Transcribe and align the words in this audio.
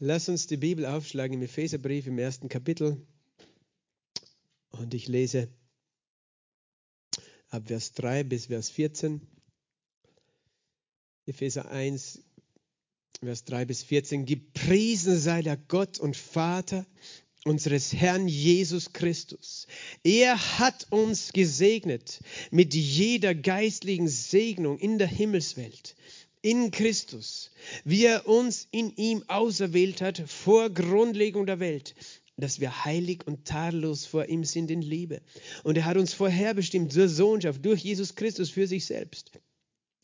Lass 0.00 0.28
uns 0.28 0.46
die 0.46 0.56
Bibel 0.56 0.86
aufschlagen 0.86 1.38
im 1.38 1.42
Epheserbrief 1.42 2.06
im 2.06 2.18
ersten 2.18 2.48
Kapitel. 2.48 3.04
Und 4.70 4.94
ich 4.94 5.08
lese 5.08 5.48
ab 7.48 7.64
Vers 7.66 7.94
3 7.94 8.22
bis 8.22 8.46
Vers 8.46 8.70
14. 8.70 9.20
Epheser 11.26 11.68
1, 11.68 12.20
Vers 13.20 13.44
3 13.44 13.64
bis 13.64 13.82
14. 13.82 14.24
Gepriesen 14.24 15.18
sei 15.18 15.42
der 15.42 15.56
Gott 15.56 15.98
und 15.98 16.16
Vater 16.16 16.86
unseres 17.44 17.92
Herrn 17.92 18.28
Jesus 18.28 18.92
Christus. 18.92 19.66
Er 20.04 20.60
hat 20.60 20.86
uns 20.90 21.32
gesegnet 21.32 22.20
mit 22.52 22.72
jeder 22.72 23.34
geistlichen 23.34 24.06
Segnung 24.06 24.78
in 24.78 24.98
der 24.98 25.08
Himmelswelt 25.08 25.96
in 26.42 26.70
Christus, 26.70 27.50
wie 27.84 28.04
er 28.04 28.26
uns 28.26 28.68
in 28.70 28.94
ihm 28.96 29.24
auserwählt 29.28 30.00
hat 30.00 30.22
vor 30.26 30.70
Grundlegung 30.70 31.46
der 31.46 31.60
Welt, 31.60 31.94
dass 32.36 32.60
wir 32.60 32.84
heilig 32.84 33.26
und 33.26 33.44
tadellos 33.44 34.06
vor 34.06 34.26
ihm 34.26 34.44
sind 34.44 34.70
in 34.70 34.82
Liebe. 34.82 35.20
Und 35.64 35.76
er 35.76 35.84
hat 35.84 35.96
uns 35.96 36.12
vorherbestimmt 36.12 36.92
zur 36.92 37.08
Sohnschaft 37.08 37.64
durch 37.64 37.82
Jesus 37.82 38.14
Christus 38.14 38.50
für 38.50 38.66
sich 38.66 38.86
selbst 38.86 39.32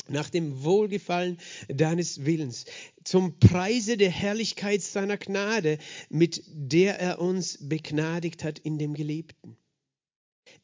nach 0.09 0.29
dem 0.31 0.65
Wohlgefallen 0.65 1.39
deines 1.69 2.25
Willens, 2.25 2.67
zum 3.05 3.39
Preise 3.39 3.97
der 3.97 4.11
Herrlichkeit 4.11 4.83
seiner 4.83 5.17
Gnade, 5.17 5.79
mit 6.11 6.43
der 6.47 7.01
er 7.01 7.21
uns 7.21 7.59
begnadigt 7.61 8.45
hat 8.45 8.59
in 8.59 8.79
dem 8.79 8.95
Geliebten. 8.95 9.57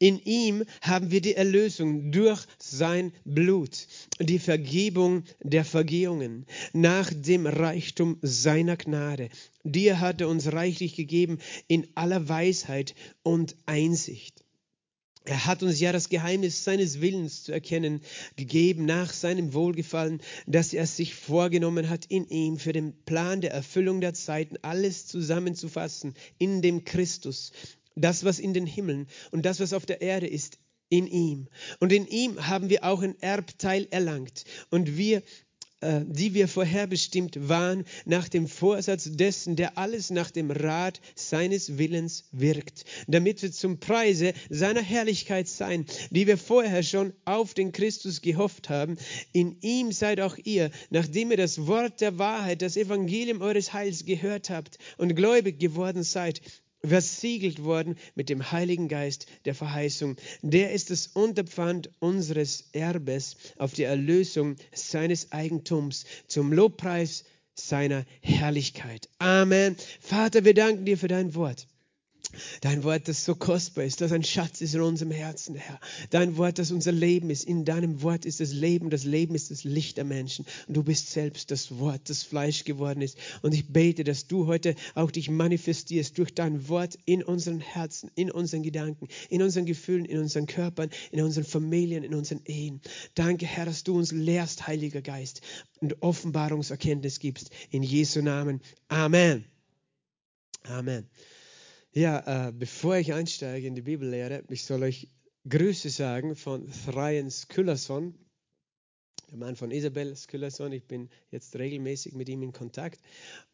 In 0.03 0.19
ihm 0.25 0.65
haben 0.81 1.11
wir 1.11 1.21
die 1.21 1.35
Erlösung 1.35 2.11
durch 2.11 2.47
sein 2.59 3.13
Blut, 3.27 3.87
die 4.19 4.39
Vergebung 4.39 5.25
der 5.43 5.63
Vergehungen 5.63 6.47
nach 6.73 7.13
dem 7.15 7.47
Reichtum 7.47 8.17
seiner 8.23 8.79
Gnade. 8.79 9.29
Dir 9.63 10.01
hat 10.01 10.23
er 10.23 10.31
uns 10.31 10.55
reichlich 10.55 10.97
gegeben 10.97 11.39
in 11.69 11.87
aller 11.97 12.31
Weisheit 12.31 12.95
und 13.23 13.57
Einsicht. 13.67 14.42
Er 15.27 15.45
hat 15.45 15.62
uns 15.62 15.79
ja 15.79 15.92
das 15.92 16.09
Geheimnis 16.09 16.64
seines 16.64 17.03
Willens 17.03 17.42
zu 17.42 17.53
erkennen 17.53 18.01
gegeben 18.37 18.87
nach 18.87 19.12
seinem 19.12 19.53
Wohlgefallen, 19.53 20.23
dass 20.47 20.73
er 20.73 20.87
sich 20.87 21.14
vorgenommen 21.14 21.91
hat, 21.91 22.07
in 22.07 22.27
ihm 22.29 22.59
für 22.59 22.73
den 22.73 22.95
Plan 23.05 23.42
der 23.42 23.53
Erfüllung 23.53 24.01
der 24.01 24.14
Zeiten 24.14 24.57
alles 24.62 25.07
zusammenzufassen, 25.07 26.14
in 26.39 26.62
dem 26.62 26.85
Christus, 26.87 27.53
das, 28.01 28.25
was 28.25 28.39
in 28.39 28.55
den 28.55 28.67
Himmeln 28.67 29.06
und 29.31 29.47
das, 29.47 29.61
was 29.61 29.73
auf 29.73 29.87
der 29.87 30.03
Erde 30.03 30.27
ist, 30.27 30.59
in 30.91 31.06
ihm. 31.06 31.48
Und 31.79 31.93
in 31.93 32.07
ihm 32.07 32.47
haben 32.47 32.69
wir 32.69 32.84
auch 32.84 33.01
ein 33.01 33.20
Erbteil 33.23 33.87
erlangt. 33.91 34.45
Und 34.70 34.98
wir, 34.98 35.23
äh, 35.81 36.01
die 36.05 36.34
wir 36.34 36.48
vorherbestimmt 36.48 37.48
waren, 37.48 37.84
nach 38.05 38.29
dem 38.29 38.48
Vorsatz 38.48 39.09
dessen, 39.12 39.55
der 39.55 39.79
alles 39.79 40.11
nach 40.11 40.31
dem 40.33 40.51
Rat 40.51 41.01
seines 41.15 41.79
Willens 41.79 42.25
wirkt, 42.33 42.84
damit 43.07 43.41
wir 43.42 43.53
zum 43.53 43.79
Preise 43.79 44.35
seiner 44.51 44.83
Herrlichkeit 44.83 45.48
sein, 45.48 45.87
die 46.11 46.27
wir 46.27 46.37
vorher 46.37 46.83
schon 46.83 47.14
auf 47.25 47.55
den 47.55 47.70
Christus 47.70 48.20
gehofft 48.20 48.69
haben. 48.69 48.98
In 49.33 49.57
ihm 49.62 49.92
seid 49.92 50.20
auch 50.20 50.37
ihr, 50.42 50.70
nachdem 50.91 51.31
ihr 51.31 51.37
das 51.37 51.67
Wort 51.69 52.01
der 52.01 52.19
Wahrheit, 52.19 52.62
das 52.62 52.77
Evangelium 52.77 53.41
eures 53.41 53.73
Heils 53.73 54.05
gehört 54.05 54.51
habt 54.51 54.79
und 54.98 55.14
gläubig 55.14 55.61
geworden 55.61 56.03
seid, 56.03 56.42
versiegelt 56.84 57.62
worden 57.62 57.97
mit 58.14 58.28
dem 58.28 58.53
Heiligen 58.53 58.89
Geist 58.89 59.27
der 59.45 59.55
Verheißung. 59.55 60.17
Der 60.42 60.73
ist 60.73 60.91
das 60.91 61.09
Unterpfand 61.09 61.91
unseres 61.98 62.69
Erbes 62.73 63.36
auf 63.59 63.73
die 63.73 63.84
Erlösung 63.84 64.56
seines 64.73 65.33
Eigentums 65.33 66.05
zum 66.27 66.53
Lobpreis 66.53 67.25
seiner 67.55 68.05
Herrlichkeit. 68.23 69.08
Amen. 69.19 69.77
Vater, 70.01 70.45
wir 70.45 70.55
danken 70.55 70.84
dir 70.84 70.97
für 70.97 71.08
dein 71.08 71.34
Wort. 71.34 71.67
Dein 72.61 72.84
Wort, 72.84 73.09
das 73.09 73.25
so 73.25 73.34
kostbar 73.34 73.84
ist, 73.84 74.00
das 74.00 74.12
ein 74.12 74.23
Schatz 74.23 74.61
ist 74.61 74.75
in 74.75 74.81
unserem 74.81 75.11
Herzen, 75.11 75.55
Herr. 75.55 75.81
Dein 76.11 76.36
Wort, 76.36 76.59
das 76.59 76.70
unser 76.70 76.92
Leben 76.92 77.30
ist. 77.30 77.45
In 77.45 77.64
deinem 77.64 78.02
Wort 78.02 78.24
ist 78.24 78.41
das 78.41 78.52
Leben. 78.52 78.91
Das 78.91 79.05
Leben 79.05 79.35
ist 79.35 79.51
das 79.51 79.64
Licht 79.64 79.96
der 79.96 80.05
Menschen. 80.05 80.46
Und 80.67 80.77
du 80.77 80.83
bist 80.83 81.11
selbst 81.11 81.51
das 81.51 81.79
Wort, 81.79 82.02
das 82.08 82.23
Fleisch 82.23 82.64
geworden 82.64 83.02
ist. 83.02 83.18
Und 83.42 83.55
ich 83.55 83.68
bete, 83.68 84.05
dass 84.05 84.27
du 84.27 84.46
heute 84.46 84.74
auch 84.95 85.11
dich 85.11 85.30
manifestierst 85.30 86.17
durch 86.18 86.35
dein 86.35 86.68
Wort 86.68 86.98
in 87.05 87.23
unseren 87.23 87.61
Herzen, 87.61 88.11
in 88.14 88.30
unseren 88.30 88.62
Gedanken, 88.62 89.08
in 89.29 89.42
unseren 89.42 89.67
Gefühlen, 89.67 90.05
in 90.05 90.18
unseren 90.18 90.47
Körpern, 90.47 90.91
in 91.11 91.23
unseren 91.23 91.45
Familien, 91.45 92.05
in 92.05 92.14
unseren 92.14 92.42
Ehen. 92.45 92.80
Danke, 93.14 93.47
Herr, 93.47 93.64
dass 93.64 93.85
du 93.85 93.97
uns 93.97 94.12
lehrst, 94.12 94.67
Heiliger 94.67 95.02
Geist, 95.02 95.41
und 95.80 96.02
Offenbarungserkenntnis 96.02 97.18
gibst. 97.18 97.51
In 97.70 97.83
Jesu 97.83 98.23
Namen. 98.23 98.61
Amen. 98.89 99.45
Amen. 100.64 101.08
Ja, 101.92 102.48
äh, 102.48 102.52
bevor 102.52 102.96
ich 102.96 103.12
einsteige 103.12 103.67
in 103.67 103.74
die 103.74 103.83
Bibellehre, 103.83 104.45
ich 104.48 104.64
soll 104.64 104.84
euch 104.84 105.08
Grüße 105.48 105.90
sagen 105.90 106.36
von 106.36 106.70
Thraien 106.84 107.30
Skulason, 107.30 108.14
der 109.28 109.39
Mann 109.39 109.56
von 109.56 109.73
Isabel 109.73 110.14
Skulason. 110.14 110.73
Ich 110.73 110.84
bin 110.84 111.08
jetzt 111.30 111.56
regelmäßig 111.56 112.14
mit 112.14 112.29
ihm 112.29 112.42
in 112.42 112.52
Kontakt. 112.52 113.00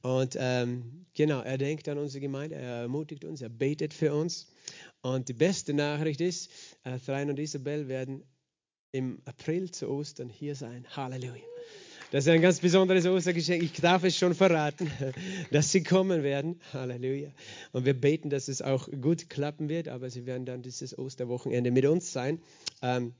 Und 0.03 0.37
ähm, 0.39 1.07
genau, 1.15 1.41
er 1.41 1.57
denkt 1.57 1.89
an 1.89 1.97
unsere 1.97 2.21
Gemeinde, 2.21 2.57
er 2.57 2.83
ermutigt 2.83 3.25
uns, 3.25 3.41
er 3.41 3.49
betet 3.49 3.95
für 3.95 4.15
uns. 4.15 4.53
Und 5.01 5.29
die 5.29 5.35
beste 5.35 5.73
Nachricht 5.73 6.21
ist, 6.21 6.51
äh, 6.85 6.99
Thraien 6.99 7.31
und 7.31 7.39
Isabel 7.39 7.89
werden 7.89 8.23
im 8.93 9.23
April 9.25 9.71
zu 9.71 9.89
Ostern 9.89 10.29
hier 10.29 10.55
sein. 10.55 10.87
Halleluja. 10.95 11.56
Das 12.17 12.25
ist 12.25 12.33
ein 12.33 12.41
ganz 12.41 12.61
besonderes 12.61 13.05
Ostergeschenk. 13.05 13.63
Ich 13.63 13.75
darf 13.75 14.03
es 14.03 14.17
schon 14.17 14.35
verraten, 14.35 14.91
dass 15.51 15.71
sie 15.71 15.83
kommen 15.83 16.23
werden. 16.23 16.59
Halleluja. 16.73 17.29
Und 17.73 17.85
wir 17.85 17.93
beten, 17.93 18.31
dass 18.31 18.49
es 18.49 18.63
auch 18.63 18.89
gut 18.91 19.29
klappen 19.29 19.69
wird, 19.69 19.89
aber 19.89 20.09
sie 20.09 20.25
werden 20.25 20.47
dann 20.47 20.63
dieses 20.63 20.99
Osterwochenende 20.99 21.71
mit 21.71 21.85
uns 21.85 22.15
sein. 22.15 22.41
Ähm, 22.81 23.13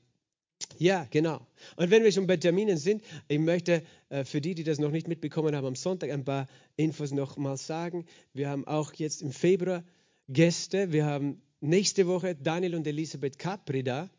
ja, 0.79 1.05
genau. 1.11 1.45
Und 1.75 1.91
wenn 1.91 2.03
wir 2.03 2.11
schon 2.11 2.25
bei 2.25 2.37
Terminen 2.37 2.77
sind, 2.77 3.03
ich 3.27 3.37
möchte 3.37 3.83
äh, 4.09 4.23
für 4.23 4.41
die, 4.41 4.55
die 4.55 4.63
das 4.63 4.79
noch 4.79 4.89
nicht 4.89 5.07
mitbekommen 5.07 5.55
haben, 5.55 5.67
am 5.67 5.75
Sonntag 5.75 6.09
ein 6.09 6.25
paar 6.25 6.47
Infos 6.75 7.11
noch 7.11 7.37
mal 7.37 7.57
sagen. 7.57 8.07
Wir 8.33 8.49
haben 8.49 8.65
auch 8.65 8.93
jetzt 8.93 9.21
im 9.21 9.31
Februar 9.31 9.83
Gäste. 10.27 10.91
Wir 10.91 11.05
haben 11.05 11.43
nächste 11.61 12.07
Woche 12.07 12.33
Daniel 12.33 12.73
und 12.73 12.87
Elisabeth 12.87 13.37
Capri 13.37 13.83
da. 13.83 14.09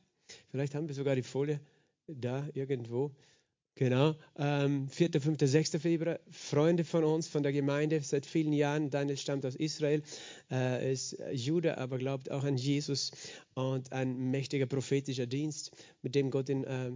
Vielleicht 0.53 0.77
haben 0.77 0.87
wir 0.87 0.95
sogar 0.95 1.17
die 1.17 1.25
Folie 1.25 1.59
da 2.07 2.47
irgendwo. 2.55 3.11
Genau, 3.79 4.17
ähm, 4.37 4.89
4., 4.89 5.21
5., 5.21 5.39
6. 5.41 5.79
Februar. 5.79 6.19
Freunde 6.33 6.83
von 6.83 7.05
uns, 7.05 7.29
von 7.29 7.45
der 7.45 7.53
Gemeinde, 7.53 8.01
seit 8.03 8.27
vielen 8.27 8.53
Jahren. 8.53 8.91
Daniel 8.91 9.17
stammt 9.17 9.47
aus 9.47 9.55
Israel, 9.55 10.03
äh, 10.51 10.93
ist 10.93 11.17
Jude, 11.33 11.79
aber 11.79 11.99
glaubt 11.99 12.29
auch 12.29 12.43
an 12.43 12.57
Jesus 12.57 13.13
und 13.55 13.93
ein 13.93 14.33
mächtiger 14.33 14.67
prophetischer 14.67 15.29
Dienst, 15.29 15.71
mit 16.03 16.17
dem 16.17 16.33
Gott 16.33 16.49
ihn 16.49 16.65
äh, 16.65 16.91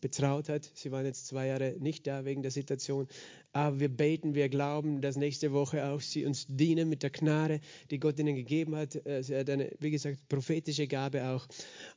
betraut 0.00 0.48
hat. 0.48 0.70
Sie 0.74 0.92
waren 0.92 1.06
jetzt 1.06 1.26
zwei 1.26 1.48
Jahre 1.48 1.74
nicht 1.80 2.06
da 2.06 2.24
wegen 2.24 2.42
der 2.42 2.52
Situation, 2.52 3.08
aber 3.52 3.80
wir 3.80 3.88
beten, 3.88 4.36
wir 4.36 4.48
glauben, 4.48 5.00
dass 5.00 5.16
nächste 5.16 5.52
Woche 5.52 5.86
auch 5.86 6.00
sie 6.00 6.24
uns 6.24 6.46
dienen 6.46 6.88
mit 6.88 7.02
der 7.02 7.10
Gnade, 7.10 7.60
die 7.90 7.98
Gott 7.98 8.16
ihnen 8.20 8.36
gegeben 8.36 8.76
hat. 8.76 8.94
Äh, 9.04 9.24
sie 9.24 9.36
hat 9.36 9.50
eine, 9.50 9.72
wie 9.80 9.90
gesagt, 9.90 10.28
prophetische 10.28 10.86
Gabe 10.86 11.30
auch. 11.30 11.48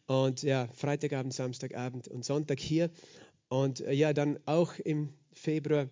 Und 0.07 0.41
ja, 0.41 0.67
Freitagabend, 0.73 1.31
Samstagabend 1.31 2.07
und 2.07 2.25
Sonntag 2.25 2.59
hier. 2.59 2.89
Und 3.51 3.81
äh, 3.81 3.91
ja, 3.91 4.13
dann 4.13 4.39
auch 4.45 4.79
im 4.79 5.09
Februar, 5.33 5.89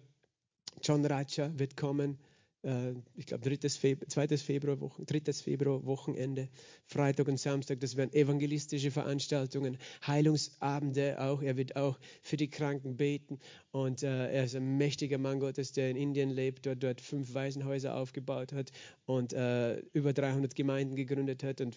John 0.81 1.05
Raja 1.05 1.51
wird 1.59 1.75
kommen. 1.75 2.17
Äh, 2.63 2.93
ich 3.17 3.25
glaube, 3.25 3.59
2. 3.59 4.37
Februar, 4.37 4.79
Wochen, 4.79 5.05
3. 5.05 5.33
Februar 5.33 5.85
Wochenende, 5.85 6.47
Freitag 6.85 7.27
und 7.27 7.37
Samstag. 7.37 7.81
Das 7.81 7.97
werden 7.97 8.13
evangelistische 8.13 8.91
Veranstaltungen, 8.91 9.77
Heilungsabende 10.07 11.19
auch. 11.19 11.41
Er 11.41 11.57
wird 11.57 11.75
auch 11.75 11.99
für 12.21 12.37
die 12.37 12.49
Kranken 12.49 12.95
beten. 12.95 13.39
Und 13.71 14.03
äh, 14.03 14.31
er 14.31 14.45
ist 14.45 14.55
ein 14.55 14.77
mächtiger 14.77 15.17
Mann 15.17 15.41
Gottes, 15.41 15.73
der 15.73 15.89
in 15.89 15.97
Indien 15.97 16.29
lebt, 16.29 16.65
dort, 16.65 16.81
dort 16.81 17.01
fünf 17.01 17.33
Waisenhäuser 17.33 17.93
aufgebaut 17.93 18.53
hat 18.53 18.71
und 19.05 19.33
äh, 19.33 19.79
über 19.91 20.13
300 20.13 20.55
Gemeinden 20.55 20.95
gegründet 20.95 21.43
hat 21.43 21.59
und 21.59 21.75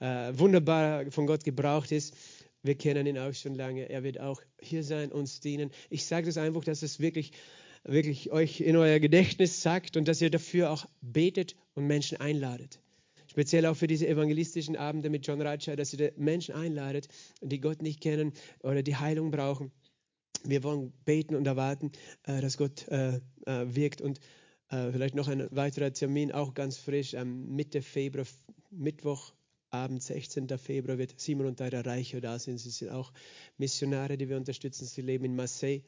äh, 0.00 0.32
wunderbar 0.38 1.10
von 1.10 1.26
Gott 1.26 1.44
gebraucht 1.44 1.92
ist. 1.92 2.16
Wir 2.62 2.76
kennen 2.76 3.06
ihn 3.06 3.18
auch 3.18 3.34
schon 3.34 3.54
lange. 3.54 3.88
Er 3.88 4.04
wird 4.04 4.20
auch 4.20 4.40
hier 4.60 4.84
sein, 4.84 5.10
uns 5.10 5.40
dienen. 5.40 5.70
Ich 5.90 6.06
sage 6.06 6.26
das 6.26 6.38
einfach, 6.38 6.62
dass 6.62 6.82
es 6.82 7.00
wirklich, 7.00 7.32
wirklich 7.84 8.30
euch 8.30 8.60
in 8.60 8.76
euer 8.76 9.00
Gedächtnis 9.00 9.62
sagt 9.62 9.96
und 9.96 10.06
dass 10.06 10.20
ihr 10.20 10.30
dafür 10.30 10.70
auch 10.70 10.86
betet 11.00 11.56
und 11.74 11.86
Menschen 11.86 12.20
einladet. 12.20 12.80
Speziell 13.26 13.66
auch 13.66 13.76
für 13.76 13.86
diese 13.86 14.06
evangelistischen 14.06 14.76
Abende 14.76 15.08
mit 15.10 15.26
John 15.26 15.40
Raja, 15.40 15.74
dass 15.74 15.92
ihr 15.94 16.12
Menschen 16.16 16.54
einladet, 16.54 17.08
die 17.40 17.60
Gott 17.60 17.82
nicht 17.82 18.00
kennen 18.00 18.32
oder 18.62 18.82
die 18.82 18.96
Heilung 18.96 19.30
brauchen. 19.30 19.72
Wir 20.44 20.62
wollen 20.62 20.92
beten 21.04 21.34
und 21.34 21.46
erwarten, 21.46 21.92
äh, 22.24 22.40
dass 22.40 22.56
Gott 22.56 22.86
äh, 22.88 23.20
äh, 23.46 23.74
wirkt. 23.74 24.00
Und 24.00 24.20
vielleicht 24.68 25.14
noch 25.14 25.28
ein 25.28 25.48
weiterer 25.50 25.92
Termin, 25.92 26.32
auch 26.32 26.54
ganz 26.54 26.78
frisch, 26.78 27.14
Mitte 27.26 27.82
Februar, 27.82 28.24
Mittwoch, 28.70 29.34
Abend, 29.72 30.02
16. 30.02 30.48
Februar, 30.58 30.98
wird 30.98 31.18
Simon 31.18 31.46
und 31.46 31.56
Tyra 31.56 31.80
Reicher 31.80 32.20
da 32.20 32.38
sein. 32.38 32.58
Sie 32.58 32.68
sind 32.68 32.90
auch 32.90 33.10
Missionare, 33.56 34.18
die 34.18 34.28
wir 34.28 34.36
unterstützen. 34.36 34.84
Sie 34.84 35.00
leben 35.00 35.24
in 35.24 35.34
Marseille 35.34 35.80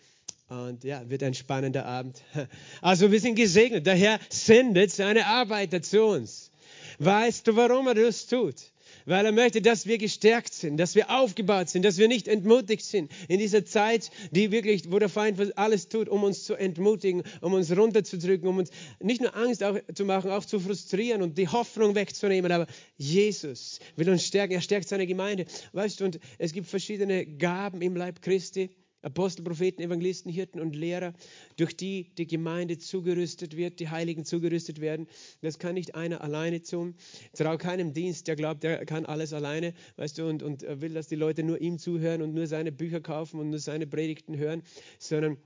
Und 0.49 0.85
ja, 0.85 1.09
wird 1.11 1.23
ein 1.23 1.35
spannender 1.35 1.85
Abend. 1.85 2.23
Also 2.81 3.13
wir 3.13 3.21
sind 3.21 3.35
gesegnet. 3.35 3.87
Der 3.87 3.95
Herr 3.95 4.19
sendet 4.31 4.91
seine 4.91 5.27
Arbeiter 5.27 5.83
zu 5.83 6.03
uns. 6.03 6.51
Weißt 6.99 7.47
du, 7.47 7.57
warum 7.57 7.87
er 7.89 7.95
das 7.95 8.27
tut? 8.27 8.73
Weil 9.07 9.27
er 9.27 9.33
möchte, 9.33 9.61
dass 9.61 9.87
wir 9.87 9.99
gestärkt 9.99 10.55
sind, 10.55 10.77
dass 10.77 10.95
wir 10.95 11.11
aufgebaut 11.11 11.69
sind, 11.69 11.85
dass 11.85 11.99
wir 11.99 12.09
nicht 12.09 12.29
entmutigt 12.29 12.85
sind 12.85 13.11
in 13.29 13.39
dieser 13.39 13.65
Zeit, 13.65 14.11
die 14.31 14.51
wirklich, 14.51 14.91
wo 14.91 14.99
der 14.99 15.09
Feind 15.09 15.59
alles 15.59 15.89
tut, 15.89 16.09
um 16.09 16.25
uns 16.25 16.45
zu 16.45 16.55
entmutigen, 16.55 17.23
um 17.41 17.53
uns 17.53 17.77
runterzudrücken, 17.77 18.49
um 18.49 18.59
uns 18.59 18.71
nicht 19.01 19.21
nur 19.21 19.37
Angst 19.37 19.63
auch 19.63 19.79
zu 19.95 20.05
machen, 20.05 20.31
auch 20.31 20.45
zu 20.45 20.61
frustrieren 20.61 21.23
und 21.23 21.39
die 21.39 21.49
Hoffnung 21.49 21.95
wegzunehmen, 21.95 22.51
aber 22.51 22.67
Jesus 22.97 23.81
will 23.97 24.09
uns 24.11 24.25
stärken, 24.25 24.55
er 24.55 24.61
stärkt 24.61 24.89
seine 24.89 25.07
Gemeinde. 25.07 25.47
Weißt 25.73 26.01
du, 26.01 26.05
und 26.05 26.19
es 26.39 26.53
gibt 26.53 26.69
verschiedene 26.69 27.27
Gaben 27.27 27.83
im 27.83 27.97
Leib 27.97 28.23
Christi. 28.23 28.71
Apostel, 29.05 29.45
Propheten, 29.45 29.83
Evangelisten, 29.83 30.31
Hirten 30.31 30.61
und 30.61 30.75
Lehrer, 30.75 31.13
durch 31.57 31.77
die 31.77 32.15
die 32.17 32.27
Gemeinde 32.27 32.79
zugerüstet 32.79 33.57
wird, 33.57 33.81
die 33.81 33.91
Heiligen 33.91 34.25
zugerüstet 34.25 34.81
werden. 34.81 35.07
Das 35.43 35.59
kann 35.59 35.75
nicht 35.75 35.95
einer 35.95 36.23
alleine 36.23 36.63
tun. 36.63 36.95
Trau 37.37 37.57
keinem 37.57 37.93
Dienst, 37.93 38.27
der 38.29 38.37
glaubt, 38.37 38.63
der 38.63 38.85
kann 38.87 39.07
alles 39.07 39.33
alleine, 39.33 39.75
weißt 39.97 40.19
du, 40.19 40.29
und, 40.29 40.43
und 40.43 40.63
will, 40.63 40.95
dass 40.95 41.09
die 41.09 41.17
Leute 41.17 41.43
nur 41.43 41.61
ihm 41.61 41.79
zuhören 41.79 42.23
und 42.23 42.35
nur 42.35 42.47
seine 42.47 42.73
Bücher 42.73 43.01
kaufen 43.01 43.41
und 43.41 43.51
nur 43.51 43.59
seine 43.59 43.87
Predigten 43.87 44.37
hören, 44.37 44.63
sondern 44.99 45.37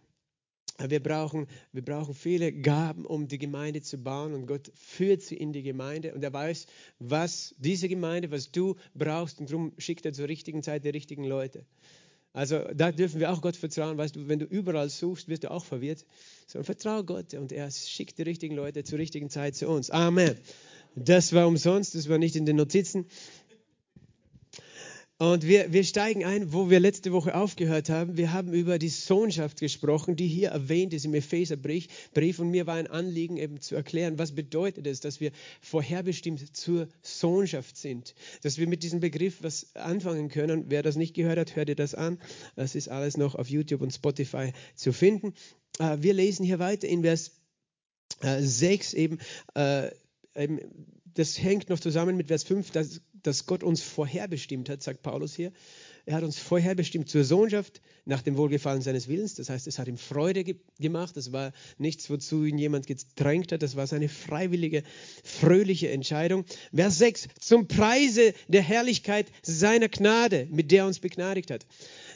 wir 0.86 1.02
brauchen, 1.02 1.48
wir 1.72 1.84
brauchen 1.84 2.14
viele 2.14 2.52
Gaben, 2.52 3.04
um 3.04 3.26
die 3.26 3.38
Gemeinde 3.38 3.82
zu 3.82 3.98
bauen 3.98 4.32
und 4.32 4.46
Gott 4.46 4.70
führt 4.76 5.22
sie 5.22 5.36
in 5.36 5.52
die 5.52 5.64
Gemeinde 5.64 6.14
und 6.14 6.22
er 6.22 6.32
weiß, 6.32 6.66
was 7.00 7.56
diese 7.58 7.88
Gemeinde, 7.88 8.30
was 8.30 8.52
du 8.52 8.76
brauchst 8.94 9.40
und 9.40 9.50
darum 9.50 9.72
schickt 9.78 10.06
er 10.06 10.12
zur 10.12 10.28
richtigen 10.28 10.62
Zeit 10.62 10.84
die 10.84 10.90
richtigen 10.90 11.24
Leute. 11.24 11.64
Also 12.38 12.60
da 12.72 12.92
dürfen 12.92 13.18
wir 13.18 13.32
auch 13.32 13.40
Gott 13.40 13.56
vertrauen. 13.56 13.98
Weißt 13.98 14.14
du, 14.14 14.28
wenn 14.28 14.38
du 14.38 14.44
überall 14.44 14.88
suchst, 14.88 15.26
wirst 15.26 15.42
du 15.42 15.50
auch 15.50 15.64
verwirrt. 15.64 16.06
Sondern 16.46 16.66
vertraue 16.66 17.02
Gott 17.02 17.34
und 17.34 17.50
er 17.50 17.68
schickt 17.68 18.16
die 18.16 18.22
richtigen 18.22 18.54
Leute 18.54 18.84
zur 18.84 19.00
richtigen 19.00 19.28
Zeit 19.28 19.56
zu 19.56 19.66
uns. 19.68 19.90
Amen. 19.90 20.36
Das 20.94 21.32
war 21.32 21.48
umsonst, 21.48 21.96
das 21.96 22.08
war 22.08 22.16
nicht 22.18 22.36
in 22.36 22.46
den 22.46 22.54
Notizen. 22.54 23.06
Und 25.20 25.44
wir, 25.44 25.72
wir 25.72 25.82
steigen 25.82 26.24
ein, 26.24 26.52
wo 26.52 26.70
wir 26.70 26.78
letzte 26.78 27.12
Woche 27.12 27.34
aufgehört 27.34 27.90
haben. 27.90 28.16
Wir 28.16 28.32
haben 28.32 28.52
über 28.52 28.78
die 28.78 28.88
Sohnschaft 28.88 29.58
gesprochen, 29.58 30.14
die 30.14 30.28
hier 30.28 30.50
erwähnt 30.50 30.94
ist 30.94 31.04
im 31.04 31.14
Epheserbrief. 31.14 31.88
Und 32.38 32.50
mir 32.50 32.68
war 32.68 32.76
ein 32.76 32.86
Anliegen, 32.86 33.36
eben 33.36 33.60
zu 33.60 33.74
erklären, 33.74 34.16
was 34.20 34.32
bedeutet 34.32 34.86
es, 34.86 35.00
dass 35.00 35.18
wir 35.18 35.32
vorherbestimmt 35.60 36.56
zur 36.56 36.86
Sohnschaft 37.02 37.76
sind. 37.76 38.14
Dass 38.42 38.58
wir 38.58 38.68
mit 38.68 38.84
diesem 38.84 39.00
Begriff 39.00 39.42
was 39.42 39.74
anfangen 39.74 40.28
können. 40.28 40.66
Wer 40.68 40.84
das 40.84 40.94
nicht 40.94 41.14
gehört 41.14 41.38
hat, 41.40 41.56
hört 41.56 41.68
dir 41.68 41.74
das 41.74 41.96
an. 41.96 42.20
Das 42.54 42.76
ist 42.76 42.88
alles 42.88 43.16
noch 43.16 43.34
auf 43.34 43.50
YouTube 43.50 43.80
und 43.80 43.92
Spotify 43.92 44.52
zu 44.76 44.92
finden. 44.92 45.34
Äh, 45.80 45.96
wir 46.00 46.14
lesen 46.14 46.46
hier 46.46 46.60
weiter 46.60 46.86
in 46.86 47.02
Vers 47.02 47.32
6 48.22 48.94
äh, 48.94 48.96
eben, 48.96 49.18
äh, 49.56 49.90
eben 50.36 50.60
das 51.18 51.42
hängt 51.42 51.68
noch 51.68 51.80
zusammen 51.80 52.16
mit 52.16 52.28
Vers 52.28 52.44
5, 52.44 52.70
dass 52.70 53.00
dass 53.22 53.46
Gott 53.46 53.62
uns 53.62 53.82
vorherbestimmt 53.82 54.68
hat, 54.68 54.82
sagt 54.82 55.02
Paulus 55.02 55.34
hier. 55.34 55.52
Er 56.06 56.14
hat 56.14 56.24
uns 56.24 56.38
vorherbestimmt 56.38 57.10
zur 57.10 57.24
Sohnschaft 57.24 57.82
nach 58.06 58.22
dem 58.22 58.38
Wohlgefallen 58.38 58.80
seines 58.80 59.08
Willens. 59.08 59.34
Das 59.34 59.50
heißt, 59.50 59.66
es 59.66 59.78
hat 59.78 59.88
ihm 59.88 59.98
Freude 59.98 60.42
ge 60.42 60.56
gemacht. 60.78 61.16
Das 61.16 61.32
war 61.32 61.52
nichts, 61.76 62.08
wozu 62.08 62.44
ihn 62.44 62.56
jemand 62.56 62.86
gedrängt 62.86 63.52
hat. 63.52 63.62
Das 63.62 63.76
war 63.76 63.86
seine 63.86 64.08
freiwillige, 64.08 64.84
fröhliche 65.22 65.90
Entscheidung. 65.90 66.46
Vers 66.74 66.98
6. 66.98 67.28
Zum 67.40 67.68
Preise 67.68 68.32
der 68.48 68.62
Herrlichkeit 68.62 69.26
seiner 69.42 69.88
Gnade, 69.88 70.48
mit 70.50 70.70
der 70.70 70.84
er 70.84 70.86
uns 70.86 70.98
begnadigt 70.98 71.50
hat. 71.50 71.66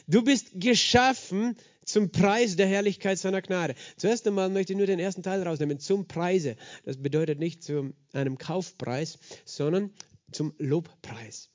Du 0.07 0.23
bist 0.23 0.49
geschaffen 0.55 1.55
zum 1.85 2.11
Preis 2.11 2.55
der 2.55 2.67
Herrlichkeit 2.67 3.17
seiner 3.17 3.41
Gnade. 3.41 3.75
Zuerst 3.97 4.27
einmal 4.27 4.49
möchte 4.49 4.73
ich 4.73 4.77
nur 4.77 4.87
den 4.87 4.99
ersten 4.99 5.23
Teil 5.23 5.41
rausnehmen. 5.43 5.79
Zum 5.79 6.07
Preise. 6.07 6.55
Das 6.85 6.97
bedeutet 6.97 7.39
nicht 7.39 7.63
zu 7.63 7.93
einem 8.13 8.37
Kaufpreis, 8.37 9.19
sondern 9.45 9.91
zum 10.31 10.53
Lobpreis. 10.57 11.49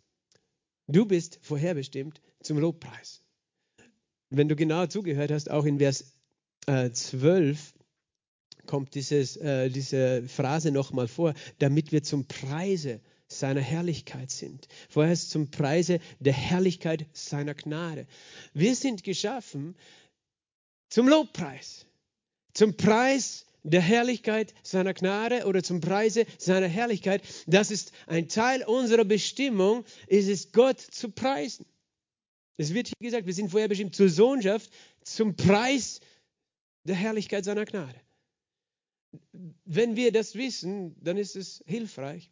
Du 0.86 1.04
bist 1.04 1.38
vorherbestimmt 1.42 2.20
zum 2.40 2.58
Lobpreis. 2.58 3.22
Wenn 4.30 4.48
du 4.48 4.56
genau 4.56 4.86
zugehört 4.86 5.30
hast, 5.30 5.50
auch 5.50 5.64
in 5.64 5.78
Vers 5.78 6.14
äh, 6.66 6.90
12 6.90 7.74
kommt 8.66 8.94
dieses, 8.94 9.36
äh, 9.36 9.70
diese 9.70 10.22
Phrase 10.28 10.70
nochmal 10.70 11.08
vor, 11.08 11.34
damit 11.58 11.92
wir 11.92 12.02
zum 12.02 12.26
Preise 12.26 13.00
seiner 13.26 13.60
Herrlichkeit 13.60 14.31
sind. 14.31 14.69
Vorher 14.88 15.12
ist 15.12 15.31
zum 15.31 15.50
Preise 15.50 16.00
der 16.19 16.32
Herrlichkeit 16.32 17.06
seiner 17.12 17.54
Gnade. 17.54 18.06
Wir 18.54 18.74
sind 18.74 19.02
geschaffen 19.02 19.76
zum 20.88 21.08
Lobpreis, 21.08 21.87
zum 22.55 22.76
Preis 22.76 23.46
der 23.62 23.81
Herrlichkeit 23.81 24.55
seiner 24.62 24.94
Gnade 24.94 25.44
oder 25.46 25.62
zum 25.62 25.81
Preise 25.81 26.26
seiner 26.38 26.69
Herrlichkeit. 26.69 27.23
Das 27.46 27.70
ist 27.70 27.93
ein 28.06 28.29
Teil 28.29 28.64
unserer 28.64 29.05
Bestimmung, 29.05 29.85
ist 30.06 30.29
es 30.29 30.52
Gott 30.52 30.81
zu 30.81 31.11
preisen. 31.11 31.67
Es 32.56 32.75
wird 32.75 32.88
hier 32.88 33.08
gesagt, 33.11 33.26
wir 33.26 33.35
sind 33.35 33.50
vorher 33.50 33.69
bestimmt 33.69 33.94
zur 33.94 34.08
Sohnschaft, 34.08 34.70
zum 35.02 35.37
Preis 35.37 36.00
der 36.85 36.96
Herrlichkeit 36.96 37.44
seiner 37.44 37.64
Gnade. 37.64 38.00
Wenn 39.64 39.96
wir 39.96 40.12
das 40.12 40.34
wissen, 40.34 40.96
dann 41.02 41.17
ist 41.17 41.37
es 41.37 41.62
hilfreich. 41.67 42.31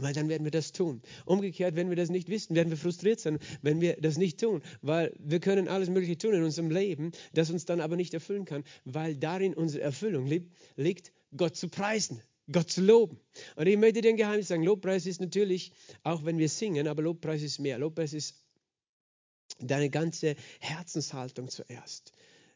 Weil 0.00 0.14
dann 0.14 0.28
werden 0.28 0.44
wir 0.44 0.50
das 0.50 0.72
tun. 0.72 1.02
Umgekehrt, 1.24 1.76
wenn 1.76 1.88
wir 1.88 1.96
das 1.96 2.10
nicht 2.10 2.28
wissen, 2.28 2.54
werden 2.54 2.70
wir 2.70 2.76
frustriert 2.76 3.20
sein, 3.20 3.38
wenn 3.62 3.80
wir 3.80 3.96
das 4.00 4.16
nicht 4.16 4.40
tun. 4.40 4.62
Weil 4.82 5.12
wir 5.18 5.40
können 5.40 5.68
alles 5.68 5.88
Mögliche 5.90 6.18
tun 6.18 6.34
in 6.34 6.42
unserem 6.42 6.70
Leben, 6.70 7.12
das 7.32 7.50
uns 7.50 7.64
dann 7.64 7.80
aber 7.80 7.96
nicht 7.96 8.14
erfüllen 8.14 8.44
kann, 8.44 8.64
weil 8.84 9.16
darin 9.16 9.54
unsere 9.54 9.82
Erfüllung 9.82 10.26
liegt, 10.76 11.12
Gott 11.36 11.56
zu 11.56 11.68
preisen, 11.68 12.22
Gott 12.50 12.70
zu 12.70 12.80
loben. 12.80 13.18
Und 13.56 13.66
ich 13.66 13.76
möchte 13.76 14.00
dir 14.00 14.10
ein 14.10 14.16
Geheimnis 14.16 14.48
sagen, 14.48 14.62
Lobpreis 14.62 15.06
ist 15.06 15.20
natürlich, 15.20 15.72
auch 16.02 16.24
wenn 16.24 16.38
wir 16.38 16.48
singen, 16.48 16.88
aber 16.88 17.02
Lobpreis 17.02 17.42
ist 17.42 17.58
mehr. 17.58 17.78
Lobpreis 17.78 18.12
ist 18.12 18.34
deine 19.60 19.90
ganze 19.90 20.36
Herzenshaltung 20.60 21.48
zuerst 21.48 22.12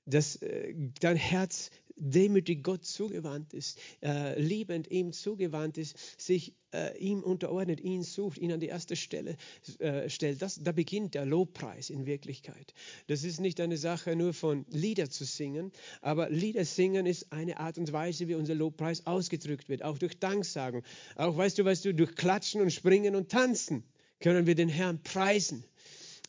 dass 0.06 0.36
äh, 0.36 0.74
dein 1.00 1.16
Herz 1.16 1.70
demütig 1.96 2.64
Gott 2.64 2.84
zugewandt 2.84 3.54
ist, 3.54 3.78
äh, 4.02 4.40
liebend 4.40 4.90
ihm 4.90 5.12
zugewandt 5.12 5.78
ist, 5.78 6.20
sich 6.20 6.54
äh, 6.72 6.96
ihm 6.98 7.22
unterordnet, 7.22 7.80
ihn 7.80 8.02
sucht, 8.02 8.38
ihn 8.38 8.52
an 8.52 8.60
die 8.60 8.68
erste 8.68 8.96
Stelle 8.96 9.36
äh, 9.78 10.08
stellt. 10.08 10.42
Das, 10.42 10.62
da 10.62 10.72
beginnt 10.72 11.14
der 11.14 11.26
Lobpreis 11.26 11.90
in 11.90 12.06
Wirklichkeit. 12.06 12.74
Das 13.06 13.24
ist 13.24 13.40
nicht 13.40 13.60
eine 13.60 13.76
Sache 13.76 14.16
nur 14.16 14.32
von 14.32 14.64
Lieder 14.70 15.10
zu 15.10 15.24
singen, 15.24 15.70
aber 16.00 16.30
Lieder 16.30 16.64
singen 16.64 17.06
ist 17.06 17.32
eine 17.32 17.60
Art 17.60 17.78
und 17.78 17.92
Weise, 17.92 18.28
wie 18.28 18.34
unser 18.34 18.54
Lobpreis 18.54 19.06
ausgedrückt 19.06 19.68
wird, 19.68 19.82
auch 19.82 19.98
durch 19.98 20.18
Danksagen. 20.18 20.82
Auch, 21.16 21.36
weißt 21.36 21.58
du, 21.58 21.64
weißt 21.64 21.84
du, 21.84 21.94
durch 21.94 22.14
Klatschen 22.14 22.60
und 22.60 22.72
Springen 22.72 23.14
und 23.14 23.30
Tanzen 23.30 23.84
können 24.20 24.46
wir 24.46 24.54
den 24.54 24.68
Herrn 24.68 25.02
preisen. 25.02 25.64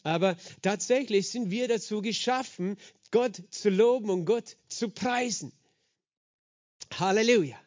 Aber 0.03 0.35
tatsächlich 0.61 1.29
sind 1.29 1.49
wir 1.49 1.67
dazu 1.67 2.01
geschaffen, 2.01 2.77
Gott 3.11 3.41
zu 3.49 3.69
loben 3.69 4.09
und 4.09 4.25
Gott 4.25 4.57
zu 4.67 4.89
preisen. 4.89 5.51
Halleluja. 6.93 7.57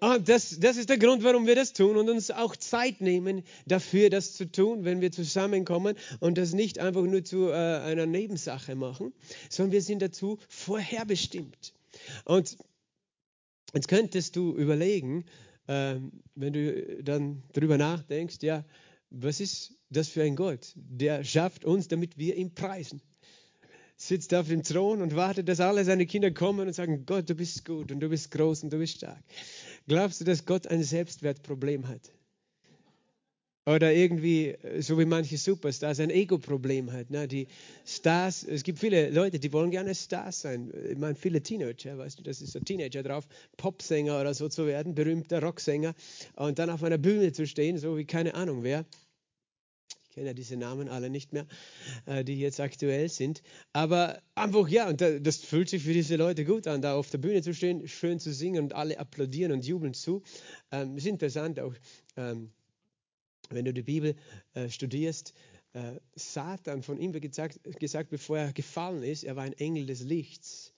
Und 0.00 0.28
das, 0.28 0.58
das 0.60 0.76
ist 0.76 0.90
der 0.90 0.98
Grund, 0.98 1.24
warum 1.24 1.46
wir 1.46 1.54
das 1.54 1.72
tun 1.72 1.96
und 1.96 2.10
uns 2.10 2.30
auch 2.30 2.56
Zeit 2.56 3.00
nehmen 3.00 3.42
dafür, 3.64 4.10
das 4.10 4.34
zu 4.34 4.50
tun, 4.50 4.84
wenn 4.84 5.00
wir 5.00 5.12
zusammenkommen 5.12 5.96
und 6.20 6.36
das 6.36 6.52
nicht 6.52 6.78
einfach 6.78 7.02
nur 7.02 7.24
zu 7.24 7.48
äh, 7.48 7.54
einer 7.54 8.04
Nebensache 8.04 8.74
machen, 8.74 9.14
sondern 9.48 9.72
wir 9.72 9.82
sind 9.82 10.02
dazu 10.02 10.38
vorherbestimmt. 10.48 11.72
Und 12.24 12.58
jetzt 13.72 13.88
könntest 13.88 14.36
du 14.36 14.54
überlegen, 14.54 15.24
äh, 15.68 15.96
wenn 16.34 16.52
du 16.52 17.02
dann 17.02 17.42
darüber 17.54 17.78
nachdenkst, 17.78 18.38
ja, 18.42 18.64
was 19.16 19.40
ist 19.40 19.74
das 19.90 20.08
für 20.08 20.22
ein 20.22 20.36
Gott? 20.36 20.72
Der 20.74 21.24
schafft 21.24 21.64
uns, 21.64 21.88
damit 21.88 22.18
wir 22.18 22.36
ihn 22.36 22.54
preisen 22.54 23.00
sitzt 23.96 24.34
auf 24.34 24.48
dem 24.48 24.62
Thron 24.62 25.02
und 25.02 25.14
wartet, 25.14 25.48
dass 25.48 25.60
alle 25.60 25.84
seine 25.84 26.06
Kinder 26.06 26.30
kommen 26.30 26.66
und 26.66 26.72
sagen, 26.72 27.06
Gott, 27.06 27.30
du 27.30 27.34
bist 27.34 27.64
gut 27.64 27.92
und 27.92 28.00
du 28.00 28.08
bist 28.08 28.30
groß 28.30 28.64
und 28.64 28.72
du 28.72 28.78
bist 28.78 28.96
stark. 28.96 29.22
Glaubst 29.86 30.20
du, 30.20 30.24
dass 30.24 30.44
Gott 30.44 30.66
ein 30.66 30.82
Selbstwertproblem 30.82 31.88
hat? 31.88 32.10
Oder 33.66 33.94
irgendwie, 33.94 34.56
so 34.80 34.98
wie 34.98 35.06
manche 35.06 35.38
Superstars, 35.38 35.98
ein 36.00 36.10
Ego-Problem 36.10 36.92
hat. 36.92 37.10
Ne? 37.10 37.26
Die 37.26 37.46
Stars, 37.86 38.44
es 38.44 38.62
gibt 38.62 38.78
viele 38.78 39.08
Leute, 39.08 39.38
die 39.38 39.52
wollen 39.54 39.70
gerne 39.70 39.94
Stars 39.94 40.42
sein. 40.42 40.70
Ich 40.90 40.98
meine, 40.98 41.14
viele 41.14 41.42
Teenager, 41.42 41.96
weißt 41.96 42.18
du, 42.18 42.22
das 42.22 42.42
ist 42.42 42.52
so 42.52 42.60
Teenager 42.60 43.02
drauf, 43.02 43.26
Popsänger 43.56 44.20
oder 44.20 44.34
so 44.34 44.50
zu 44.50 44.66
werden, 44.66 44.94
berühmter 44.94 45.42
Rocksänger 45.42 45.94
und 46.36 46.58
dann 46.58 46.68
auf 46.68 46.82
einer 46.82 46.98
Bühne 46.98 47.32
zu 47.32 47.46
stehen, 47.46 47.78
so 47.78 47.96
wie 47.96 48.04
keine 48.04 48.34
Ahnung 48.34 48.62
wer 48.62 48.84
kenne 50.14 50.28
ja 50.28 50.34
diese 50.34 50.56
Namen 50.56 50.88
alle 50.88 51.10
nicht 51.10 51.32
mehr, 51.32 51.46
äh, 52.06 52.24
die 52.24 52.38
jetzt 52.38 52.60
aktuell 52.60 53.08
sind. 53.08 53.42
Aber 53.72 54.22
einfach, 54.34 54.68
ja, 54.68 54.88
und 54.88 55.00
das 55.00 55.38
fühlt 55.38 55.68
sich 55.68 55.82
für 55.82 55.92
diese 55.92 56.16
Leute 56.16 56.44
gut 56.44 56.66
an, 56.66 56.82
da 56.82 56.94
auf 56.94 57.10
der 57.10 57.18
Bühne 57.18 57.42
zu 57.42 57.52
stehen, 57.52 57.88
schön 57.88 58.20
zu 58.20 58.32
singen 58.32 58.64
und 58.64 58.74
alle 58.74 58.98
applaudieren 58.98 59.52
und 59.52 59.66
jubeln 59.66 59.92
zu. 59.92 60.22
Ähm, 60.70 60.96
ist 60.96 61.06
interessant 61.06 61.58
auch, 61.58 61.74
ähm, 62.16 62.52
wenn 63.50 63.64
du 63.64 63.72
die 63.72 63.82
Bibel 63.82 64.14
äh, 64.54 64.68
studierst. 64.68 65.34
äh, 65.72 66.00
Satan, 66.14 66.82
von 66.82 66.98
ihm 66.98 67.12
wird 67.12 67.22
gesagt, 67.22 67.60
gesagt, 67.78 68.10
bevor 68.10 68.38
er 68.38 68.52
gefallen 68.52 69.02
ist, 69.02 69.24
er 69.24 69.36
war 69.36 69.44
ein 69.44 69.54
Engel 69.54 69.86
des 69.86 70.02
Lichts. 70.02 70.72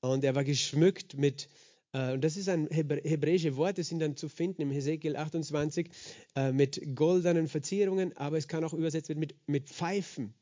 Und 0.00 0.24
er 0.24 0.34
war 0.34 0.44
geschmückt 0.44 1.16
mit, 1.16 1.48
äh, 1.92 2.12
und 2.12 2.22
das 2.22 2.36
ist 2.36 2.48
ein 2.48 2.68
hebräische 2.70 3.56
Wort, 3.56 3.78
das 3.78 3.88
sind 3.88 4.00
dann 4.00 4.16
zu 4.16 4.28
finden 4.28 4.62
im 4.62 4.70
Hesekiel 4.70 5.16
28, 5.16 5.88
äh, 6.36 6.52
mit 6.52 6.94
goldenen 6.94 7.48
Verzierungen, 7.48 8.16
aber 8.16 8.36
es 8.36 8.48
kann 8.48 8.64
auch 8.64 8.74
übersetzt 8.74 9.08
werden 9.08 9.20
mit, 9.20 9.34
mit 9.46 9.68
Pfeifen 9.68 10.34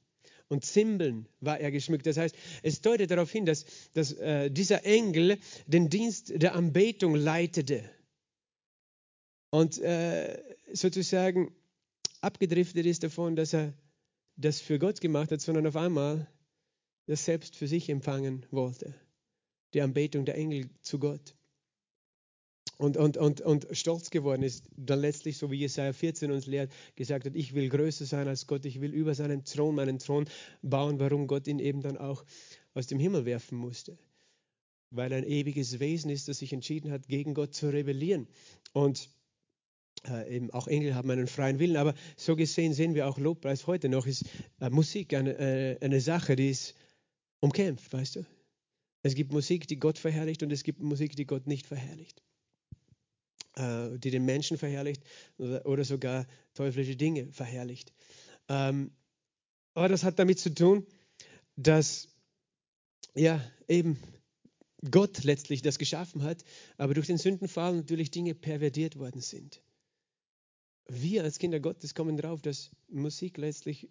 und 0.52 0.64
Zimbeln 0.64 1.26
war 1.40 1.58
er 1.58 1.70
geschmückt. 1.70 2.06
Das 2.06 2.18
heißt, 2.18 2.36
es 2.62 2.82
deutet 2.82 3.10
darauf 3.10 3.30
hin, 3.32 3.46
dass, 3.46 3.64
dass 3.94 4.12
äh, 4.12 4.50
dieser 4.50 4.84
Engel 4.84 5.38
den 5.66 5.88
Dienst 5.88 6.32
der 6.36 6.54
Anbetung 6.54 7.14
leitete 7.14 7.82
und 9.52 9.78
äh, 9.82 10.42
sozusagen 10.72 11.54
abgedriftet 12.22 12.86
ist 12.86 13.02
davon, 13.02 13.36
dass 13.36 13.52
er 13.52 13.74
das 14.36 14.62
für 14.62 14.78
Gott 14.78 15.02
gemacht 15.02 15.30
hat, 15.30 15.42
sondern 15.42 15.66
auf 15.66 15.76
einmal 15.76 16.26
das 17.04 17.26
selbst 17.26 17.54
für 17.54 17.68
sich 17.68 17.90
empfangen 17.90 18.46
wollte. 18.50 18.94
Die 19.74 19.82
Anbetung 19.82 20.24
der 20.24 20.36
Engel 20.36 20.70
zu 20.80 20.98
Gott. 20.98 21.34
Und, 22.78 22.96
und, 22.96 23.18
und, 23.18 23.42
und 23.42 23.66
stolz 23.72 24.08
geworden 24.08 24.42
ist, 24.42 24.64
dann 24.74 25.00
letztlich, 25.00 25.36
so 25.36 25.50
wie 25.50 25.56
Jesaja 25.56 25.92
14 25.92 26.32
uns 26.32 26.46
lehrt, 26.46 26.72
gesagt 26.96 27.26
hat, 27.26 27.36
ich 27.36 27.54
will 27.54 27.68
größer 27.68 28.06
sein 28.06 28.28
als 28.28 28.46
Gott, 28.46 28.64
ich 28.64 28.80
will 28.80 28.94
über 28.94 29.14
seinen 29.14 29.44
Thron 29.44 29.74
meinen 29.74 29.98
Thron 29.98 30.30
bauen, 30.62 30.98
warum 30.98 31.26
Gott 31.26 31.46
ihn 31.46 31.58
eben 31.58 31.82
dann 31.82 31.98
auch 31.98 32.24
aus 32.72 32.86
dem 32.86 32.98
Himmel 32.98 33.26
werfen 33.26 33.58
musste. 33.58 33.98
Weil 34.90 35.12
er 35.12 35.18
ein 35.18 35.28
ewiges 35.28 35.78
Wesen 35.78 36.10
ist, 36.10 36.28
das 36.28 36.38
sich 36.38 36.54
entschieden 36.54 36.90
hat, 36.90 37.06
gegen 37.06 37.34
Gott 37.34 37.54
zu 37.54 37.68
rebellieren. 37.68 38.28
Und 38.72 39.10
äh, 40.06 40.36
eben 40.36 40.50
auch 40.50 40.66
Engel 40.66 40.94
haben 40.94 41.10
einen 41.10 41.26
freien 41.26 41.58
Willen, 41.58 41.76
aber 41.76 41.94
so 42.16 42.36
gesehen 42.36 42.74
sehen 42.74 42.94
wir 42.94 43.08
auch 43.08 43.18
Lobpreis 43.18 43.66
heute 43.66 43.88
noch, 43.88 44.06
ist 44.06 44.24
äh, 44.60 44.70
Musik 44.70 45.14
eine, 45.14 45.38
äh, 45.38 45.78
eine 45.80 46.00
Sache, 46.00 46.36
die 46.36 46.50
ist 46.50 46.74
umkämpft, 47.40 47.92
weißt 47.92 48.16
du? 48.16 48.26
Es 49.02 49.14
gibt 49.14 49.32
Musik, 49.32 49.66
die 49.66 49.78
Gott 49.78 49.98
verherrlicht 49.98 50.42
und 50.42 50.52
es 50.52 50.62
gibt 50.62 50.80
Musik, 50.80 51.16
die 51.16 51.26
Gott 51.26 51.46
nicht 51.46 51.66
verherrlicht, 51.66 52.22
äh, 53.56 53.98
die 53.98 54.10
den 54.10 54.24
Menschen 54.24 54.58
verherrlicht 54.58 55.02
oder, 55.38 55.66
oder 55.66 55.84
sogar 55.84 56.26
teuflische 56.54 56.96
Dinge 56.96 57.32
verherrlicht. 57.32 57.92
Ähm, 58.48 58.92
aber 59.74 59.88
das 59.88 60.04
hat 60.04 60.18
damit 60.18 60.38
zu 60.38 60.54
tun, 60.54 60.86
dass 61.56 62.08
ja 63.14 63.40
eben 63.68 63.98
Gott 64.90 65.22
letztlich 65.22 65.62
das 65.62 65.78
geschaffen 65.78 66.22
hat, 66.22 66.44
aber 66.76 66.94
durch 66.94 67.06
den 67.06 67.18
Sündenfall 67.18 67.76
natürlich 67.76 68.10
Dinge 68.10 68.34
pervertiert 68.34 68.98
worden 68.98 69.20
sind 69.20 69.62
wir 70.88 71.24
als 71.24 71.38
Kinder 71.38 71.60
Gottes 71.60 71.94
kommen 71.94 72.16
drauf, 72.16 72.42
dass 72.42 72.70
Musik 72.88 73.38
letztlich 73.38 73.88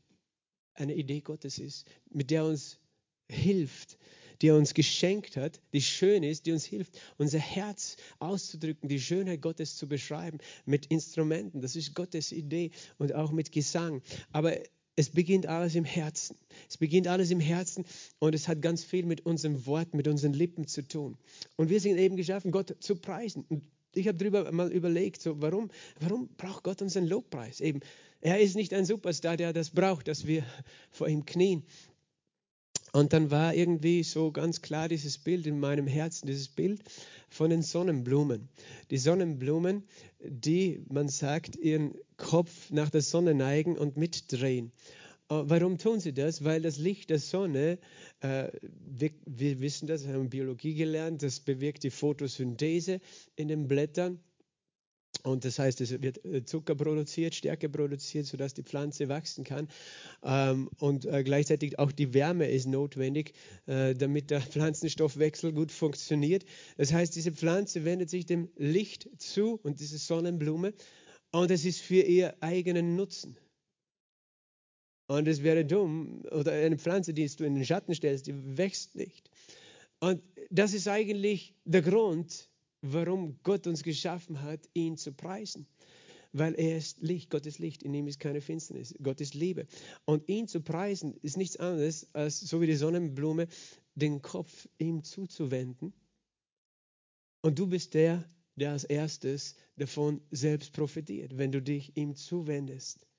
eine 0.74 0.96
Idee 0.96 1.22
Gottes 1.22 1.60
ist, 1.60 1.88
mit 2.10 2.32
der 2.32 2.46
uns 2.46 2.80
hilft, 3.28 3.98
die 4.42 4.48
er 4.48 4.58
uns 4.58 4.74
geschenkt 4.74 5.38
hat, 5.38 5.62
die 5.74 5.82
schön 5.82 6.24
ist, 6.24 6.46
die 6.46 6.52
uns 6.52 6.66
hilft, 6.66 7.00
unser 7.18 7.40
Herz 7.40 7.98
auszudrücken, 8.20 8.90
die 8.90 9.00
Schönheit 9.00 9.42
Gottes 9.42 9.76
zu 9.76 9.88
beschreiben 9.88 10.40
mit 10.66 10.88
Instrumenten. 10.88 11.62
Das 11.62 11.76
ist 11.76 11.94
Gottes 11.94 12.32
Idee 12.32 12.72
und 12.98 13.14
auch 13.14 13.32
mit 13.32 13.52
Gesang. 13.52 14.02
Aber 14.32 14.58
es 14.96 15.10
beginnt 15.10 15.46
alles 15.46 15.76
im 15.76 15.86
Herzen. 15.86 16.38
Es 16.70 16.78
beginnt 16.78 17.08
alles 17.08 17.32
im 17.32 17.40
Herzen 17.40 17.86
und 18.20 18.36
es 18.36 18.48
hat 18.48 18.62
ganz 18.62 18.84
viel 18.84 19.06
mit 19.06 19.26
unserem 19.26 19.66
Wort, 19.66 19.94
mit 19.94 20.08
unseren 20.08 20.34
Lippen 20.34 20.68
zu 20.68 20.88
tun. 20.88 21.18
Und 21.56 21.70
wir 21.70 21.80
sind 21.80 21.98
eben 21.98 22.18
geschaffen, 22.18 22.52
Gott 22.52 22.76
zu 22.80 22.96
preisen. 22.96 23.46
Und 23.48 23.64
ich 23.94 24.08
habe 24.08 24.18
darüber 24.18 24.52
mal 24.52 24.72
überlegt, 24.72 25.22
so, 25.22 25.42
warum, 25.42 25.70
warum 26.00 26.30
braucht 26.38 26.64
Gott 26.64 26.82
unseren 26.82 27.08
Lobpreis? 27.08 27.62
Eben, 27.62 27.82
er 28.22 28.40
ist 28.40 28.56
nicht 28.56 28.74
ein 28.74 28.86
Superstar, 28.86 29.38
der 29.38 29.54
das 29.54 29.72
braucht, 29.72 30.08
dass 30.08 30.28
wir 30.28 30.44
vor 30.92 31.08
ihm 31.08 31.26
knien. 31.26 31.64
Und 32.94 33.14
dann 33.14 33.32
war 33.32 33.54
irgendwie 33.54 34.04
so 34.04 34.32
ganz 34.32 34.62
klar 34.62 34.90
dieses 34.90 35.18
Bild 35.18 35.48
in 35.48 35.60
meinem 35.60 35.88
Herzen, 35.88 36.28
dieses 36.28 36.50
Bild 36.50 36.82
von 37.30 37.50
den 37.50 37.62
Sonnenblumen. 37.62 38.50
Die 38.90 38.98
Sonnenblumen, 38.98 39.84
die, 40.20 40.84
man 40.90 41.08
sagt, 41.08 41.56
ihren 41.56 41.96
Kopf 42.18 42.70
nach 42.70 42.90
der 42.90 43.02
Sonne 43.02 43.34
neigen 43.34 43.78
und 43.78 43.96
mitdrehen. 43.96 44.74
Äh, 45.32 45.44
warum 45.46 45.78
tun 45.78 46.00
sie 46.00 46.14
das? 46.14 46.44
Weil 46.44 46.62
das 46.62 46.78
Licht 46.78 47.10
der 47.10 47.20
Sonne, 47.20 47.80
äh, 48.20 48.50
wir, 48.86 49.12
wir, 49.26 49.62
wissen 49.62 49.88
das, 49.88 50.06
haben 50.08 50.30
Biologie 50.30 50.74
gelernt, 50.74 51.24
das 51.24 51.40
bewirkt 51.40 51.84
die 51.84 51.90
Photosynthese 51.90 53.00
in 53.36 53.48
den 53.48 53.68
Blättern. 53.68 54.20
Und 55.24 55.46
das 55.46 55.60
heißt, 55.60 55.82
es 55.82 56.02
wird 56.02 56.24
äh, 56.26 56.44
Zucker 56.46 56.76
produziert, 56.76 57.36
Stärke 57.36 57.70
produziert, 57.70 58.26
sodass 58.26 58.54
die 58.54 58.64
Pflanze 58.64 59.08
wachsen 59.08 59.44
kann. 59.44 59.68
Ähm, 60.24 60.70
und 60.80 61.06
äh, 61.06 61.24
gleichzeitig 61.24 61.80
auch 61.80 61.92
die 61.92 62.14
Wärme 62.14 62.50
ist 62.50 62.68
notwendig, 62.68 63.34
äh, 63.68 63.94
damit 63.94 64.32
der 64.32 64.42
Pflanzenstoffwechsel 64.52 65.54
gut 65.54 65.72
funktioniert. 65.72 66.44
Das 66.78 66.92
heißt, 66.92 67.16
diese 67.16 67.32
Pflanze 67.32 67.86
wendet 67.86 68.10
sich 68.10 68.26
dem 68.26 68.50
Licht 68.58 69.10
zu 69.18 69.60
und 69.64 69.80
diese 69.80 69.98
Sonnenblume. 69.98 70.74
Und 71.32 71.52
es 71.52 71.64
ist 71.64 71.80
für 71.80 72.02
ihr 72.02 72.36
eigenen 72.42 72.96
Nutzen. 72.96 73.38
Und 75.12 75.28
es 75.28 75.44
wäre 75.44 75.66
dumm, 75.66 76.24
oder 76.32 76.54
eine 76.54 76.78
Pflanze, 76.78 77.14
die 77.14 77.28
du 77.28 77.44
in 77.44 77.56
den 77.56 77.66
Schatten 77.66 77.94
stellst, 77.94 78.28
die 78.28 78.58
wächst 78.58 78.96
nicht. 78.96 79.30
Und 80.00 80.24
das 80.50 80.74
ist 80.74 80.88
eigentlich 80.88 81.54
der 81.66 81.82
Grund, 81.82 82.50
warum 82.82 83.38
Gott 83.44 83.68
uns 83.68 83.84
geschaffen 83.84 84.42
hat, 84.42 84.70
ihn 84.74 84.96
zu 84.96 85.12
preisen. 85.12 85.68
Weil 86.32 86.56
er 86.56 86.78
ist 86.78 87.02
Licht, 87.02 87.30
Gott 87.30 87.46
ist 87.46 87.60
Licht, 87.60 87.84
in 87.84 87.94
ihm 87.94 88.08
ist 88.08 88.22
keine 88.22 88.40
Finsternis, 88.40 88.96
Gott 89.04 89.20
ist 89.20 89.34
Liebe. 89.34 89.68
Und 90.06 90.30
ihn 90.30 90.48
zu 90.48 90.62
preisen 90.62 91.14
ist 91.22 91.36
nichts 91.36 91.58
anderes, 91.58 92.08
als 92.14 92.40
so 92.40 92.62
wie 92.62 92.68
die 92.68 92.76
Sonnenblume, 92.76 93.50
den 93.96 94.22
Kopf 94.22 94.70
ihm 94.78 95.04
zuzuwenden. 95.04 95.92
Und 97.42 97.60
du 97.60 97.68
bist 97.68 97.96
der, 97.96 98.24
der 98.56 98.72
als 98.72 98.86
erstes 98.86 99.56
davon 99.76 100.22
selbst 100.32 100.72
profitiert, 100.72 101.38
wenn 101.38 101.52
du 101.52 101.62
dich 101.62 101.98
ihm 101.98 102.16
zuwendest. 102.16 103.11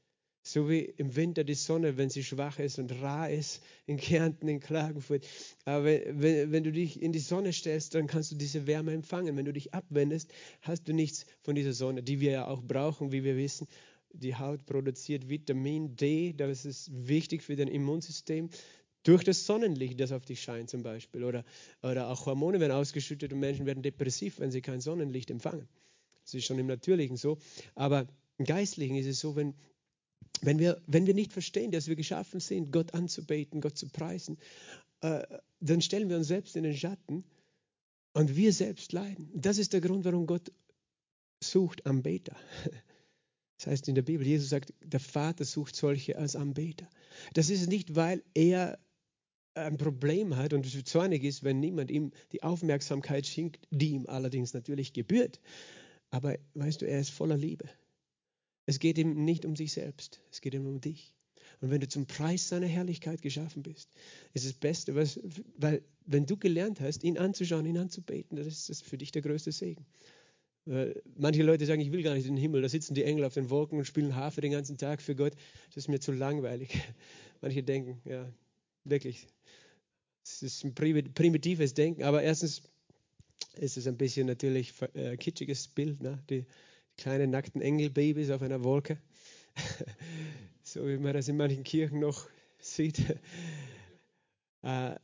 So 0.45 0.69
wie 0.69 0.81
im 0.81 1.15
Winter 1.15 1.45
die 1.45 1.55
Sonne, 1.55 1.97
wenn 1.97 2.11
sie 2.11 2.25
schwach 2.25 2.59
ist 2.59 2.79
und 2.81 2.91
rar 3.01 3.31
ist, 3.31 3.63
in 3.87 3.97
Kärnten, 3.97 4.49
in 4.49 4.59
Klagenfurt. 4.59 5.25
Aber 5.65 5.85
wenn, 5.85 6.51
wenn, 6.51 6.65
du 6.65 6.73
dich 6.73 7.01
in 7.01 7.13
die 7.13 7.21
Sonne 7.21 7.53
stellst, 7.53 7.95
dann 7.95 8.09
kannst 8.09 8.33
du 8.33 8.37
diese 8.37 8.67
Wärme 8.67 8.93
empfangen. 8.93 9.37
Wenn 9.37 9.45
du 9.45 9.53
dich 9.53 9.73
abwendest, 9.73 10.33
hast 10.63 10.89
du 10.89 10.93
nichts 10.93 11.27
von 11.43 11.55
dieser 11.55 11.73
Sonne, 11.73 12.03
die 12.03 12.19
wir 12.21 12.33
ja 12.33 12.49
auch 12.49 12.63
brauchen, 12.63 13.13
wie 13.13 13.23
wir 13.23 13.37
wissen. 13.37 13.69
Die 14.13 14.35
Haut 14.35 14.67
produziert 14.67 15.29
Vitamin 15.29 15.95
D, 15.97 16.33
das 16.33 16.65
ist 16.65 16.91
wichtig 16.93 17.43
für 17.43 17.55
dein 17.55 17.69
Immunsystem. 17.69 18.51
Durch 19.05 19.25
das 19.25 19.47
Sonnenlicht, 19.47 20.01
das 20.01 20.13
auf 20.13 20.25
dich 20.25 20.43
scheint 20.43 20.71
zum 20.71 20.83
Beispiel. 20.83 21.23
Oder, 21.23 21.45
oder 21.83 22.09
auch 22.09 22.27
Hormone 22.27 22.59
werden 22.59 22.73
ausgeschüttet 22.73 23.33
und 23.33 23.39
Menschen 23.39 23.65
werden 23.65 23.83
depressiv, 23.83 24.41
wenn 24.41 24.51
sie 24.51 24.61
kein 24.61 24.81
Sonnenlicht 24.81 25.31
empfangen. 25.31 25.69
Das 26.25 26.35
ist 26.35 26.45
schon 26.45 26.59
im 26.59 26.67
Natürlichen 26.67 27.17
so. 27.17 27.39
Aber 27.75 28.07
im 28.39 28.45
Geistlichen 28.45 28.97
ist 28.97 29.07
es 29.07 29.21
so, 29.21 29.35
wenn 29.35 29.55
wenn 30.43 30.59
wir, 30.59 30.83
wenn 30.87 31.07
wir 31.07 31.15
nicht 31.15 31.33
verstehen, 31.33 31.71
dass 31.71 31.89
wir 31.89 31.97
geschaffen 31.97 32.41
sind, 32.41 32.73
Gott 32.73 32.93
anzubeten, 32.95 33.61
Gott 33.61 33.79
zu 33.79 33.89
preisen, 33.89 34.39
äh, 35.01 35.23
dann 35.61 35.81
stellen 35.81 36.09
wir 36.09 36.17
uns 36.17 36.27
selbst 36.27 36.57
in 36.57 36.65
den 36.65 36.77
Schatten 36.77 37.25
und 38.13 38.37
wir 38.37 38.53
selbst 38.53 38.93
leiden. 38.93 39.31
Das 39.35 39.59
ist 39.59 39.73
der 39.73 39.81
Grund, 39.81 40.05
warum 40.05 40.27
Gott 40.27 40.53
sucht 41.43 41.87
Anbeter. 41.87 42.37
Das 43.59 43.71
heißt 43.71 43.87
in 43.87 43.95
der 43.95 44.03
Bibel, 44.03 44.27
Jesus 44.27 44.49
sagt, 44.49 44.75
der 44.83 44.99
Vater 44.99 45.45
sucht 45.45 45.77
solche 45.77 46.19
als 46.19 46.35
Anbeter. 46.35 46.91
Das 47.33 47.49
ist 47.49 47.69
nicht, 47.69 47.95
weil 47.95 48.25
er 48.35 48.81
ein 49.55 49.77
Problem 49.77 50.35
hat 50.35 50.53
und 50.53 50.67
zornig 50.89 51.23
ist, 51.23 51.45
wenn 51.45 51.61
niemand 51.61 51.89
ihm 51.93 52.11
die 52.33 52.43
Aufmerksamkeit 52.43 53.25
schenkt, 53.25 53.61
die 53.71 53.91
ihm 53.91 54.07
allerdings 54.07 54.53
natürlich 54.53 54.93
gebührt. 54.93 55.41
Aber 56.11 56.37
weißt 56.55 56.83
du, 56.83 56.89
er 56.89 56.99
ist 56.99 57.11
voller 57.11 57.37
Liebe. 57.37 57.69
Es 58.67 58.79
geht 58.79 58.99
ihm 58.99 59.25
nicht 59.25 59.45
um 59.45 59.57
sich 59.57 59.73
selbst, 59.73 60.21
es 60.31 60.41
geht 60.41 60.55
ihm 60.55 60.67
um 60.67 60.81
dich. 60.81 61.15
Und 61.61 61.71
wenn 61.71 61.81
du 61.81 61.89
zum 61.89 62.07
Preis 62.07 62.49
seiner 62.49 62.67
Herrlichkeit 62.67 63.23
geschaffen 63.23 63.63
bist, 63.63 63.89
ist 64.35 64.47
das 64.47 64.53
Beste, 64.53 64.95
was, 64.95 65.21
weil 65.57 65.83
wenn 66.07 66.27
du 66.27 66.37
gelernt 66.37 66.81
hast, 66.81 67.05
ihn 67.05 67.19
anzuschauen, 67.19 67.67
ihn 67.67 67.79
anzubeten, 67.79 68.37
das 68.37 68.47
ist 68.47 68.69
das 68.69 68.81
für 68.81 68.99
dich 68.99 69.13
der 69.13 69.23
größte 69.23 69.53
Segen. 69.53 69.87
Manche 71.17 71.43
Leute 71.43 71.67
sagen, 71.67 71.81
ich 71.81 71.91
will 71.91 72.03
gar 72.03 72.15
nicht 72.15 72.27
in 72.27 72.37
den 72.37 72.41
Himmel, 72.41 72.63
da 72.63 72.69
sitzen 72.69 72.95
die 72.95 73.03
Engel 73.03 73.25
auf 73.25 73.35
den 73.35 73.51
Wolken 73.51 73.79
und 73.79 73.85
spielen 73.85 74.15
Harfe 74.15 74.41
den 74.41 74.53
ganzen 74.53 74.79
Tag 74.79 75.03
für 75.03 75.17
Gott. 75.17 75.35
Das 75.69 75.85
ist 75.85 75.89
mir 75.89 75.99
zu 75.99 76.13
langweilig. 76.13 76.71
Manche 77.41 77.65
denken, 77.65 78.01
ja, 78.05 78.33
wirklich, 78.85 79.27
es 80.25 80.43
ist 80.43 80.65
ein 80.65 80.75
primitives 80.75 81.75
Denken, 81.75 82.05
aber 82.05 82.23
erstens 82.23 82.63
ist 83.57 83.77
es 83.77 83.89
ein 83.89 83.97
bisschen 83.97 84.29
natürlich 84.29 84.73
äh, 84.95 85.17
kitschiges 85.17 85.67
Bild. 85.67 86.01
Ne? 86.01 86.23
Die, 86.31 86.47
kleine 86.97 87.27
nackten 87.27 87.61
Engelbabys 87.61 88.31
auf 88.31 88.43
einer 88.43 88.65
Wolke, 88.65 88.99
so 90.63 90.87
wie 90.87 90.99
man 90.99 91.15
das 91.15 91.29
in 91.29 91.37
manchen 91.37 91.65
Kirchen 91.65 92.01
noch 92.01 92.29
sieht. 92.59 93.03
Äh, 94.65 94.95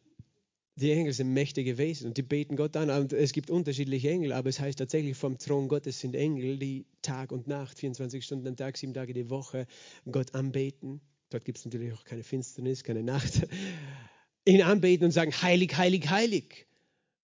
die 0.77 0.93
Engel 0.93 1.13
sind 1.13 1.33
mächtige 1.33 1.79
Wesen 1.79 2.07
und 2.07 2.17
die 2.17 2.23
beten 2.23 2.55
Gott 2.55 2.77
an. 2.77 2.91
Und 2.91 3.13
es 3.13 3.33
gibt 3.33 3.51
unterschiedliche 3.51 4.09
Engel, 4.09 4.33
aber 4.33 4.51
es 4.51 4.61
heißt 4.61 4.79
tatsächlich 4.79 5.17
vom 5.17 5.37
Thron 5.37 5.67
Gottes 5.67 5.99
sind 5.99 6.15
Engel, 6.15 6.59
die 6.59 6.87
Tag 7.03 7.33
und 7.33 7.49
Nacht, 7.49 7.77
24 7.77 8.25
Stunden 8.25 8.47
am 8.47 8.55
Tag, 8.55 8.77
sieben 8.77 8.95
Tage 8.95 9.15
die 9.15 9.31
Woche 9.31 9.67
Gott 10.09 10.33
anbeten 10.37 11.01
dort 11.31 11.45
gibt 11.45 11.59
es 11.59 11.65
natürlich 11.65 11.93
auch 11.93 12.05
keine 12.05 12.23
Finsternis, 12.23 12.85
keine 12.85 13.03
Nacht, 13.03 13.47
ihn 14.45 14.63
anbeten 14.63 15.07
und 15.07 15.13
sagen, 15.13 15.33
heilig, 15.33 15.77
heilig, 15.77 16.09
heilig. 16.09 16.67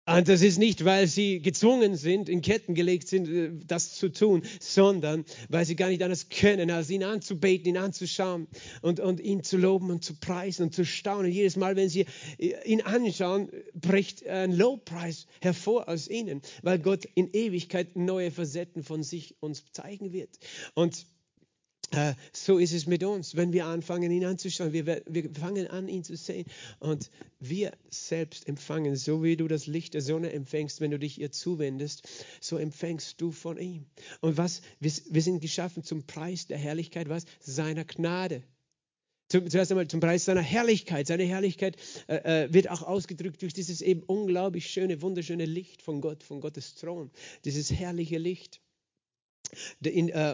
Und 0.08 0.26
das 0.26 0.40
ist 0.40 0.58
nicht, 0.58 0.86
weil 0.86 1.06
sie 1.06 1.40
gezwungen 1.42 1.94
sind, 1.94 2.30
in 2.30 2.40
Ketten 2.40 2.74
gelegt 2.74 3.08
sind, 3.08 3.28
äh, 3.28 3.50
das 3.66 3.94
zu 3.94 4.08
tun, 4.10 4.42
sondern 4.58 5.26
weil 5.50 5.66
sie 5.66 5.76
gar 5.76 5.90
nicht 5.90 6.02
anders 6.02 6.30
können, 6.30 6.70
als 6.70 6.88
ihn 6.88 7.04
anzubeten, 7.04 7.68
ihn 7.68 7.76
anzuschauen 7.76 8.46
und, 8.80 9.00
und 9.00 9.20
ihn 9.20 9.42
zu 9.42 9.58
loben 9.58 9.90
und 9.90 10.02
zu 10.02 10.14
preisen 10.14 10.62
und 10.62 10.74
zu 10.74 10.86
staunen. 10.86 11.30
Jedes 11.30 11.56
Mal, 11.56 11.76
wenn 11.76 11.90
sie 11.90 12.06
äh, 12.38 12.54
ihn 12.64 12.80
anschauen, 12.80 13.50
bricht 13.74 14.26
ein 14.26 14.52
Lobpreis 14.56 15.26
hervor 15.42 15.90
aus 15.90 16.08
ihnen, 16.08 16.40
weil 16.62 16.78
Gott 16.78 17.04
in 17.14 17.30
Ewigkeit 17.34 17.94
neue 17.96 18.30
Facetten 18.30 18.82
von 18.82 19.02
sich 19.02 19.36
uns 19.40 19.70
zeigen 19.72 20.14
wird. 20.14 20.30
Und 20.72 21.04
so 22.32 22.58
ist 22.58 22.72
es 22.72 22.86
mit 22.86 23.02
uns, 23.02 23.36
wenn 23.36 23.52
wir 23.52 23.66
anfangen, 23.66 24.10
ihn 24.10 24.24
anzuschauen. 24.24 24.72
Wir, 24.72 24.86
wir 25.06 25.30
fangen 25.34 25.66
an, 25.68 25.88
ihn 25.88 26.04
zu 26.04 26.16
sehen. 26.16 26.46
Und 26.80 27.10
wir 27.40 27.72
selbst 27.88 28.46
empfangen, 28.48 28.96
so 28.96 29.22
wie 29.22 29.36
du 29.36 29.48
das 29.48 29.66
Licht 29.66 29.94
der 29.94 30.02
Sonne 30.02 30.32
empfängst, 30.32 30.80
wenn 30.80 30.90
du 30.90 30.98
dich 30.98 31.20
ihr 31.20 31.32
zuwendest, 31.32 32.08
so 32.40 32.58
empfängst 32.58 33.20
du 33.20 33.32
von 33.32 33.58
ihm. 33.58 33.86
Und 34.20 34.36
was? 34.36 34.62
Wir, 34.80 34.92
wir 35.10 35.22
sind 35.22 35.40
geschaffen 35.40 35.82
zum 35.82 36.06
Preis 36.06 36.46
der 36.46 36.58
Herrlichkeit, 36.58 37.08
was? 37.08 37.24
Seiner 37.40 37.84
Gnade. 37.84 38.42
Zuerst 39.30 39.70
einmal 39.70 39.86
zum 39.88 40.00
Preis 40.00 40.24
seiner 40.24 40.40
Herrlichkeit. 40.40 41.06
Seine 41.06 41.24
Herrlichkeit 41.24 41.76
äh, 42.06 42.44
äh, 42.44 42.52
wird 42.52 42.70
auch 42.70 42.82
ausgedrückt 42.82 43.42
durch 43.42 43.52
dieses 43.52 43.82
eben 43.82 44.02
unglaublich 44.02 44.70
schöne, 44.70 45.02
wunderschöne 45.02 45.44
Licht 45.44 45.82
von 45.82 46.00
Gott, 46.00 46.22
von 46.22 46.40
Gottes 46.40 46.76
Thron. 46.76 47.10
Dieses 47.44 47.70
herrliche 47.70 48.16
Licht 48.16 48.56
äh, 48.56 48.67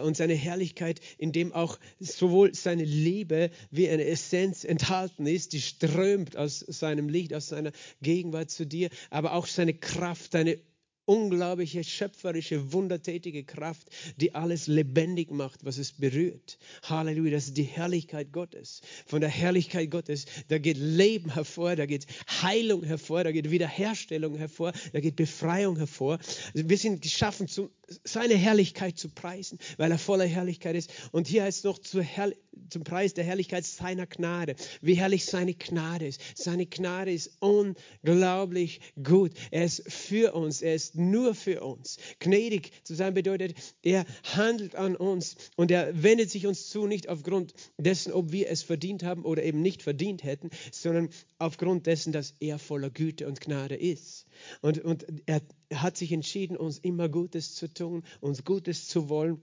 und 0.03 0.17
seine 0.17 0.33
Herrlichkeit, 0.33 0.99
in 1.17 1.31
dem 1.31 1.53
auch 1.53 1.79
sowohl 1.99 2.53
seine 2.53 2.83
Liebe 2.83 3.49
wie 3.71 3.89
eine 3.89 4.05
Essenz 4.05 4.63
enthalten 4.63 5.25
ist, 5.25 5.53
die 5.53 5.61
strömt 5.61 6.37
aus 6.37 6.59
seinem 6.59 7.09
Licht, 7.09 7.33
aus 7.33 7.49
seiner 7.49 7.71
Gegenwart 8.01 8.49
zu 8.51 8.65
dir, 8.65 8.89
aber 9.09 9.33
auch 9.33 9.47
seine 9.47 9.73
Kraft, 9.73 10.33
seine 10.33 10.59
unglaubliche, 11.05 11.83
schöpferische, 11.83 12.73
wundertätige 12.73 13.43
Kraft, 13.43 13.87
die 14.17 14.33
alles 14.35 14.67
lebendig 14.67 15.31
macht, 15.31 15.65
was 15.65 15.77
es 15.77 15.93
berührt. 15.93 16.57
Halleluja, 16.83 17.31
das 17.31 17.45
ist 17.45 17.57
die 17.57 17.63
Herrlichkeit 17.63 18.31
Gottes. 18.31 18.81
Von 19.05 19.21
der 19.21 19.29
Herrlichkeit 19.29 19.91
Gottes, 19.91 20.25
da 20.47 20.57
geht 20.57 20.77
Leben 20.77 21.33
hervor, 21.33 21.75
da 21.75 21.85
geht 21.85 22.07
Heilung 22.41 22.83
hervor, 22.83 23.23
da 23.23 23.31
geht 23.31 23.51
Wiederherstellung 23.51 24.37
hervor, 24.37 24.73
da 24.93 24.99
geht 24.99 25.15
Befreiung 25.15 25.77
hervor. 25.77 26.19
Wir 26.53 26.77
sind 26.77 27.01
geschaffen, 27.01 27.47
seine 28.03 28.35
Herrlichkeit 28.35 28.97
zu 28.97 29.09
preisen, 29.09 29.59
weil 29.77 29.91
er 29.91 29.99
voller 29.99 30.25
Herrlichkeit 30.25 30.75
ist. 30.75 30.91
Und 31.11 31.27
hier 31.27 31.43
heißt 31.43 31.59
es 31.59 31.63
noch 31.63 31.79
zum 31.79 32.83
Preis 32.83 33.13
der 33.13 33.23
Herrlichkeit 33.23 33.65
seiner 33.65 34.07
Gnade. 34.07 34.55
Wie 34.81 34.95
herrlich 34.95 35.25
seine 35.25 35.53
Gnade 35.53 36.07
ist. 36.07 36.21
Seine 36.35 36.65
Gnade 36.65 37.11
ist 37.11 37.37
unglaublich 37.39 38.81
gut. 39.03 39.33
Er 39.51 39.65
ist 39.65 39.83
für 39.91 40.33
uns. 40.33 40.61
Er 40.61 40.75
ist 40.75 40.94
nur 40.95 41.35
für 41.35 41.61
uns. 41.61 41.97
Gnädig 42.19 42.71
zu 42.83 42.95
sein 42.95 43.13
bedeutet, 43.13 43.55
er 43.81 44.05
handelt 44.23 44.75
an 44.75 44.95
uns 44.95 45.35
und 45.55 45.71
er 45.71 46.03
wendet 46.03 46.29
sich 46.29 46.47
uns 46.47 46.69
zu, 46.69 46.87
nicht 46.87 47.09
aufgrund 47.09 47.53
dessen, 47.77 48.11
ob 48.11 48.31
wir 48.31 48.49
es 48.49 48.63
verdient 48.63 49.03
haben 49.03 49.23
oder 49.23 49.43
eben 49.43 49.61
nicht 49.61 49.83
verdient 49.83 50.23
hätten, 50.23 50.49
sondern 50.71 51.09
aufgrund 51.39 51.85
dessen, 51.85 52.11
dass 52.11 52.35
er 52.39 52.59
voller 52.59 52.89
Güte 52.89 53.27
und 53.27 53.41
Gnade 53.41 53.75
ist. 53.75 54.25
Und, 54.61 54.79
und 54.79 55.05
er 55.25 55.41
hat 55.73 55.97
sich 55.97 56.11
entschieden, 56.11 56.57
uns 56.57 56.77
immer 56.79 57.09
Gutes 57.09 57.55
zu 57.55 57.67
tun, 57.73 58.03
uns 58.21 58.43
Gutes 58.43 58.87
zu 58.87 59.09
wollen 59.09 59.41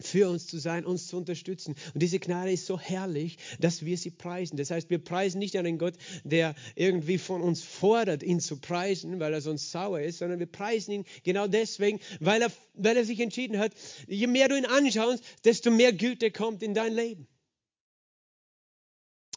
für 0.00 0.28
uns 0.28 0.46
zu 0.46 0.58
sein, 0.58 0.84
uns 0.84 1.06
zu 1.06 1.16
unterstützen. 1.16 1.74
Und 1.94 2.02
diese 2.02 2.18
Gnade 2.18 2.52
ist 2.52 2.66
so 2.66 2.78
herrlich, 2.78 3.38
dass 3.58 3.84
wir 3.84 3.96
sie 3.96 4.10
preisen. 4.10 4.56
Das 4.56 4.70
heißt, 4.70 4.90
wir 4.90 4.98
preisen 4.98 5.38
nicht 5.38 5.56
einen 5.56 5.78
Gott, 5.78 5.94
der 6.24 6.54
irgendwie 6.74 7.18
von 7.18 7.42
uns 7.42 7.62
fordert, 7.62 8.22
ihn 8.22 8.40
zu 8.40 8.58
preisen, 8.58 9.20
weil 9.20 9.32
er 9.32 9.40
sonst 9.40 9.70
sauer 9.70 10.00
ist, 10.00 10.18
sondern 10.18 10.38
wir 10.38 10.46
preisen 10.46 10.92
ihn 10.92 11.04
genau 11.22 11.46
deswegen, 11.46 12.00
weil 12.18 12.42
er, 12.42 12.50
weil 12.74 12.96
er 12.96 13.04
sich 13.04 13.20
entschieden 13.20 13.58
hat, 13.58 13.72
je 14.08 14.26
mehr 14.26 14.48
du 14.48 14.56
ihn 14.56 14.66
anschaust, 14.66 15.22
desto 15.44 15.70
mehr 15.70 15.92
Güte 15.92 16.30
kommt 16.30 16.62
in 16.62 16.74
dein 16.74 16.94
Leben. 16.94 17.26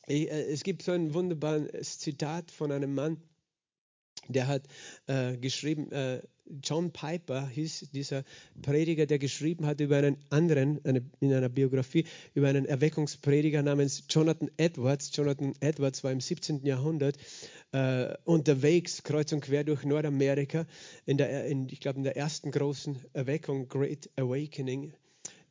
Äh, 0.08 0.26
es 0.26 0.64
gibt 0.64 0.84
so 0.84 0.92
ein 0.92 1.14
wunderbares 1.14 2.00
Zitat 2.00 2.52
von 2.52 2.72
einem 2.72 2.94
Mann, 2.94 3.22
der 4.28 4.48
hat 4.48 4.64
äh, 5.08 5.38
geschrieben, 5.38 5.92
äh, 5.92 6.22
John 6.62 6.92
Piper 6.92 7.48
hieß 7.48 7.90
dieser 7.94 8.24
Prediger, 8.62 9.06
der 9.06 9.18
geschrieben 9.18 9.66
hat 9.66 9.80
über 9.80 9.98
einen 9.98 10.18
anderen, 10.30 10.84
eine, 10.84 11.02
in 11.20 11.34
einer 11.34 11.50
Biografie, 11.50 12.06
über 12.34 12.50
einen 12.50 12.66
Erweckungsprediger 12.66 13.64
namens 13.64 14.04
Jonathan 14.10 14.52
Edwards. 14.58 15.12
Jonathan 15.16 15.54
Edwards 15.62 16.04
war 16.04 16.12
im 16.12 16.20
17. 16.20 16.66
Jahrhundert 16.66 17.18
äh, 17.72 18.14
unterwegs, 18.26 19.04
kreuz 19.04 19.32
und 19.32 19.42
quer 19.42 19.64
durch 19.64 19.84
Nordamerika, 19.84 20.66
in 21.06 21.18
der, 21.18 21.46
in, 21.46 21.70
ich 21.70 21.80
glaube 21.80 22.00
in 22.00 22.04
der 22.04 22.18
ersten 22.18 22.52
großen 22.52 23.00
Erweckung, 23.14 23.70
Great 23.70 24.10
Awakening 24.18 24.94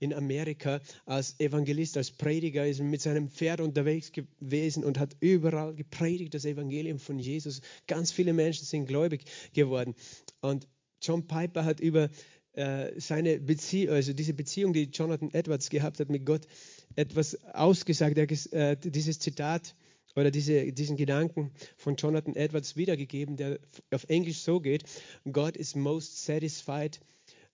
in 0.02 0.12
Amerika 0.12 0.80
als 1.06 1.38
Evangelist, 1.38 1.96
als 1.96 2.10
Prediger, 2.10 2.66
ist 2.66 2.80
mit 2.80 3.00
seinem 3.00 3.30
Pferd 3.30 3.60
unterwegs 3.60 4.10
gewesen 4.10 4.84
und 4.84 4.98
hat 4.98 5.16
überall 5.20 5.74
gepredigt, 5.76 6.34
das 6.34 6.44
Evangelium 6.44 6.98
von 6.98 7.20
Jesus. 7.20 7.60
Ganz 7.86 8.10
viele 8.10 8.32
Menschen 8.32 8.64
sind 8.64 8.86
gläubig 8.86 9.24
geworden. 9.52 9.94
Und 10.40 10.66
John 11.00 11.28
Piper 11.28 11.64
hat 11.64 11.78
über 11.78 12.10
äh, 12.54 13.00
seine 13.00 13.38
Beziehung, 13.38 13.94
also 13.94 14.12
diese 14.12 14.34
Beziehung, 14.34 14.72
die 14.72 14.90
Jonathan 14.92 15.30
Edwards 15.32 15.70
gehabt 15.70 16.00
hat 16.00 16.10
mit 16.10 16.26
Gott, 16.26 16.48
etwas 16.96 17.40
ausgesagt. 17.54 18.18
Er 18.18 18.26
äh, 18.52 18.76
dieses 18.76 19.20
Zitat 19.20 19.76
oder 20.16 20.32
diese, 20.32 20.72
diesen 20.72 20.96
Gedanken 20.96 21.52
von 21.76 21.94
Jonathan 21.94 22.34
Edwards 22.34 22.74
wiedergegeben, 22.74 23.36
der 23.36 23.60
auf 23.92 24.04
Englisch 24.08 24.40
so 24.40 24.58
geht: 24.58 24.82
God 25.30 25.56
is 25.56 25.76
most 25.76 26.24
satisfied 26.24 27.00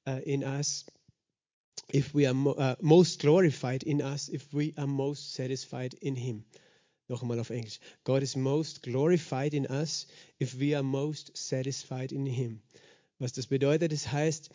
uh, 0.09 0.19
in 0.25 0.43
us 0.43 0.87
if 1.93 2.15
we 2.15 2.27
are 2.27 2.35
mo 2.35 2.53
uh, 2.53 2.77
most 2.81 3.21
glorified 3.21 3.83
in 3.83 4.01
us 4.01 4.29
if 4.29 4.53
we 4.53 4.75
are 4.77 4.87
most 4.87 5.35
satisfied 5.35 5.95
in 5.95 6.17
him. 6.17 6.45
Noch 7.09 7.23
einmal 7.23 7.41
auf 7.41 7.51
Englisch. 7.51 7.81
God 8.05 8.23
is 8.23 8.37
most 8.37 8.83
glorified 8.83 9.55
in 9.55 9.67
us 9.67 10.07
if 10.39 10.59
we 10.59 10.75
are 10.75 10.83
most 10.83 11.37
satisfied 11.37 12.13
in 12.13 12.27
him. 12.27 12.61
Was 13.21 13.33
das 13.33 13.49
bedeutet, 13.49 13.91
das 13.91 14.13
heißt, 14.13 14.51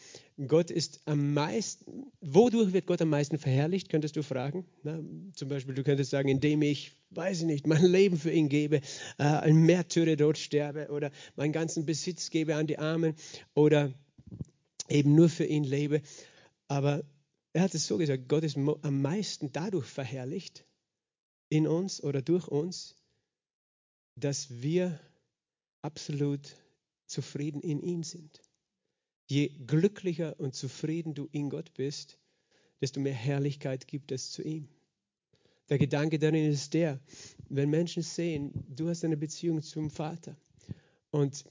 Gott 0.48 0.72
ist 0.72 1.02
am 1.06 1.34
meisten, 1.34 2.12
wodurch 2.22 2.72
wird 2.72 2.86
Gott 2.86 3.02
am 3.02 3.10
meisten 3.10 3.38
verherrlicht, 3.38 3.90
könntest 3.90 4.16
du 4.16 4.24
fragen. 4.24 4.66
Na, 4.84 5.00
zum 5.34 5.50
Beispiel, 5.50 5.76
du 5.76 5.84
könntest 5.84 6.12
sagen, 6.12 6.30
indem 6.30 6.62
ich, 6.62 6.94
weiß 7.10 7.42
ich 7.42 7.46
nicht, 7.46 7.68
mein 7.68 7.84
Leben 7.84 8.18
für 8.18 8.32
ihn 8.32 8.48
gebe, 8.48 8.78
äh, 9.18 9.24
ein 9.24 9.66
Märtyrer 9.66 10.16
dort 10.16 10.38
sterbe 10.38 10.88
oder 10.92 11.12
meinen 11.36 11.52
ganzen 11.52 11.86
Besitz 11.86 12.30
gebe 12.30 12.56
an 12.56 12.68
die 12.68 12.80
Armen 12.80 13.16
oder 13.54 13.94
eben 14.88 15.14
nur 15.14 15.28
für 15.28 15.46
ihn 15.46 15.66
lebe. 15.66 16.02
Aber 16.70 17.04
er 17.54 17.62
hat 17.62 17.76
es 17.76 17.86
so 17.88 17.98
gesagt, 17.98 18.28
Gott 18.28 18.44
ist 18.44 18.58
am 18.58 19.02
meisten 19.02 19.52
dadurch 19.52 19.86
verherrlicht 19.86 20.66
in 21.50 21.68
uns 21.68 22.04
oder 22.04 22.22
durch 22.22 22.48
uns, 22.48 22.98
dass 24.16 24.62
wir 24.62 25.00
absolut 25.82 26.56
zufrieden 27.06 27.62
in 27.62 27.80
ihm 27.80 28.04
sind. 28.04 28.42
Je 29.28 29.50
glücklicher 29.50 30.40
und 30.40 30.56
zufrieden 30.56 31.14
du 31.14 31.30
in 31.32 31.50
Gott 31.50 31.74
bist, 31.76 32.20
desto 32.82 33.00
mehr 33.00 33.14
Herrlichkeit 33.14 33.88
gibt 33.88 34.12
es 34.12 34.32
zu 34.32 34.42
ihm. 34.42 34.68
Der 35.70 35.78
Gedanke 35.78 36.20
darin 36.20 36.52
ist 36.52 36.74
der, 36.74 37.00
wenn 37.50 37.70
Menschen 37.70 38.04
sehen, 38.04 38.52
du 38.68 38.90
hast 38.90 39.06
eine 39.06 39.16
Beziehung 39.16 39.62
zum 39.62 39.90
Vater 39.90 40.36
und 41.12 41.46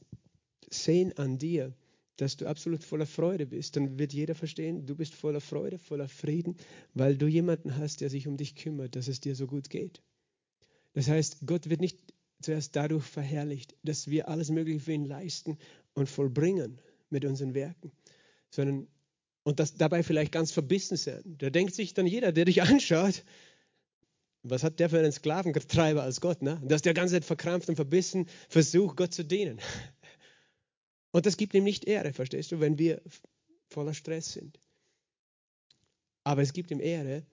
sehen 0.68 1.16
an 1.16 1.38
dir, 1.38 1.74
dass 2.22 2.36
du 2.36 2.46
absolut 2.46 2.84
voller 2.84 3.06
Freude 3.06 3.46
bist, 3.46 3.74
dann 3.74 3.98
wird 3.98 4.12
jeder 4.12 4.36
verstehen, 4.36 4.86
du 4.86 4.94
bist 4.94 5.12
voller 5.12 5.40
Freude, 5.40 5.78
voller 5.78 6.08
Frieden, 6.08 6.56
weil 6.94 7.16
du 7.16 7.26
jemanden 7.26 7.76
hast, 7.76 8.00
der 8.00 8.10
sich 8.10 8.28
um 8.28 8.36
dich 8.36 8.54
kümmert, 8.54 8.94
dass 8.94 9.08
es 9.08 9.18
dir 9.18 9.34
so 9.34 9.48
gut 9.48 9.70
geht. 9.70 10.00
Das 10.92 11.08
heißt, 11.08 11.38
Gott 11.46 11.68
wird 11.68 11.80
nicht 11.80 11.98
zuerst 12.40 12.76
dadurch 12.76 13.04
verherrlicht, 13.04 13.74
dass 13.82 14.08
wir 14.08 14.28
alles 14.28 14.50
Mögliche 14.50 14.78
für 14.78 14.92
ihn 14.92 15.04
leisten 15.04 15.58
und 15.94 16.08
vollbringen 16.08 16.80
mit 17.10 17.24
unseren 17.24 17.54
Werken, 17.54 17.90
sondern 18.50 18.86
und 19.42 19.58
das 19.58 19.74
dabei 19.74 20.04
vielleicht 20.04 20.30
ganz 20.30 20.52
verbissen 20.52 20.96
sein. 20.96 21.22
Da 21.38 21.50
denkt 21.50 21.74
sich 21.74 21.92
dann 21.92 22.06
jeder, 22.06 22.30
der 22.30 22.44
dich 22.44 22.62
anschaut, 22.62 23.24
was 24.44 24.62
hat 24.62 24.78
der 24.78 24.90
für 24.90 25.00
einen 25.00 25.10
Sklaventreiber 25.10 26.04
als 26.04 26.20
Gott, 26.20 26.40
ne? 26.40 26.62
Dass 26.64 26.82
der 26.82 26.94
ganze 26.94 27.14
Zeit 27.14 27.24
verkrampft 27.24 27.68
und 27.68 27.74
verbissen 27.74 28.26
versucht, 28.48 28.96
Gott 28.96 29.12
zu 29.12 29.24
dienen. 29.24 29.58
Und 31.12 31.26
das 31.26 31.36
gibt 31.36 31.54
ihm 31.54 31.64
nicht 31.64 31.84
Ehre, 31.84 32.12
verstehst 32.12 32.52
du, 32.52 32.60
wenn 32.60 32.78
wir 32.78 33.00
voller 33.68 33.94
Stress 33.94 34.32
sind. 34.32 34.58
Aber 36.24 36.42
es 36.42 36.52
gibt 36.52 36.70
ihm 36.70 36.80
Ehre, 36.80 37.24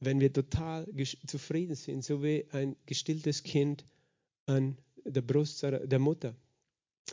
wenn 0.00 0.20
wir 0.20 0.32
total 0.32 0.88
zufrieden 1.26 1.76
sind, 1.76 2.04
so 2.04 2.22
wie 2.22 2.46
ein 2.50 2.76
gestilltes 2.86 3.42
Kind 3.42 3.84
an 4.46 4.76
der 5.04 5.22
Brust 5.22 5.62
der 5.62 5.98
Mutter. 5.98 6.34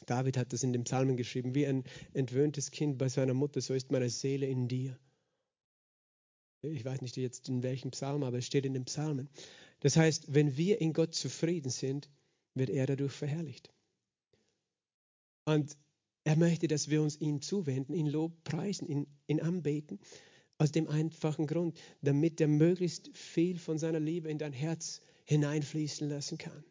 David 0.06 0.38
hat 0.38 0.54
das 0.54 0.64
in 0.64 0.74
den 0.74 0.84
Psalmen 0.84 1.18
geschrieben, 1.18 1.54
wie 1.56 1.68
ein 1.68 1.84
entwöhntes 2.14 2.72
Kind 2.72 2.98
bei 2.98 3.10
seiner 3.10 3.34
Mutter, 3.34 3.62
so 3.62 3.74
ist 3.74 3.92
meine 3.92 4.10
Seele 4.10 4.48
in 4.48 4.68
dir. 4.68 4.98
Ich 6.62 6.84
weiß 6.84 7.02
nicht 7.02 7.18
jetzt 7.18 7.50
in 7.50 7.64
welchem 7.64 7.92
Psalm, 7.92 8.24
aber 8.24 8.38
es 8.38 8.46
steht 8.46 8.66
in 8.66 8.74
den 8.74 8.86
Psalmen. 8.86 9.30
Das 9.80 9.96
heißt, 9.96 10.34
wenn 10.34 10.58
wir 10.58 10.82
in 10.82 10.94
Gott 10.94 11.14
zufrieden 11.14 11.70
sind, 11.70 12.10
wird 12.54 12.70
er 12.70 12.86
dadurch 12.86 13.14
verherrlicht. 13.14 13.72
Und 15.46 15.78
er 16.30 16.36
möchte, 16.36 16.68
dass 16.68 16.92
wir 16.92 17.02
uns 17.02 17.20
ihm 17.20 17.42
zuwenden, 17.42 17.96
ihn 17.96 18.06
Lob 18.06 18.44
preisen, 18.44 18.88
ihn, 18.88 19.08
ihn 19.26 19.42
anbeten, 19.42 20.00
aus 20.60 20.72
dem 20.72 20.88
einfachen 20.88 21.48
Grund, 21.48 21.76
damit 22.04 22.40
er 22.40 22.48
möglichst 22.48 23.10
viel 23.18 23.58
von 23.58 23.80
seiner 23.80 24.00
Liebe 24.00 24.30
in 24.30 24.38
dein 24.38 24.54
Herz 24.54 25.02
hineinfließen 25.26 26.08
lassen 26.08 26.38
kann. 26.38 26.64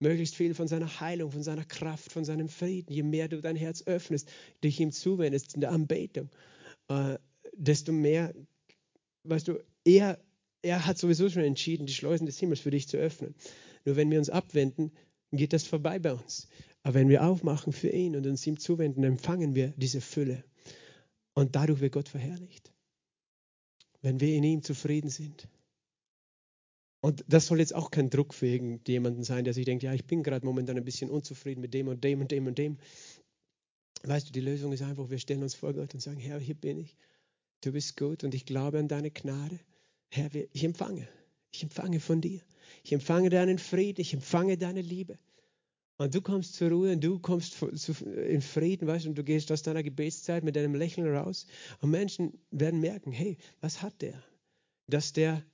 Möglichst 0.00 0.34
viel 0.34 0.54
von 0.54 0.66
seiner 0.66 0.98
Heilung, 0.98 1.30
von 1.30 1.44
seiner 1.44 1.64
Kraft, 1.64 2.10
von 2.10 2.24
seinem 2.24 2.48
Frieden. 2.48 2.92
Je 2.92 3.04
mehr 3.04 3.28
du 3.28 3.40
dein 3.40 3.54
Herz 3.54 3.84
öffnest, 3.86 4.28
dich 4.64 4.80
ihm 4.80 4.90
zuwendest 4.90 5.54
in 5.54 5.60
der 5.60 5.70
Anbetung, 5.70 6.28
äh, 6.88 7.16
desto 7.54 7.92
mehr, 7.92 8.34
weißt 9.22 9.46
du, 9.46 9.60
er, 9.84 10.18
er 10.62 10.84
hat 10.84 10.98
sowieso 10.98 11.28
schon 11.28 11.44
entschieden, 11.44 11.86
die 11.86 11.94
Schleusen 11.94 12.26
des 12.26 12.40
Himmels 12.40 12.58
für 12.58 12.72
dich 12.72 12.88
zu 12.88 12.96
öffnen. 12.96 13.36
Nur 13.84 13.94
wenn 13.94 14.10
wir 14.10 14.18
uns 14.18 14.30
abwenden, 14.30 14.90
geht 15.30 15.52
das 15.52 15.62
vorbei 15.64 16.00
bei 16.00 16.12
uns. 16.12 16.48
Aber 16.82 16.94
wenn 16.94 17.08
wir 17.08 17.24
aufmachen 17.24 17.72
für 17.72 17.90
ihn 17.90 18.16
und 18.16 18.26
uns 18.26 18.46
ihm 18.46 18.58
zuwenden, 18.58 19.04
empfangen 19.04 19.54
wir 19.54 19.68
diese 19.76 20.00
Fülle. 20.00 20.44
Und 21.34 21.54
dadurch 21.56 21.80
wird 21.80 21.92
Gott 21.92 22.08
verherrlicht. 22.08 22.72
Wenn 24.02 24.20
wir 24.20 24.34
in 24.34 24.44
ihm 24.44 24.62
zufrieden 24.62 25.10
sind. 25.10 25.48
Und 27.02 27.24
das 27.28 27.46
soll 27.46 27.60
jetzt 27.60 27.74
auch 27.74 27.90
kein 27.90 28.10
Druck 28.10 28.34
für 28.34 28.46
irgendjemanden 28.46 29.24
sein, 29.24 29.44
der 29.44 29.54
sich 29.54 29.64
denkt, 29.64 29.82
ja, 29.82 29.94
ich 29.94 30.06
bin 30.06 30.22
gerade 30.22 30.44
momentan 30.44 30.76
ein 30.76 30.84
bisschen 30.84 31.10
unzufrieden 31.10 31.60
mit 31.60 31.72
dem 31.72 31.88
und 31.88 32.04
dem 32.04 32.20
und 32.20 32.30
dem 32.30 32.46
und 32.46 32.58
dem. 32.58 32.78
Weißt 34.02 34.28
du, 34.28 34.32
die 34.32 34.40
Lösung 34.40 34.72
ist 34.72 34.82
einfach, 34.82 35.10
wir 35.10 35.18
stellen 35.18 35.42
uns 35.42 35.54
vor 35.54 35.72
Gott 35.74 35.94
und 35.94 36.00
sagen, 36.00 36.18
Herr, 36.18 36.38
hier 36.38 36.54
bin 36.54 36.78
ich. 36.78 36.96
Du 37.62 37.72
bist 37.72 37.96
gut 37.96 38.24
und 38.24 38.34
ich 38.34 38.46
glaube 38.46 38.78
an 38.78 38.88
deine 38.88 39.10
Gnade. 39.10 39.60
Herr, 40.10 40.30
ich 40.34 40.64
empfange. 40.64 41.06
Ich 41.52 41.62
empfange 41.62 42.00
von 42.00 42.20
dir. 42.20 42.40
Ich 42.84 42.92
empfange 42.92 43.28
deinen 43.28 43.58
Frieden. 43.58 44.00
Ich 44.00 44.14
empfange 44.14 44.56
deine 44.56 44.80
Liebe. 44.80 45.18
Und 46.00 46.14
du 46.14 46.22
kommst 46.22 46.54
zur 46.54 46.70
Ruhe 46.70 46.92
und 46.92 47.04
du 47.04 47.18
kommst 47.18 47.60
in 47.60 48.40
Frieden, 48.40 48.88
weißt 48.88 49.04
du, 49.04 49.10
und 49.10 49.18
du 49.18 49.22
gehst 49.22 49.52
aus 49.52 49.60
deiner 49.62 49.82
Gebetszeit 49.82 50.42
mit 50.42 50.56
deinem 50.56 50.74
Lächeln 50.74 51.14
raus. 51.14 51.46
Und 51.82 51.90
Menschen 51.90 52.38
werden 52.50 52.80
merken, 52.80 53.12
hey, 53.12 53.36
was 53.60 53.82
hat 53.82 54.00
der? 54.00 54.14
Dass 54.86 55.12
der 55.12 55.44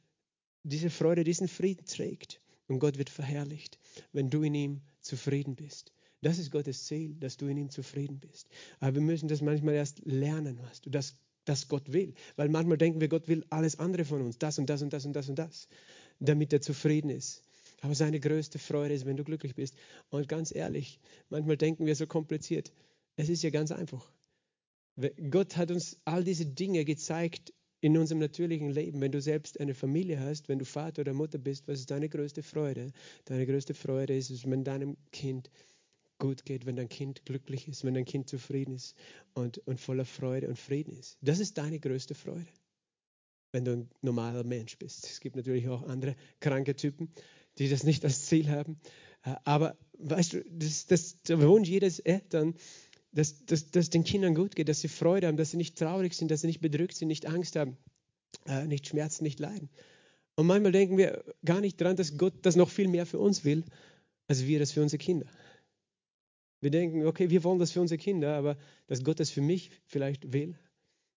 diese 0.62 0.88
Freude, 0.88 1.24
diesen 1.24 1.48
Frieden 1.48 1.84
trägt. 1.84 2.40
Und 2.68 2.78
Gott 2.78 2.96
wird 2.96 3.10
verherrlicht, 3.10 3.80
wenn 4.12 4.30
du 4.30 4.44
in 4.44 4.54
ihm 4.54 4.82
zufrieden 5.00 5.56
bist. 5.56 5.92
Das 6.22 6.38
ist 6.38 6.52
Gottes 6.52 6.84
Ziel, 6.84 7.16
dass 7.18 7.36
du 7.36 7.48
in 7.48 7.56
ihm 7.56 7.70
zufrieden 7.70 8.20
bist. 8.20 8.48
Aber 8.78 8.94
wir 8.94 9.02
müssen 9.02 9.26
das 9.26 9.42
manchmal 9.42 9.74
erst 9.74 9.98
lernen, 10.04 10.60
weißt 10.60 10.86
du, 10.86 10.90
dass, 10.90 11.18
dass 11.44 11.66
Gott 11.66 11.92
will. 11.92 12.14
Weil 12.36 12.50
manchmal 12.50 12.78
denken 12.78 13.00
wir, 13.00 13.08
Gott 13.08 13.26
will 13.26 13.44
alles 13.50 13.80
andere 13.80 14.04
von 14.04 14.22
uns, 14.22 14.38
das 14.38 14.60
und 14.60 14.70
das 14.70 14.80
und 14.80 14.92
das 14.92 15.06
und 15.06 15.12
das 15.14 15.28
und 15.28 15.40
das, 15.40 15.66
damit 16.20 16.52
er 16.52 16.60
zufrieden 16.60 17.10
ist. 17.10 17.42
Aber 17.80 17.94
seine 17.94 18.20
größte 18.20 18.58
Freude 18.58 18.94
ist, 18.94 19.06
wenn 19.06 19.16
du 19.16 19.24
glücklich 19.24 19.54
bist. 19.54 19.76
Und 20.08 20.28
ganz 20.28 20.54
ehrlich, 20.54 20.98
manchmal 21.28 21.56
denken 21.56 21.86
wir 21.86 21.94
so 21.94 22.06
kompliziert. 22.06 22.72
Es 23.16 23.28
ist 23.28 23.42
ja 23.42 23.50
ganz 23.50 23.70
einfach. 23.70 24.10
Gott 25.30 25.56
hat 25.56 25.70
uns 25.70 25.98
all 26.04 26.24
diese 26.24 26.46
Dinge 26.46 26.84
gezeigt 26.84 27.52
in 27.80 27.96
unserem 27.98 28.18
natürlichen 28.18 28.70
Leben. 28.70 29.00
Wenn 29.00 29.12
du 29.12 29.20
selbst 29.20 29.60
eine 29.60 29.74
Familie 29.74 30.18
hast, 30.18 30.48
wenn 30.48 30.58
du 30.58 30.64
Vater 30.64 31.02
oder 31.02 31.12
Mutter 31.12 31.38
bist, 31.38 31.68
was 31.68 31.80
ist 31.80 31.90
deine 31.90 32.08
größte 32.08 32.42
Freude? 32.42 32.92
Deine 33.26 33.46
größte 33.46 33.74
Freude 33.74 34.16
ist 34.16 34.50
wenn 34.50 34.64
deinem 34.64 34.96
Kind 35.12 35.50
gut 36.18 36.44
geht, 36.44 36.64
wenn 36.64 36.76
dein 36.76 36.88
Kind 36.88 37.24
glücklich 37.26 37.68
ist, 37.68 37.84
wenn 37.84 37.94
dein 37.94 38.06
Kind 38.06 38.28
zufrieden 38.28 38.74
ist 38.74 38.96
und, 39.34 39.58
und 39.66 39.80
voller 39.80 40.04
Freude 40.04 40.48
und 40.48 40.58
Frieden 40.58 40.96
ist. 40.96 41.18
Das 41.20 41.40
ist 41.40 41.58
deine 41.58 41.78
größte 41.78 42.14
Freude, 42.14 42.46
wenn 43.52 43.64
du 43.64 43.72
ein 43.72 43.90
normaler 44.00 44.44
Mensch 44.44 44.78
bist. 44.78 45.04
Es 45.04 45.20
gibt 45.20 45.36
natürlich 45.36 45.68
auch 45.68 45.82
andere 45.82 46.16
kranke 46.40 46.74
Typen, 46.74 47.10
die 47.58 47.68
das 47.68 47.84
nicht 47.84 48.04
als 48.04 48.26
Ziel 48.26 48.48
haben. 48.50 48.78
Äh, 49.24 49.34
aber 49.44 49.76
weißt 49.98 50.34
du, 50.34 50.44
das, 50.50 50.86
das 50.86 51.22
der 51.22 51.40
Wunsch 51.40 51.68
jedes 51.68 51.98
Eltern, 51.98 52.54
dass, 53.12 53.44
dass, 53.46 53.70
dass 53.70 53.90
den 53.90 54.04
Kindern 54.04 54.34
gut 54.34 54.54
geht, 54.54 54.68
dass 54.68 54.80
sie 54.80 54.88
Freude 54.88 55.26
haben, 55.26 55.36
dass 55.36 55.50
sie 55.50 55.56
nicht 55.56 55.78
traurig 55.78 56.14
sind, 56.14 56.30
dass 56.30 56.42
sie 56.42 56.46
nicht 56.48 56.60
bedrückt 56.60 56.94
sind, 56.94 57.08
nicht 57.08 57.26
Angst 57.26 57.56
haben, 57.56 57.76
äh, 58.46 58.66
nicht 58.66 58.86
schmerzen, 58.86 59.24
nicht 59.24 59.40
leiden. 59.40 59.70
Und 60.34 60.46
manchmal 60.46 60.72
denken 60.72 60.98
wir 60.98 61.24
gar 61.44 61.62
nicht 61.62 61.80
daran, 61.80 61.96
dass 61.96 62.18
Gott 62.18 62.34
das 62.42 62.56
noch 62.56 62.68
viel 62.68 62.88
mehr 62.88 63.06
für 63.06 63.18
uns 63.18 63.44
will, 63.44 63.64
als 64.28 64.46
wir 64.46 64.58
das 64.58 64.72
für 64.72 64.82
unsere 64.82 64.98
Kinder. 64.98 65.26
Wir 66.60 66.70
denken, 66.70 67.06
okay, 67.06 67.30
wir 67.30 67.42
wollen 67.44 67.58
das 67.58 67.72
für 67.72 67.80
unsere 67.80 67.98
Kinder, 67.98 68.34
aber 68.36 68.58
dass 68.86 69.02
Gott 69.02 69.18
das 69.18 69.30
für 69.30 69.40
mich 69.40 69.70
vielleicht 69.86 70.32
will, 70.32 70.58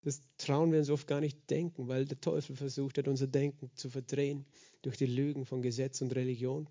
das 0.02 0.22
trauen 0.38 0.72
wir 0.72 0.80
uns 0.80 0.90
oft 0.90 1.08
gar 1.08 1.20
nicht 1.20 1.50
denken, 1.50 1.88
weil 1.88 2.06
der 2.06 2.20
Teufel 2.20 2.56
versucht 2.56 2.98
hat, 2.98 3.08
unser 3.08 3.28
Denken 3.28 3.70
zu 3.76 3.90
verdrehen 3.90 4.46
durch 4.82 4.98
die 4.98 5.06
Lügen 5.06 5.46
von 5.46 5.62
Gesetz 5.62 6.02
und 6.02 6.16
Religion. 6.16 6.70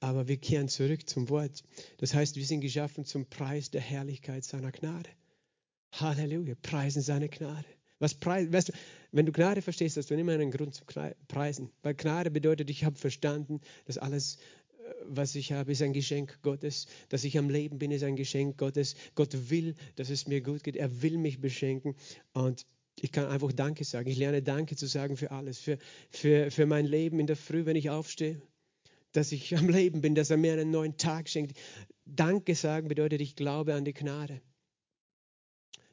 Aber 0.00 0.28
wir 0.28 0.36
kehren 0.36 0.68
zurück 0.68 1.08
zum 1.08 1.28
Wort. 1.28 1.62
Das 1.98 2.14
heißt, 2.14 2.36
wir 2.36 2.44
sind 2.44 2.60
geschaffen 2.60 3.04
zum 3.04 3.26
Preis 3.26 3.70
der 3.70 3.80
Herrlichkeit 3.80 4.44
seiner 4.44 4.72
Gnade. 4.72 5.10
Halleluja, 5.92 6.54
preisen 6.60 7.02
seine 7.02 7.28
Gnade. 7.28 7.66
Was 7.98 8.14
preis, 8.14 8.52
weißt 8.52 8.68
du, 8.68 8.72
wenn 9.12 9.24
du 9.24 9.32
Gnade 9.32 9.62
verstehst, 9.62 9.96
hast 9.96 10.10
du 10.10 10.14
immer 10.14 10.32
einen 10.32 10.50
Grund 10.50 10.74
zu 10.74 10.84
preisen. 11.28 11.70
Weil 11.82 11.94
Gnade 11.94 12.30
bedeutet, 12.30 12.68
ich 12.68 12.84
habe 12.84 12.96
verstanden, 12.96 13.60
dass 13.86 13.96
alles 13.96 14.38
was 15.04 15.34
ich 15.34 15.52
habe, 15.52 15.72
ist 15.72 15.82
ein 15.82 15.92
Geschenk 15.92 16.40
Gottes. 16.42 16.86
Dass 17.08 17.24
ich 17.24 17.38
am 17.38 17.48
Leben 17.48 17.78
bin, 17.78 17.90
ist 17.90 18.04
ein 18.04 18.16
Geschenk 18.16 18.58
Gottes. 18.58 18.94
Gott 19.14 19.50
will, 19.50 19.74
dass 19.96 20.10
es 20.10 20.26
mir 20.26 20.40
gut 20.40 20.64
geht. 20.64 20.76
Er 20.76 21.02
will 21.02 21.18
mich 21.18 21.40
beschenken. 21.40 21.94
Und 22.32 22.66
ich 23.00 23.12
kann 23.12 23.26
einfach 23.26 23.52
Danke 23.52 23.84
sagen. 23.84 24.08
Ich 24.08 24.18
lerne 24.18 24.42
Danke 24.42 24.76
zu 24.76 24.86
sagen 24.86 25.16
für 25.16 25.30
alles. 25.30 25.58
Für, 25.58 25.78
für, 26.10 26.50
für 26.50 26.66
mein 26.66 26.86
Leben 26.86 27.20
in 27.20 27.26
der 27.26 27.36
Früh, 27.36 27.66
wenn 27.66 27.76
ich 27.76 27.90
aufstehe. 27.90 28.40
Dass 29.12 29.32
ich 29.32 29.56
am 29.56 29.68
Leben 29.68 30.00
bin, 30.00 30.14
dass 30.14 30.30
er 30.30 30.36
mir 30.36 30.52
einen 30.52 30.70
neuen 30.70 30.96
Tag 30.96 31.28
schenkt. 31.28 31.56
Danke 32.04 32.54
sagen 32.54 32.88
bedeutet, 32.88 33.20
ich 33.20 33.36
glaube 33.36 33.74
an 33.74 33.84
die 33.84 33.94
Gnade. 33.94 34.40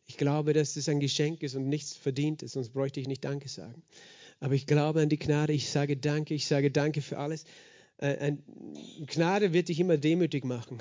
Ich 0.05 0.17
glaube, 0.17 0.53
dass 0.53 0.75
es 0.75 0.89
ein 0.89 0.99
Geschenk 0.99 1.41
ist 1.43 1.55
und 1.55 1.67
nichts 1.69 1.95
verdient 1.95 2.43
ist, 2.43 2.53
sonst 2.53 2.69
bräuchte 2.69 2.99
ich 2.99 3.07
nicht 3.07 3.23
Danke 3.23 3.47
sagen. 3.47 3.81
Aber 4.39 4.53
ich 4.53 4.67
glaube 4.67 5.01
an 5.01 5.09
die 5.09 5.17
Gnade, 5.17 5.53
ich 5.53 5.69
sage 5.69 5.95
Danke, 5.97 6.33
ich 6.33 6.45
sage 6.45 6.69
Danke 6.69 7.01
für 7.01 7.17
alles. 7.17 7.45
Äh, 7.97 8.33
Gnade 9.05 9.53
wird 9.53 9.69
dich 9.69 9.79
immer 9.79 9.97
demütig 9.97 10.43
machen, 10.45 10.79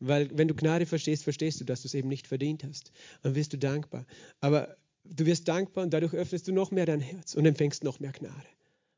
weil 0.00 0.30
wenn 0.36 0.48
du 0.48 0.54
Gnade 0.54 0.86
verstehst, 0.86 1.24
verstehst 1.24 1.60
du, 1.60 1.64
dass 1.64 1.82
du 1.82 1.88
es 1.88 1.94
eben 1.94 2.08
nicht 2.08 2.26
verdient 2.26 2.64
hast. 2.64 2.92
Dann 3.22 3.34
wirst 3.34 3.52
du 3.52 3.58
dankbar. 3.58 4.06
Aber 4.40 4.76
du 5.04 5.26
wirst 5.26 5.48
dankbar 5.48 5.84
und 5.84 5.92
dadurch 5.92 6.14
öffnest 6.14 6.48
du 6.48 6.52
noch 6.52 6.70
mehr 6.70 6.86
dein 6.86 7.00
Herz 7.00 7.34
und 7.34 7.46
empfängst 7.46 7.84
noch 7.84 8.00
mehr 8.00 8.12
Gnade. 8.12 8.48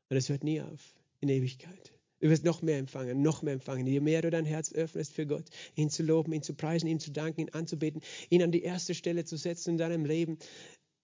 Und 0.09 0.17
es 0.17 0.29
hört 0.29 0.43
nie 0.43 0.61
auf 0.61 0.95
in 1.19 1.29
Ewigkeit. 1.29 1.93
Du 2.21 2.29
wirst 2.29 2.45
noch 2.45 2.61
mehr 2.61 2.77
empfangen, 2.77 3.21
noch 3.21 3.41
mehr 3.41 3.53
empfangen. 3.53 3.87
Je 3.87 3.99
mehr 3.99 4.21
du 4.21 4.29
dein 4.29 4.45
Herz 4.45 4.71
öffnest 4.73 5.13
für 5.13 5.25
Gott, 5.25 5.45
ihn 5.75 5.89
zu 5.89 6.03
loben, 6.03 6.33
ihn 6.33 6.43
zu 6.43 6.53
preisen, 6.53 6.87
ihm 6.87 6.99
zu 6.99 7.11
danken, 7.11 7.41
ihn 7.41 7.49
anzubeten, 7.49 8.01
ihn 8.29 8.43
an 8.43 8.51
die 8.51 8.61
erste 8.61 8.93
Stelle 8.93 9.25
zu 9.25 9.37
setzen 9.37 9.71
in 9.71 9.77
deinem 9.77 10.05
Leben. 10.05 10.37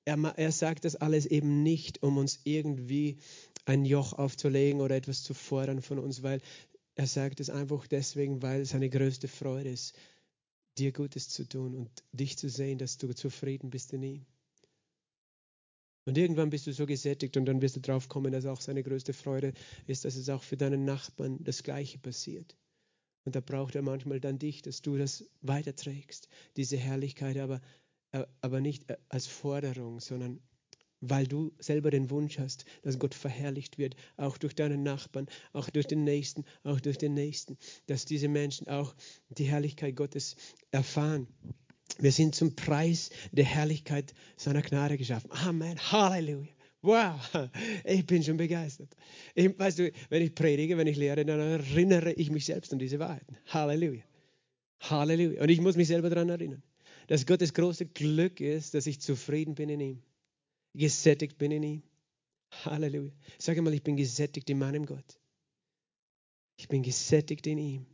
Er, 0.06 0.18
er 0.38 0.52
sagt 0.52 0.86
das 0.86 0.96
alles 0.96 1.26
eben 1.26 1.64
nicht, 1.64 2.04
um 2.04 2.18
uns 2.18 2.40
irgendwie 2.44 3.18
ein 3.68 3.84
Joch 3.84 4.14
aufzulegen 4.14 4.80
oder 4.82 4.96
etwas 4.96 5.24
zu 5.24 5.34
fordern 5.34 5.82
von 5.82 6.00
uns, 6.00 6.24
weil 6.24 6.42
er 6.96 7.06
sagt 7.06 7.40
es 7.42 7.50
einfach 7.50 7.86
deswegen, 7.86 8.42
weil 8.42 8.62
es 8.62 8.70
seine 8.70 8.90
größte 8.90 9.28
Freude 9.28 9.70
ist, 9.70 9.94
dir 10.78 10.94
Gutes 10.94 11.30
zu 11.30 11.48
tun 11.48 11.76
und 11.76 12.04
dich 12.14 12.38
zu 12.38 12.50
sehen, 12.50 12.78
dass 12.78 12.98
du 12.98 13.14
zufrieden 13.14 13.70
bist 13.70 13.92
in 13.94 14.04
ihm. 14.04 14.26
Und 16.06 16.18
irgendwann 16.18 16.50
bist 16.50 16.66
du 16.66 16.72
so 16.72 16.86
gesättigt 16.86 17.36
und 17.36 17.46
dann 17.46 17.62
wirst 17.62 17.76
du 17.76 17.82
drauf 17.82 18.08
kommen, 18.08 18.32
dass 18.32 18.46
auch 18.46 18.62
seine 18.62 18.84
größte 18.84 19.12
Freude 19.12 19.54
ist, 19.86 20.06
dass 20.06 20.16
es 20.16 20.30
auch 20.30 20.44
für 20.44 20.56
deinen 20.56 20.86
Nachbarn 20.86 21.44
das 21.44 21.62
Gleiche 21.62 22.00
passiert. 22.00 22.56
Und 23.26 23.36
da 23.36 23.42
braucht 23.42 23.76
er 23.76 23.82
manchmal 23.82 24.22
dann 24.22 24.40
dich, 24.40 24.62
dass 24.62 24.82
du 24.82 24.98
das 24.98 25.30
weiterträgst, 25.42 26.30
diese 26.56 26.78
Herrlichkeit, 26.78 27.36
aber, 27.38 27.60
aber 28.40 28.62
nicht 28.62 28.86
als 29.10 29.28
Forderung, 29.28 30.00
sondern 30.00 30.40
weil 31.02 31.28
du 31.28 31.52
selber 31.60 31.92
den 31.92 32.10
Wunsch 32.10 32.40
hast, 32.40 32.66
dass 32.82 33.00
Gott 33.00 33.14
verherrlicht 33.14 33.78
wird, 33.78 33.96
auch 34.18 34.38
durch 34.38 34.56
deinen 34.56 34.84
Nachbarn, 34.84 35.28
auch 35.54 35.70
durch 35.70 35.88
den 35.88 36.04
Nächsten, 36.04 36.44
auch 36.64 36.80
durch 36.80 36.98
den 36.98 37.14
Nächsten, 37.14 37.58
dass 37.86 38.06
diese 38.06 38.28
Menschen 38.28 38.68
auch 38.68 38.96
die 39.30 39.46
Herrlichkeit 39.46 39.96
Gottes 39.96 40.36
erfahren. 40.72 41.28
Wir 42.00 42.12
sind 42.12 42.36
zum 42.36 42.56
Preis 42.56 43.10
der 43.32 43.46
Herrlichkeit 43.46 44.14
seiner 44.36 44.62
Gnade 44.62 44.98
geschaffen. 44.98 45.32
Amen. 45.32 45.78
Halleluja. 45.92 46.48
Wow, 46.84 47.50
ich 47.84 48.06
bin 48.06 48.24
schon 48.24 48.38
begeistert. 48.38 48.96
Ich, 49.34 49.58
weißt 49.58 49.80
du, 49.80 49.92
wenn 50.10 50.22
ich 50.22 50.36
predige, 50.36 50.78
wenn 50.78 50.88
ich 50.88 50.96
lehre, 50.96 51.26
dann 51.26 51.40
erinnere 51.40 52.14
ich 52.14 52.30
mich 52.30 52.46
selbst 52.46 52.72
an 52.72 52.80
diese 52.80 53.00
Wahrheiten. 53.00 53.36
Halleluja. 53.48 54.04
Halleluja. 54.82 55.42
Und 55.42 55.50
ich 55.50 55.60
muss 55.60 55.76
mich 55.76 55.88
selber 55.88 56.10
daran 56.10 56.30
erinnern, 56.30 56.62
dass 57.08 57.26
Gottes 57.26 57.54
große 57.54 57.88
Glück 57.88 58.42
ist, 58.42 58.74
dass 58.74 58.86
ich 58.86 59.02
zufrieden 59.02 59.56
bin 59.56 59.70
in 59.70 59.80
ihm 59.80 60.04
gesättigt 60.78 61.38
bin 61.38 61.52
in 61.52 61.64
ihm. 61.64 61.84
Halleluja. 62.52 63.12
Sag 63.40 63.58
mal, 63.62 63.74
ich 63.74 63.84
bin 63.84 63.98
gesättigt 63.98 64.50
in 64.50 64.60
meinem 64.60 64.86
Gott. 64.86 65.20
Ich 66.58 66.68
bin 66.68 66.84
gesättigt 66.84 67.46
in 67.48 67.58
ihm. 67.58 67.86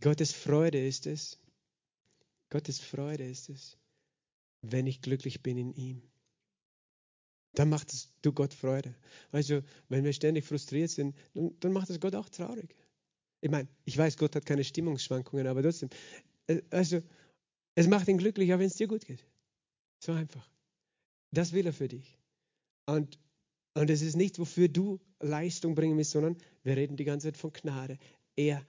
Gottes 0.00 0.32
Freude 0.32 0.84
ist 0.84 1.06
es. 1.06 1.38
Gottes 2.50 2.80
Freude 2.80 3.24
ist 3.28 3.48
es, 3.48 3.78
wenn 4.62 4.86
ich 4.86 5.00
glücklich 5.00 5.42
bin 5.42 5.56
in 5.58 5.72
ihm. 5.74 6.02
dann 7.54 7.68
macht 7.68 7.92
es 7.92 8.12
du 8.22 8.32
Gott 8.32 8.52
Freude. 8.52 8.94
Also, 9.30 9.62
wenn 9.88 10.04
wir 10.04 10.12
ständig 10.12 10.44
frustriert 10.44 10.90
sind, 10.90 11.16
dann, 11.34 11.54
dann 11.60 11.72
macht 11.72 11.88
es 11.90 12.00
Gott 12.00 12.14
auch 12.14 12.28
traurig. 12.28 12.74
Ich 13.40 13.50
meine, 13.50 13.68
ich 13.84 13.96
weiß, 13.96 14.16
Gott 14.16 14.34
hat 14.34 14.44
keine 14.44 14.64
Stimmungsschwankungen, 14.64 15.46
aber 15.46 15.62
trotzdem, 15.62 15.88
äh, 16.48 16.62
also, 16.70 17.00
es 17.76 17.86
macht 17.86 18.08
ihn 18.08 18.18
glücklicher, 18.18 18.58
wenn 18.58 18.66
es 18.66 18.76
dir 18.76 18.88
gut 18.88 19.06
geht. 19.06 19.24
So 20.00 20.12
einfach. 20.12 20.53
Das 21.34 21.52
will 21.52 21.66
er 21.66 21.72
für 21.72 21.88
dich. 21.88 22.18
Und, 22.86 23.18
und 23.74 23.90
es 23.90 24.02
ist 24.02 24.16
nicht, 24.16 24.38
wofür 24.38 24.68
du 24.68 25.00
Leistung 25.20 25.74
bringen 25.74 25.96
musst, 25.96 26.12
sondern 26.12 26.36
wir 26.62 26.76
reden 26.76 26.96
die 26.96 27.04
ganze 27.04 27.28
Zeit 27.28 27.36
von 27.36 27.52
Gnade. 27.52 27.98
Er 28.36 28.64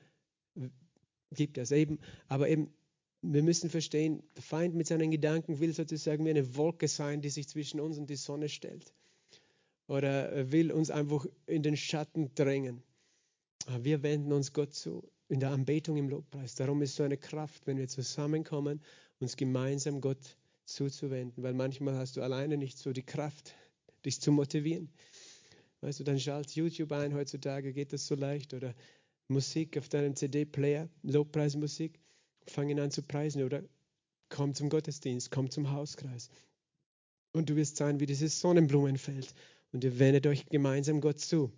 gibt 1.32 1.58
das 1.58 1.71
eben, 1.71 1.99
aber 2.28 2.49
eben 2.49 2.73
wir 3.21 3.43
müssen 3.43 3.69
verstehen, 3.69 4.21
der 4.36 4.43
Feind 4.43 4.75
mit 4.75 4.88
seinen 4.88 5.10
Gedanken 5.10 5.60
will 5.60 5.73
sozusagen 5.73 6.25
wie 6.25 6.30
eine 6.30 6.56
Wolke 6.56 6.88
sein, 6.88 7.21
die 7.21 7.30
sich 7.30 7.47
zwischen 7.47 7.80
uns 7.80 7.97
und 7.97 8.10
die 8.10 8.15
Sonne 8.15 8.49
stellt. 8.49 8.93
Oder 9.88 10.51
will 10.51 10.71
uns 10.71 10.91
einfach 10.91 11.25
in 11.47 11.63
den 11.63 11.78
Schatten 11.78 12.34
drängen. 12.36 12.84
Aber 13.67 13.84
wir 13.84 14.04
wenden 14.04 14.32
uns 14.32 14.54
Gott 14.54 14.73
zu 14.73 15.10
in 15.28 15.39
der 15.39 15.51
Anbetung 15.51 15.97
im 15.97 16.10
Lobpreis. 16.10 16.56
Darum 16.56 16.82
ist 16.82 16.95
so 16.95 17.04
eine 17.04 17.17
Kraft, 17.17 17.65
wenn 17.65 17.78
wir 17.78 17.88
zusammenkommen, 17.88 18.82
uns 19.19 19.36
gemeinsam 19.38 20.01
Gott 20.01 20.38
zuzuwenden. 20.65 21.43
Weil 21.43 21.54
manchmal 21.54 21.95
hast 21.95 22.17
du 22.17 22.21
alleine 22.21 22.58
nicht 22.58 22.78
so 22.78 22.91
die 22.91 23.04
Kraft, 23.04 23.56
dich 24.06 24.19
zu 24.21 24.32
motivieren. 24.32 24.89
Weißt 25.82 25.99
du, 25.99 26.04
dann 26.04 26.19
schalt 26.19 26.51
YouTube 26.56 26.91
ein, 26.91 27.13
heutzutage 27.13 27.73
geht 27.73 27.93
das 27.93 28.08
so 28.08 28.15
leicht. 28.15 28.54
Oder 28.54 28.73
Musik 29.28 29.78
auf 29.78 29.89
deinem 29.89 30.15
CD-Player, 30.15 30.89
Lobpreismusik 31.04 31.99
fangen 32.47 32.80
an 32.80 32.91
zu 32.91 33.01
preisen 33.01 33.43
oder 33.43 33.63
komm 34.30 34.54
zum 34.54 34.69
Gottesdienst, 34.69 35.32
komm 35.32 35.49
zum 35.49 35.71
Hauskreis. 35.71 36.30
Und 37.32 37.49
du 37.49 37.56
wirst 37.56 37.78
sein 37.78 37.99
wie 37.99 38.06
dieses 38.06 38.39
Sonnenblumenfeld 38.39 39.34
und 39.71 39.84
ihr 39.84 39.99
wendet 39.99 40.28
euch 40.28 40.45
gemeinsam 40.45 41.01
Gott 41.01 41.19
zu. 41.19 41.51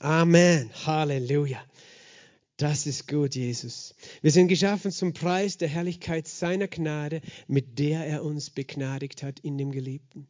Amen. 0.00 0.70
Halleluja. 0.84 1.64
Das 2.56 2.86
ist 2.86 3.06
gut, 3.06 3.34
Jesus. 3.34 3.94
Wir 4.22 4.30
sind 4.30 4.48
geschaffen 4.48 4.90
zum 4.90 5.12
Preis 5.12 5.58
der 5.58 5.68
Herrlichkeit 5.68 6.26
seiner 6.26 6.68
Gnade, 6.68 7.20
mit 7.48 7.78
der 7.78 8.06
er 8.06 8.24
uns 8.24 8.48
begnadigt 8.48 9.22
hat 9.22 9.40
in 9.40 9.58
dem 9.58 9.72
Geliebten. 9.72 10.26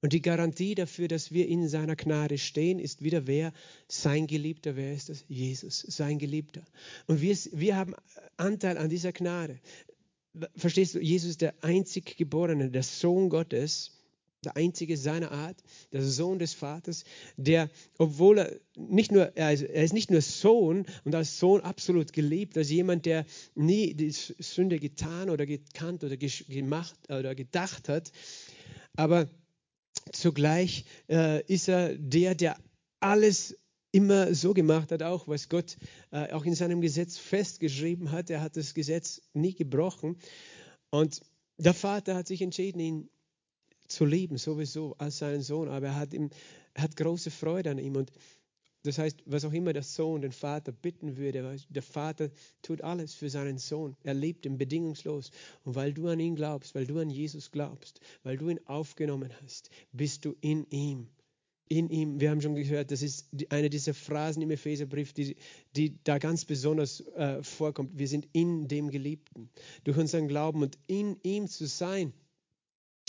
Und 0.00 0.14
die 0.14 0.22
Garantie 0.22 0.74
dafür, 0.74 1.08
dass 1.08 1.32
wir 1.32 1.46
in 1.46 1.68
seiner 1.68 1.96
Gnade 1.96 2.38
stehen, 2.38 2.78
ist 2.78 3.02
wieder 3.02 3.26
wer? 3.26 3.52
Sein 3.88 4.26
Geliebter. 4.26 4.74
Wer 4.74 4.94
ist 4.94 5.10
das? 5.10 5.26
Jesus, 5.28 5.80
sein 5.80 6.18
Geliebter. 6.18 6.64
Und 7.06 7.20
wir, 7.20 7.36
wir 7.52 7.76
haben 7.76 7.94
Anteil 8.38 8.78
an 8.78 8.88
dieser 8.88 9.12
Gnade. 9.12 9.60
Verstehst 10.56 10.94
du? 10.94 11.00
Jesus 11.00 11.32
ist 11.32 11.42
der 11.42 11.62
einzig 11.62 12.16
Geborene, 12.16 12.70
der 12.70 12.82
Sohn 12.82 13.28
Gottes, 13.28 13.99
der 14.44 14.56
einzige 14.56 14.96
seiner 14.96 15.32
Art, 15.32 15.62
der 15.92 16.02
Sohn 16.02 16.38
des 16.38 16.54
Vaters, 16.54 17.04
der, 17.36 17.68
obwohl 17.98 18.38
er 18.38 18.60
nicht 18.76 19.12
nur, 19.12 19.36
er 19.36 19.52
ist, 19.52 19.92
nicht 19.92 20.10
nur 20.10 20.22
Sohn 20.22 20.86
und 21.04 21.14
als 21.14 21.38
Sohn 21.38 21.60
absolut 21.60 22.12
geliebt, 22.12 22.56
als 22.56 22.70
jemand, 22.70 23.06
der 23.06 23.26
nie 23.54 23.94
die 23.94 24.10
Sünde 24.10 24.78
getan 24.78 25.30
oder 25.30 25.46
gekannt 25.46 26.04
oder 26.04 26.16
gemacht 26.16 26.96
oder 27.10 27.34
gedacht 27.34 27.88
hat, 27.88 28.12
aber 28.96 29.28
zugleich 30.12 30.84
äh, 31.08 31.44
ist 31.46 31.68
er 31.68 31.96
der, 31.96 32.34
der 32.34 32.56
alles 33.00 33.56
immer 33.92 34.34
so 34.34 34.54
gemacht 34.54 34.92
hat, 34.92 35.02
auch 35.02 35.28
was 35.28 35.48
Gott 35.48 35.76
äh, 36.12 36.32
auch 36.32 36.44
in 36.44 36.54
seinem 36.54 36.80
Gesetz 36.80 37.18
festgeschrieben 37.18 38.12
hat. 38.12 38.30
Er 38.30 38.40
hat 38.40 38.56
das 38.56 38.74
Gesetz 38.74 39.20
nie 39.32 39.54
gebrochen. 39.54 40.16
Und 40.90 41.20
der 41.58 41.74
Vater 41.74 42.14
hat 42.14 42.28
sich 42.28 42.40
entschieden, 42.42 42.80
ihn 42.80 43.10
zu 43.90 44.04
lieben, 44.04 44.38
sowieso 44.38 44.94
als 44.98 45.18
seinen 45.18 45.42
Sohn, 45.42 45.68
aber 45.68 45.88
er 45.88 45.96
hat, 45.96 46.14
ihm, 46.14 46.30
er 46.74 46.84
hat 46.84 46.96
große 46.96 47.30
Freude 47.30 47.70
an 47.70 47.78
ihm. 47.78 47.96
Und 47.96 48.12
das 48.82 48.98
heißt, 48.98 49.22
was 49.26 49.44
auch 49.44 49.52
immer 49.52 49.72
der 49.72 49.82
Sohn 49.82 50.22
den 50.22 50.32
Vater 50.32 50.72
bitten 50.72 51.16
würde, 51.16 51.56
der 51.68 51.82
Vater 51.82 52.30
tut 52.62 52.80
alles 52.80 53.14
für 53.14 53.28
seinen 53.28 53.58
Sohn. 53.58 53.94
Er 54.04 54.14
liebt 54.14 54.46
ihn 54.46 54.56
bedingungslos. 54.56 55.30
Und 55.64 55.74
weil 55.74 55.92
du 55.92 56.08
an 56.08 56.20
ihn 56.20 56.34
glaubst, 56.34 56.74
weil 56.74 56.86
du 56.86 56.98
an 56.98 57.10
Jesus 57.10 57.50
glaubst, 57.50 58.00
weil 58.22 58.38
du 58.38 58.48
ihn 58.48 58.60
aufgenommen 58.66 59.32
hast, 59.42 59.70
bist 59.92 60.24
du 60.24 60.34
in 60.40 60.66
ihm. 60.70 61.08
In 61.68 61.88
ihm, 61.88 62.20
wir 62.20 62.30
haben 62.30 62.40
schon 62.40 62.56
gehört, 62.56 62.90
das 62.90 63.02
ist 63.02 63.28
eine 63.50 63.70
dieser 63.70 63.94
Phrasen 63.94 64.42
im 64.42 64.50
Epheserbrief, 64.50 65.12
die, 65.12 65.36
die 65.76 66.02
da 66.02 66.18
ganz 66.18 66.44
besonders 66.44 67.00
äh, 67.14 67.42
vorkommt. 67.44 67.96
Wir 67.96 68.08
sind 68.08 68.28
in 68.32 68.66
dem 68.66 68.90
Geliebten. 68.90 69.50
Durch 69.84 69.96
unseren 69.96 70.26
Glauben 70.26 70.62
und 70.62 70.78
in 70.88 71.16
ihm 71.22 71.46
zu 71.46 71.66
sein, 71.66 72.12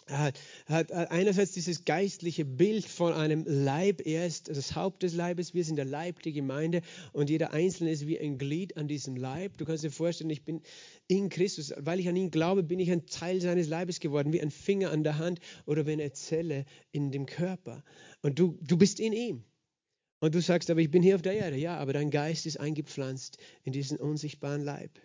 hat, 0.07 0.39
hat 0.65 0.91
einerseits 0.91 1.51
dieses 1.51 1.85
geistliche 1.85 2.45
Bild 2.45 2.85
von 2.85 3.13
einem 3.13 3.45
Leib. 3.47 4.05
Er 4.05 4.25
ist 4.25 4.49
das 4.49 4.75
Haupt 4.75 5.03
des 5.03 5.13
Leibes, 5.13 5.53
wir 5.53 5.63
sind 5.63 5.75
der 5.75 5.85
Leib, 5.85 6.21
die 6.21 6.33
Gemeinde 6.33 6.81
und 7.13 7.29
jeder 7.29 7.53
Einzelne 7.53 7.91
ist 7.91 8.07
wie 8.07 8.19
ein 8.19 8.37
Glied 8.37 8.77
an 8.77 8.87
diesem 8.87 9.15
Leib. 9.15 9.57
Du 9.57 9.65
kannst 9.65 9.83
dir 9.83 9.91
vorstellen, 9.91 10.29
ich 10.29 10.43
bin 10.43 10.61
in 11.07 11.29
Christus, 11.29 11.73
weil 11.77 11.99
ich 11.99 12.07
an 12.07 12.15
ihn 12.15 12.31
glaube, 12.31 12.63
bin 12.63 12.79
ich 12.79 12.91
ein 12.91 13.05
Teil 13.05 13.41
seines 13.41 13.67
Leibes 13.67 13.99
geworden, 13.99 14.33
wie 14.33 14.41
ein 14.41 14.51
Finger 14.51 14.91
an 14.91 15.03
der 15.03 15.17
Hand 15.17 15.39
oder 15.65 15.85
wie 15.85 15.93
eine 15.93 16.11
Zelle 16.13 16.65
in 16.91 17.11
dem 17.11 17.25
Körper. 17.25 17.83
Und 18.21 18.39
du, 18.39 18.57
du 18.61 18.77
bist 18.77 18.99
in 18.99 19.13
ihm. 19.13 19.43
Und 20.19 20.35
du 20.35 20.41
sagst, 20.41 20.69
aber 20.69 20.81
ich 20.81 20.91
bin 20.91 21.01
hier 21.01 21.15
auf 21.15 21.23
der 21.23 21.33
Erde. 21.33 21.57
Ja, 21.57 21.77
aber 21.77 21.93
dein 21.93 22.11
Geist 22.11 22.45
ist 22.45 22.59
eingepflanzt 22.59 23.37
in 23.63 23.73
diesen 23.73 23.97
unsichtbaren 23.97 24.61
Leib. 24.61 24.99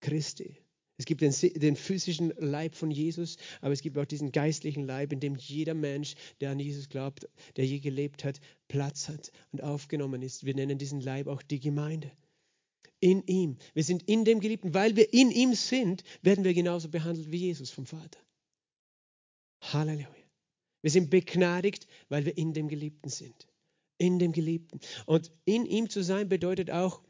Christi. 0.00 0.65
Es 0.98 1.04
gibt 1.04 1.20
den, 1.20 1.34
den, 1.56 1.76
physischen 1.76 2.32
Leib 2.38 2.74
von 2.74 2.90
Jesus, 2.90 3.36
aber 3.60 3.72
es 3.72 3.82
gibt 3.82 3.98
auch 3.98 4.06
diesen 4.06 4.32
geistlichen 4.32 4.84
Leib, 4.84 5.12
in 5.12 5.20
dem 5.20 5.36
jeder 5.36 5.74
Mensch, 5.74 6.14
der 6.40 6.50
an 6.50 6.58
Jesus 6.58 6.88
glaubt, 6.88 7.28
der 7.56 7.66
je 7.66 7.80
gelebt 7.80 8.24
hat, 8.24 8.40
Platz 8.68 9.08
hat 9.08 9.30
und 9.52 9.62
aufgenommen 9.62 10.22
ist. 10.22 10.44
Wir 10.44 10.54
nennen 10.54 10.78
diesen 10.78 11.00
Leib 11.00 11.26
auch 11.26 11.42
die 11.42 11.60
Gemeinde. 11.60 12.10
In 12.98 13.22
ihm. 13.26 13.58
Wir 13.74 13.84
sind 13.84 14.04
in 14.08 14.24
dem 14.24 14.40
Geliebten. 14.40 14.72
Weil 14.72 14.96
wir 14.96 15.12
in 15.12 15.30
ihm 15.30 15.54
sind, 15.54 16.02
werden 16.22 16.44
wir 16.44 16.54
genauso 16.54 16.88
behandelt 16.88 17.30
wie 17.30 17.36
Jesus 17.36 17.70
vom 17.70 17.84
Vater. 17.84 18.18
Halleluja. 19.60 20.08
Wir 20.80 20.90
sind 20.90 21.10
begnadigt, 21.10 21.86
weil 22.08 22.24
wir 22.24 22.38
in 22.38 22.54
dem 22.54 22.68
Geliebten 22.68 23.10
sind. 23.10 23.46
In 23.98 24.18
dem 24.18 24.32
Geliebten. 24.32 24.80
Und 25.04 25.30
in 25.44 25.66
ihm 25.66 25.90
zu 25.90 26.02
sein 26.02 26.28
bedeutet 26.28 26.70
auch, 26.70 27.02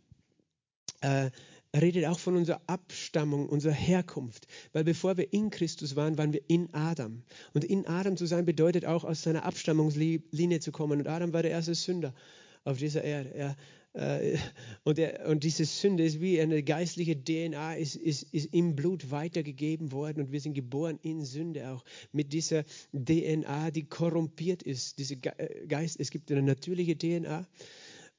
äh, 1.03 1.31
er 1.77 1.83
redet 1.83 2.07
auch 2.07 2.19
von 2.19 2.37
unserer 2.37 2.63
Abstammung, 2.67 3.51
unserer 3.51 3.75
Herkunft. 3.75 4.47
Weil 4.73 4.83
bevor 4.83 5.19
wir 5.19 5.31
in 5.35 5.51
Christus 5.51 5.95
waren, 5.95 6.17
waren 6.17 6.33
wir 6.33 6.41
in 6.49 6.73
Adam. 6.73 7.23
Und 7.53 7.65
in 7.65 7.87
Adam 7.87 8.17
zu 8.17 8.25
sein 8.25 8.47
bedeutet 8.47 8.87
auch, 8.87 9.05
aus 9.05 9.23
seiner 9.23 9.45
Abstammungslinie 9.45 10.61
zu 10.61 10.73
kommen. 10.73 11.01
Und 11.01 11.07
Adam 11.07 11.35
war 11.35 11.43
der 11.43 11.51
erste 11.51 11.75
Sünder 11.75 12.15
auf 12.65 12.79
dieser 12.79 13.05
Erde. 13.05 13.35
Er, 13.35 13.57
äh, 13.93 14.39
und, 14.85 14.99
er, 14.99 15.29
und, 15.29 15.45
diese 15.45 15.67
Sünde 15.67 16.05
ist 16.05 16.19
wie 16.19 16.41
eine 16.41 16.63
geistliche 16.63 17.23
DNA, 17.23 17.75
ist, 17.75 17.95
ist, 17.97 18.23
ist 18.33 18.55
im 18.55 18.75
Blut 18.75 19.11
weitergegeben 19.11 19.93
worden. 19.93 20.23
Und 20.23 20.33
wir 20.33 20.41
sind 20.41 20.55
geboren 20.55 20.99
in 21.03 21.27
Sünde 21.27 21.69
auch. 21.71 21.85
Mit 22.11 22.33
dieser 22.33 22.65
DNA, 22.95 23.71
die 23.71 23.85
korrumpiert 23.85 24.63
ist. 24.63 24.99
Diese 24.99 25.17
äh, 25.17 25.67
Geist, 25.67 26.01
es 26.01 26.11
gibt 26.11 26.33
eine 26.33 26.41
natürliche 26.41 26.97
DNA 26.97 27.47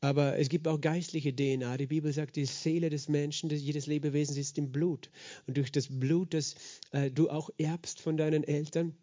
aber 0.01 0.37
es 0.37 0.49
gibt 0.49 0.67
auch 0.67 0.79
geistliche 0.79 1.35
DNA. 1.35 1.77
Die 1.77 1.87
Bibel 1.87 2.13
sagt, 2.13 2.35
die 2.35 2.45
Seele 2.45 2.89
des 2.89 3.09
Menschen, 3.09 3.49
jedes 3.49 3.87
Lebewesen 3.87 4.37
ist 4.37 4.57
im 4.57 4.71
Blut. 4.71 5.09
Und 5.47 5.57
durch 5.57 5.71
das 5.71 5.87
Blut, 5.89 6.33
das 6.33 6.55
äh, 6.91 7.09
du 7.09 7.29
auch 7.29 7.49
erbst 7.57 8.01
von 8.01 8.15
deinen 8.15 8.43
Eltern, 8.43 8.95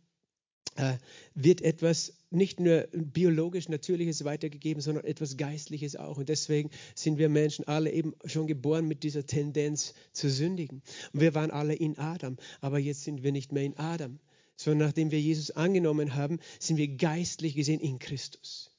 äh, 0.76 0.94
wird 1.34 1.60
etwas 1.62 2.14
nicht 2.30 2.60
nur 2.60 2.88
biologisch 2.92 3.68
Natürliches 3.68 4.24
weitergegeben, 4.24 4.80
sondern 4.80 5.04
etwas 5.04 5.36
Geistliches 5.36 5.96
auch. 5.96 6.18
Und 6.18 6.28
deswegen 6.28 6.70
sind 6.94 7.18
wir 7.18 7.28
Menschen 7.28 7.66
alle 7.66 7.90
eben 7.92 8.14
schon 8.24 8.46
geboren 8.46 8.86
mit 8.86 9.02
dieser 9.02 9.26
Tendenz 9.26 9.94
zu 10.12 10.28
sündigen. 10.30 10.82
Und 11.12 11.20
wir 11.20 11.34
waren 11.34 11.50
alle 11.50 11.74
in 11.74 11.98
Adam, 11.98 12.36
aber 12.60 12.78
jetzt 12.78 13.02
sind 13.04 13.22
wir 13.22 13.32
nicht 13.32 13.52
mehr 13.52 13.64
in 13.64 13.76
Adam, 13.76 14.18
sondern 14.56 14.88
nachdem 14.88 15.10
wir 15.10 15.20
Jesus 15.20 15.50
angenommen 15.50 16.14
haben, 16.14 16.38
sind 16.58 16.76
wir 16.76 16.88
geistlich 16.88 17.54
gesehen 17.54 17.80
in 17.80 17.98
Christus 17.98 18.73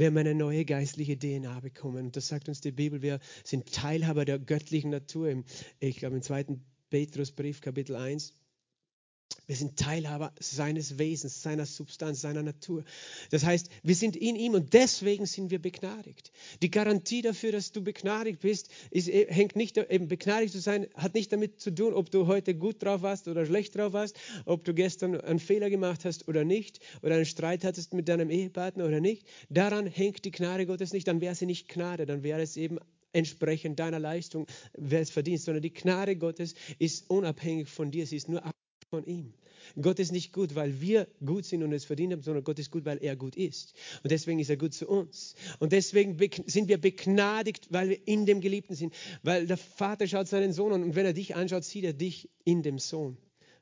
wir 0.00 0.06
haben 0.06 0.16
eine 0.16 0.34
neue 0.34 0.64
geistliche 0.64 1.18
DNA 1.18 1.60
bekommen. 1.60 2.06
Und 2.06 2.16
das 2.16 2.28
sagt 2.28 2.48
uns 2.48 2.62
die 2.62 2.72
Bibel, 2.72 3.02
wir 3.02 3.20
sind 3.44 3.70
Teilhaber 3.70 4.24
der 4.24 4.38
göttlichen 4.38 4.90
Natur. 4.90 5.44
Ich 5.78 5.98
glaube 5.98 6.16
im 6.16 6.22
zweiten 6.22 6.64
Petrusbrief, 6.88 7.60
Kapitel 7.60 7.96
1. 7.96 8.39
Wir 9.50 9.56
sind 9.56 9.76
Teilhaber 9.76 10.32
seines 10.38 10.98
Wesens, 10.98 11.42
seiner 11.42 11.66
Substanz, 11.66 12.20
seiner 12.20 12.44
Natur. 12.44 12.84
Das 13.30 13.44
heißt, 13.44 13.68
wir 13.82 13.96
sind 13.96 14.14
in 14.14 14.36
ihm 14.36 14.54
und 14.54 14.74
deswegen 14.74 15.26
sind 15.26 15.50
wir 15.50 15.60
begnadigt. 15.60 16.30
Die 16.62 16.70
Garantie 16.70 17.20
dafür, 17.20 17.50
dass 17.50 17.72
du 17.72 17.82
begnadigt 17.82 18.42
bist, 18.42 18.70
ist, 18.92 19.08
äh, 19.08 19.26
hängt 19.28 19.56
nicht, 19.56 19.76
eben 19.76 20.06
begnadigt 20.06 20.52
zu 20.52 20.60
sein, 20.60 20.86
hat 20.94 21.14
nicht 21.14 21.32
damit 21.32 21.60
zu 21.60 21.74
tun, 21.74 21.94
ob 21.94 22.12
du 22.12 22.28
heute 22.28 22.54
gut 22.54 22.80
drauf 22.80 23.02
warst 23.02 23.26
oder 23.26 23.44
schlecht 23.44 23.74
drauf 23.74 23.92
warst, 23.92 24.16
ob 24.44 24.64
du 24.64 24.72
gestern 24.72 25.20
einen 25.20 25.40
Fehler 25.40 25.68
gemacht 25.68 26.04
hast 26.04 26.28
oder 26.28 26.44
nicht, 26.44 26.78
oder 27.02 27.16
einen 27.16 27.26
Streit 27.26 27.64
hattest 27.64 27.92
mit 27.92 28.08
deinem 28.08 28.30
Ehepartner 28.30 28.84
oder 28.84 29.00
nicht. 29.00 29.26
Daran 29.48 29.88
hängt 29.88 30.24
die 30.24 30.30
Gnade 30.30 30.64
Gottes 30.64 30.92
nicht, 30.92 31.08
dann 31.08 31.20
wäre 31.20 31.34
sie 31.34 31.46
nicht 31.46 31.68
Gnade, 31.68 32.06
dann 32.06 32.22
wäre 32.22 32.40
es 32.40 32.56
eben 32.56 32.78
entsprechend 33.12 33.80
deiner 33.80 33.98
Leistung, 33.98 34.46
wer 34.74 35.00
es 35.00 35.10
verdient, 35.10 35.40
sondern 35.40 35.62
die 35.62 35.72
Gnade 35.72 36.14
Gottes 36.14 36.54
ist 36.78 37.10
unabhängig 37.10 37.68
von 37.68 37.90
dir, 37.90 38.06
sie 38.06 38.16
ist 38.16 38.28
nur 38.28 38.44
von 38.90 39.06
ihm. 39.06 39.32
Gott 39.80 40.00
ist 40.00 40.10
nicht 40.10 40.32
gut, 40.32 40.56
weil 40.56 40.80
wir 40.80 41.06
gut 41.24 41.44
sind 41.44 41.62
und 41.62 41.72
es 41.72 41.84
verdient 41.84 42.12
haben, 42.12 42.22
sondern 42.22 42.42
Gott 42.42 42.58
ist 42.58 42.72
gut, 42.72 42.84
weil 42.84 42.98
er 43.00 43.14
gut 43.14 43.36
ist. 43.36 43.74
Und 44.02 44.10
deswegen 44.10 44.40
ist 44.40 44.50
er 44.50 44.56
gut 44.56 44.74
zu 44.74 44.88
uns. 44.88 45.36
Und 45.60 45.70
deswegen 45.70 46.18
sind 46.46 46.68
wir 46.68 46.78
begnadigt, 46.78 47.68
weil 47.70 47.90
wir 47.90 48.08
in 48.08 48.26
dem 48.26 48.40
Geliebten 48.40 48.74
sind. 48.74 48.92
Weil 49.22 49.46
der 49.46 49.56
Vater 49.56 50.08
schaut 50.08 50.26
seinen 50.26 50.52
Sohn 50.52 50.72
an 50.72 50.82
und 50.82 50.96
wenn 50.96 51.06
er 51.06 51.12
dich 51.12 51.36
anschaut, 51.36 51.62
sieht 51.62 51.84
er 51.84 51.92
dich 51.92 52.28
in 52.44 52.62
dem 52.62 52.80
Sohn. 52.80 53.16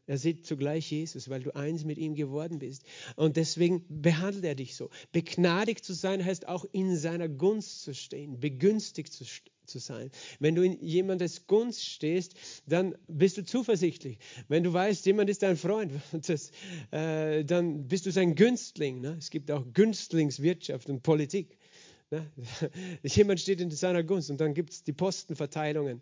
Er 0.09 0.17
sieht 0.17 0.47
zugleich 0.47 0.91
Jesus, 0.91 1.29
weil 1.29 1.43
du 1.43 1.55
eins 1.55 1.85
mit 1.85 1.99
ihm 1.99 2.15
geworden 2.15 2.59
bist. 2.59 2.83
Und 3.15 3.37
deswegen 3.37 3.85
behandelt 3.89 4.45
er 4.47 4.55
dich 4.55 4.75
so. 4.75 4.89
Begnadigt 5.13 5.85
zu 5.85 5.93
sein 5.93 6.25
heißt 6.25 6.49
auch 6.49 6.65
in 6.73 6.97
seiner 6.97 7.29
Gunst 7.29 7.83
zu 7.83 7.95
stehen, 7.95 8.41
begünstigt 8.41 9.13
zu, 9.13 9.27
zu 9.67 9.79
sein. 9.79 10.11
Wenn 10.41 10.55
du 10.55 10.63
in 10.63 10.83
jemandes 10.83 11.47
Gunst 11.47 11.85
stehst, 11.85 12.35
dann 12.67 12.97
bist 13.07 13.37
du 13.37 13.45
zuversichtlich. 13.45 14.19
Wenn 14.49 14.65
du 14.65 14.73
weißt, 14.73 15.05
jemand 15.05 15.29
ist 15.29 15.43
dein 15.43 15.59
Freund, 15.59 15.93
das, 16.27 16.53
äh, 16.91 17.45
dann 17.45 17.87
bist 17.87 18.07
du 18.07 18.11
sein 18.11 18.35
Günstling. 18.35 19.03
Ne? 19.03 19.17
Es 19.19 19.29
gibt 19.29 19.51
auch 19.51 19.67
Günstlingswirtschaft 19.75 20.89
und 20.89 21.03
Politik. 21.03 21.59
Ne? 22.11 22.33
Jemand 23.03 23.41
steht 23.41 23.61
in 23.61 23.71
seiner 23.71 24.03
Gunst 24.03 24.31
und 24.31 24.41
dann 24.41 24.55
gibt 24.55 24.71
es 24.71 24.85
die 24.85 24.95
Postenverteilungen. 24.95 26.01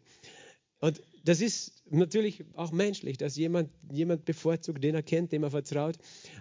Und 0.78 1.02
das 1.26 1.40
ist 1.40 1.82
natürlich 1.90 2.44
auch 2.54 2.70
menschlich, 2.70 3.18
dass 3.18 3.36
jemand 3.36 3.68
jemand 3.90 4.24
bevorzugt, 4.24 4.82
den 4.84 4.94
er 4.94 5.02
kennt, 5.02 5.32
dem 5.32 5.42
er 5.42 5.50
vertraut. 5.50 5.96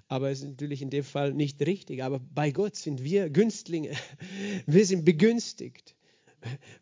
Aber 0.07 0.29
es 0.29 0.41
ist 0.41 0.49
natürlich 0.49 0.83
in 0.83 0.91
dem 0.91 1.03
Fall 1.03 1.33
nicht 1.33 1.59
richtig. 1.65 2.03
Aber 2.03 2.19
bei 2.19 2.51
Gott 2.51 2.75
sind 2.75 3.03
wir 3.03 3.31
Günstlinge. 3.31 3.91
Wir 4.67 4.85
sind 4.85 5.03
begünstigt. 5.03 5.95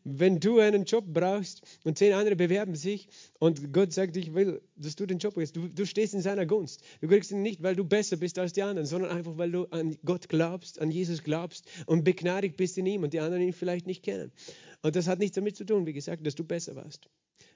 Wenn 0.03 0.41
du 0.41 0.59
einen 0.59 0.83
Job 0.83 1.05
brauchst 1.07 1.61
und 1.85 1.97
zehn 1.97 2.11
andere 2.11 2.35
bewerben 2.35 2.75
sich 2.75 3.07
und 3.39 3.71
Gott 3.71 3.93
sagt, 3.93 4.17
ich 4.17 4.33
will, 4.33 4.61
dass 4.75 4.97
du 4.97 5.05
den 5.05 5.19
Job 5.19 5.35
kriegst, 5.35 5.55
du, 5.55 5.69
du 5.69 5.85
stehst 5.85 6.13
in 6.13 6.21
seiner 6.21 6.45
Gunst. 6.45 6.83
Du 6.99 7.07
kriegst 7.07 7.31
ihn 7.31 7.41
nicht, 7.41 7.63
weil 7.63 7.77
du 7.77 7.85
besser 7.85 8.17
bist 8.17 8.37
als 8.37 8.51
die 8.51 8.63
anderen, 8.63 8.85
sondern 8.85 9.11
einfach, 9.11 9.37
weil 9.37 9.53
du 9.53 9.63
an 9.67 9.95
Gott 10.03 10.27
glaubst, 10.27 10.81
an 10.81 10.91
Jesus 10.91 11.23
glaubst 11.23 11.69
und 11.85 12.03
begnadigt 12.03 12.57
bist 12.57 12.77
in 12.77 12.85
ihm 12.85 13.03
und 13.03 13.13
die 13.13 13.21
anderen 13.21 13.43
ihn 13.43 13.53
vielleicht 13.53 13.87
nicht 13.87 14.03
kennen. 14.03 14.33
Und 14.81 14.97
das 14.97 15.07
hat 15.07 15.19
nichts 15.19 15.35
damit 15.35 15.55
zu 15.55 15.63
tun, 15.63 15.85
wie 15.85 15.93
gesagt, 15.93 16.27
dass 16.27 16.35
du 16.35 16.43
besser 16.43 16.75
warst 16.75 17.07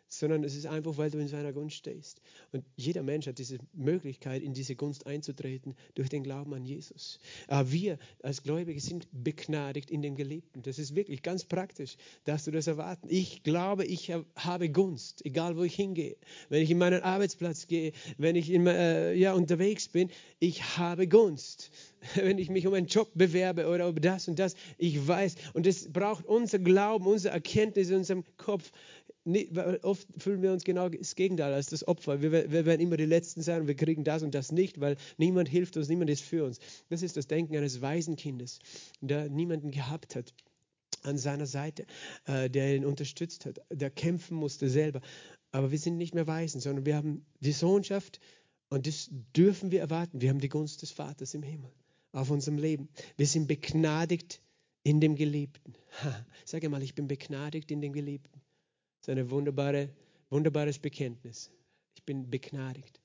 sondern 0.10 0.44
es 0.44 0.56
ist 0.56 0.66
einfach, 0.66 0.98
weil 0.98 1.12
du 1.12 1.18
in 1.18 1.28
seiner 1.28 1.54
Gunst 1.54 1.76
stehst. 1.76 2.22
Und 2.52 2.64
jeder 2.76 3.04
Mensch 3.04 3.28
hat 3.28 3.38
diese 3.40 3.58
Möglichkeit, 3.74 4.42
in 4.42 4.54
diese 4.54 4.76
Gunst 4.76 5.06
einzutreten 5.06 5.76
durch 5.96 6.10
den 6.10 6.24
Glauben 6.24 6.54
an 6.54 6.66
Jesus. 6.66 7.20
Aber 7.48 7.72
wir 7.72 8.00
als 8.24 8.44
Gläubige 8.44 8.80
sind 8.80 9.08
begnadigt 9.12 9.92
in 9.92 10.02
dem 10.02 10.16
Geliebten. 10.16 10.62
Das 10.64 10.80
ist 10.80 10.96
wirklich 10.96 11.22
ganz 11.22 11.46
praktisch, 11.46 11.98
dass 12.24 12.46
du 12.46 12.52
das 12.52 12.68
erwarten. 12.68 13.08
Ich 13.10 13.44
glaube, 13.44 13.86
ich 13.86 14.12
habe 14.36 14.70
Gunst, 14.70 15.26
egal 15.26 15.58
wo 15.58 15.64
ich 15.64 15.76
hingehe. 15.76 16.18
Wenn 16.50 16.62
ich 16.62 16.72
in 16.72 16.78
meinen 16.78 17.02
Arbeitsplatz 17.02 17.68
gehe, 17.68 17.92
wenn 18.18 18.36
ich 18.36 18.50
in, 18.50 18.68
äh, 18.68 19.14
ja, 19.14 19.34
unterwegs 19.34 19.88
bin, 19.88 20.10
ich 20.40 20.78
habe 20.78 21.08
Gunst. 21.08 21.72
Wenn 22.16 22.38
ich 22.38 22.50
mich 22.50 22.68
um 22.68 22.74
einen 22.74 22.88
Job 22.88 23.10
bewerbe 23.16 23.68
oder 23.68 23.88
um 23.88 24.00
das 24.00 24.28
und 24.28 24.40
das, 24.40 24.56
ich 24.78 25.08
weiß. 25.08 25.36
Und 25.54 25.66
es 25.66 25.92
braucht 25.92 26.26
unser 26.26 26.60
Glauben, 26.60 27.08
unsere 27.08 27.34
Erkenntnis 27.34 27.90
in 27.90 27.98
unserem 27.98 28.24
Kopf, 28.38 28.72
oft 29.84 30.08
fühlen 30.18 30.42
wir 30.42 30.52
uns 30.52 30.64
genau 30.64 30.90
das 30.90 31.16
Gegenteil 31.16 31.54
als 31.54 31.68
das 31.68 31.88
Opfer. 31.88 32.22
Wir, 32.22 32.32
wir, 32.32 32.66
werden 32.66 32.82
immer 32.82 32.98
die 32.98 33.06
Letzten 33.06 33.42
sein 33.42 33.62
und 33.62 33.68
wir 33.68 33.76
kriegen 33.76 34.04
das 34.04 34.24
und 34.24 34.34
das 34.34 34.52
nicht, 34.52 34.80
weil 34.80 34.98
niemand 35.18 35.50
hilft 35.50 35.78
uns, 35.78 35.90
niemand 35.90 36.10
ist 36.10 36.24
für 36.24 36.46
uns. 36.46 36.60
Das 36.90 37.02
ist 37.02 37.18
das 37.18 37.28
Denken 37.28 37.56
eines 37.56 37.82
Waisenkindes, 37.82 38.60
der 39.02 39.30
niemanden 39.30 39.72
gehabt 39.72 40.16
hat 40.16 40.34
an 41.04 41.18
seiner 41.18 41.46
Seite, 41.46 41.86
äh, 42.26 42.50
der 42.50 42.76
ihn 42.76 42.86
unterstützt 42.86 43.46
hat, 43.46 43.60
der 43.72 43.90
kämpfen 43.90 44.36
musste 44.36 44.70
selber. 44.70 45.02
Aber 45.52 45.72
wir 45.72 45.80
sind 45.80 45.98
nicht 45.98 46.14
mehr 46.14 46.28
Waisen, 46.28 46.62
sondern 46.62 46.86
wir 46.86 46.96
haben 46.96 47.26
die 47.40 47.52
Sohnschaft 47.52 48.20
und 48.70 48.88
das 48.88 49.10
dürfen 49.36 49.72
wir 49.72 49.80
erwarten. 49.80 50.22
Wir 50.22 50.30
haben 50.30 50.40
die 50.40 50.50
Gunst 50.50 50.82
des 50.82 50.92
Vaters 50.92 51.34
im 51.34 51.44
Himmel 51.44 51.72
auf 52.12 52.30
unserem 52.30 52.58
Leben. 52.58 52.90
Wir 53.16 53.28
sind 53.28 53.48
begnadigt 53.48 54.42
in 54.84 55.00
dem 55.00 55.16
Geliebten. 55.16 55.74
Ha, 56.04 56.26
sag 56.46 56.68
mal, 56.70 56.84
ich 56.84 56.96
bin 56.96 57.08
begnadigt 57.08 57.72
in 57.72 57.82
dem 57.82 57.94
Geliebten. 57.94 58.42
Das 59.08 59.18
ein 59.18 59.32
wunderbare, 59.32 59.90
wunderbares 60.30 60.80
Bekenntnis. 60.80 61.50
Ich 61.96 62.04
bin 62.04 62.30
begnadigt. 62.30 63.00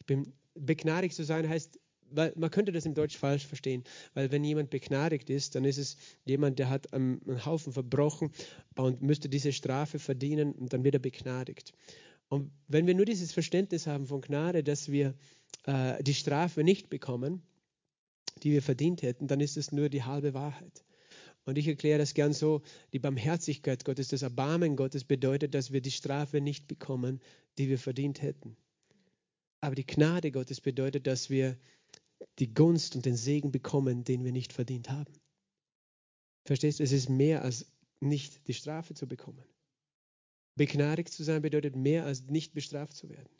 Ich 0.00 0.06
bin 0.06 0.32
begnadigt 0.54 1.14
zu 1.14 1.24
sein 1.24 1.48
heißt, 1.48 1.78
weil 2.10 2.32
man 2.36 2.50
könnte 2.50 2.72
das 2.72 2.84
im 2.84 2.94
Deutsch 2.94 3.16
falsch 3.16 3.46
verstehen, 3.46 3.84
weil 4.14 4.32
wenn 4.32 4.42
jemand 4.42 4.70
begnadigt 4.70 5.30
ist, 5.30 5.54
dann 5.54 5.64
ist 5.64 5.78
es 5.78 5.96
jemand, 6.24 6.58
der 6.58 6.68
hat 6.68 6.92
einen 6.92 7.44
Haufen 7.46 7.72
verbrochen 7.72 8.32
und 8.74 9.02
müsste 9.02 9.28
diese 9.28 9.52
Strafe 9.52 10.00
verdienen 10.00 10.52
und 10.52 10.72
dann 10.72 10.82
wird 10.82 10.96
er 10.96 11.00
begnadigt. 11.00 11.72
Und 12.28 12.50
wenn 12.66 12.88
wir 12.88 12.94
nur 12.94 13.04
dieses 13.04 13.32
Verständnis 13.32 13.86
haben 13.86 14.06
von 14.06 14.22
Gnade, 14.22 14.64
dass 14.64 14.90
wir 14.90 15.14
äh, 15.64 16.02
die 16.02 16.14
Strafe 16.14 16.64
nicht 16.64 16.90
bekommen, 16.90 17.42
die 18.42 18.50
wir 18.50 18.62
verdient 18.62 19.02
hätten, 19.02 19.28
dann 19.28 19.40
ist 19.40 19.56
es 19.56 19.70
nur 19.70 19.90
die 19.90 20.02
halbe 20.02 20.34
Wahrheit. 20.34 20.84
Und 21.46 21.58
ich 21.58 21.68
erkläre 21.68 21.98
das 21.98 22.12
gern 22.12 22.32
so, 22.32 22.60
die 22.92 22.98
Barmherzigkeit 22.98 23.84
Gottes, 23.84 24.08
das 24.08 24.22
Erbarmen 24.22 24.74
Gottes 24.74 25.04
bedeutet, 25.04 25.54
dass 25.54 25.70
wir 25.72 25.80
die 25.80 25.92
Strafe 25.92 26.40
nicht 26.40 26.66
bekommen, 26.66 27.20
die 27.56 27.68
wir 27.68 27.78
verdient 27.78 28.20
hätten. 28.20 28.56
Aber 29.60 29.76
die 29.76 29.86
Gnade 29.86 30.32
Gottes 30.32 30.60
bedeutet, 30.60 31.06
dass 31.06 31.30
wir 31.30 31.56
die 32.40 32.52
Gunst 32.52 32.96
und 32.96 33.06
den 33.06 33.16
Segen 33.16 33.52
bekommen, 33.52 34.02
den 34.02 34.24
wir 34.24 34.32
nicht 34.32 34.52
verdient 34.52 34.90
haben. 34.90 35.12
Verstehst 36.44 36.80
du? 36.80 36.84
Es 36.84 36.92
ist 36.92 37.08
mehr 37.08 37.42
als 37.42 37.66
nicht 38.00 38.48
die 38.48 38.54
Strafe 38.54 38.94
zu 38.94 39.06
bekommen. 39.06 39.44
Begnadigt 40.56 41.12
zu 41.12 41.22
sein 41.22 41.42
bedeutet 41.42 41.76
mehr 41.76 42.06
als 42.06 42.24
nicht 42.24 42.54
bestraft 42.54 42.96
zu 42.96 43.08
werden. 43.08 43.30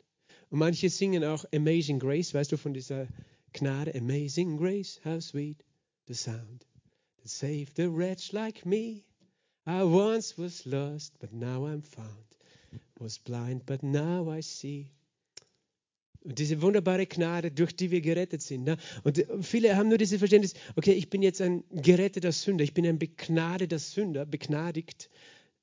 Und 0.49 0.59
manche 0.59 0.89
singen 0.89 1.25
auch 1.25 1.43
Amazing 1.53 1.99
Grace, 1.99 2.33
weißt 2.33 2.53
du 2.53 2.57
von 2.57 2.73
dieser 2.73 3.07
Gnade? 3.51 3.93
Amazing 3.95 4.57
Grace, 4.57 5.01
how 5.03 5.21
sweet 5.21 5.65
the 6.07 6.13
sound 6.13 6.65
saved 7.27 7.79
a 7.79 7.89
wretch 7.89 8.33
like 8.33 8.65
me. 8.65 9.03
I 9.65 9.83
once 9.83 10.37
was 10.37 10.65
lost, 10.65 11.13
but 11.19 11.33
now 11.33 11.65
I'm 11.65 11.81
found. 11.81 12.25
Was 12.99 13.17
blind, 13.17 13.65
but 13.65 13.83
now 13.83 14.29
I 14.29 14.41
see. 14.41 14.91
Und 16.23 16.39
diese 16.39 16.61
wunderbare 16.61 17.05
Gnade, 17.05 17.51
durch 17.51 17.75
die 17.75 17.91
wir 17.91 18.01
gerettet 18.01 18.41
sind. 18.41 18.63
Ne? 18.63 18.77
Und 19.03 19.25
viele 19.41 19.75
haben 19.75 19.89
nur 19.89 19.97
dieses 19.97 20.19
Verständnis, 20.19 20.53
okay, 20.75 20.93
ich 20.93 21.09
bin 21.09 21.21
jetzt 21.21 21.41
ein 21.41 21.63
geretteter 21.71 22.31
Sünder, 22.31 22.63
ich 22.63 22.73
bin 22.73 22.85
ein 22.85 22.97
begnadeter 22.97 23.79
Sünder, 23.79 24.25
begnadigt. 24.25 25.09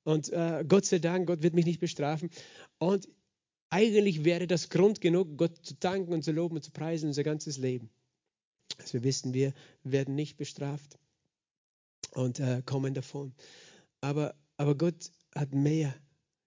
Und 0.03 0.31
äh, 0.31 0.63
Gott 0.67 0.85
sei 0.85 0.99
Dank, 0.99 1.27
Gott 1.27 1.43
wird 1.43 1.55
mich 1.55 1.65
nicht 1.65 1.79
bestrafen. 1.79 2.29
Und 2.77 3.07
eigentlich 3.69 4.23
wäre 4.23 4.47
das 4.47 4.69
Grund 4.69 5.01
genug, 5.01 5.37
Gott 5.37 5.57
zu 5.63 5.75
danken 5.75 6.13
und 6.13 6.23
zu 6.23 6.31
loben 6.31 6.55
und 6.55 6.63
zu 6.63 6.71
preisen 6.71 7.07
unser 7.07 7.23
ganzes 7.23 7.57
Leben. 7.57 7.89
Also 8.77 8.93
wir 8.93 9.03
wissen, 9.03 9.33
wir 9.33 9.53
werden 9.83 10.15
nicht 10.15 10.37
bestraft 10.37 10.97
und 12.15 12.39
äh, 12.39 12.61
kommen 12.65 12.93
davon. 12.93 13.33
Aber, 14.01 14.35
aber 14.57 14.75
Gott 14.75 15.11
hat 15.33 15.53
mehr 15.53 15.93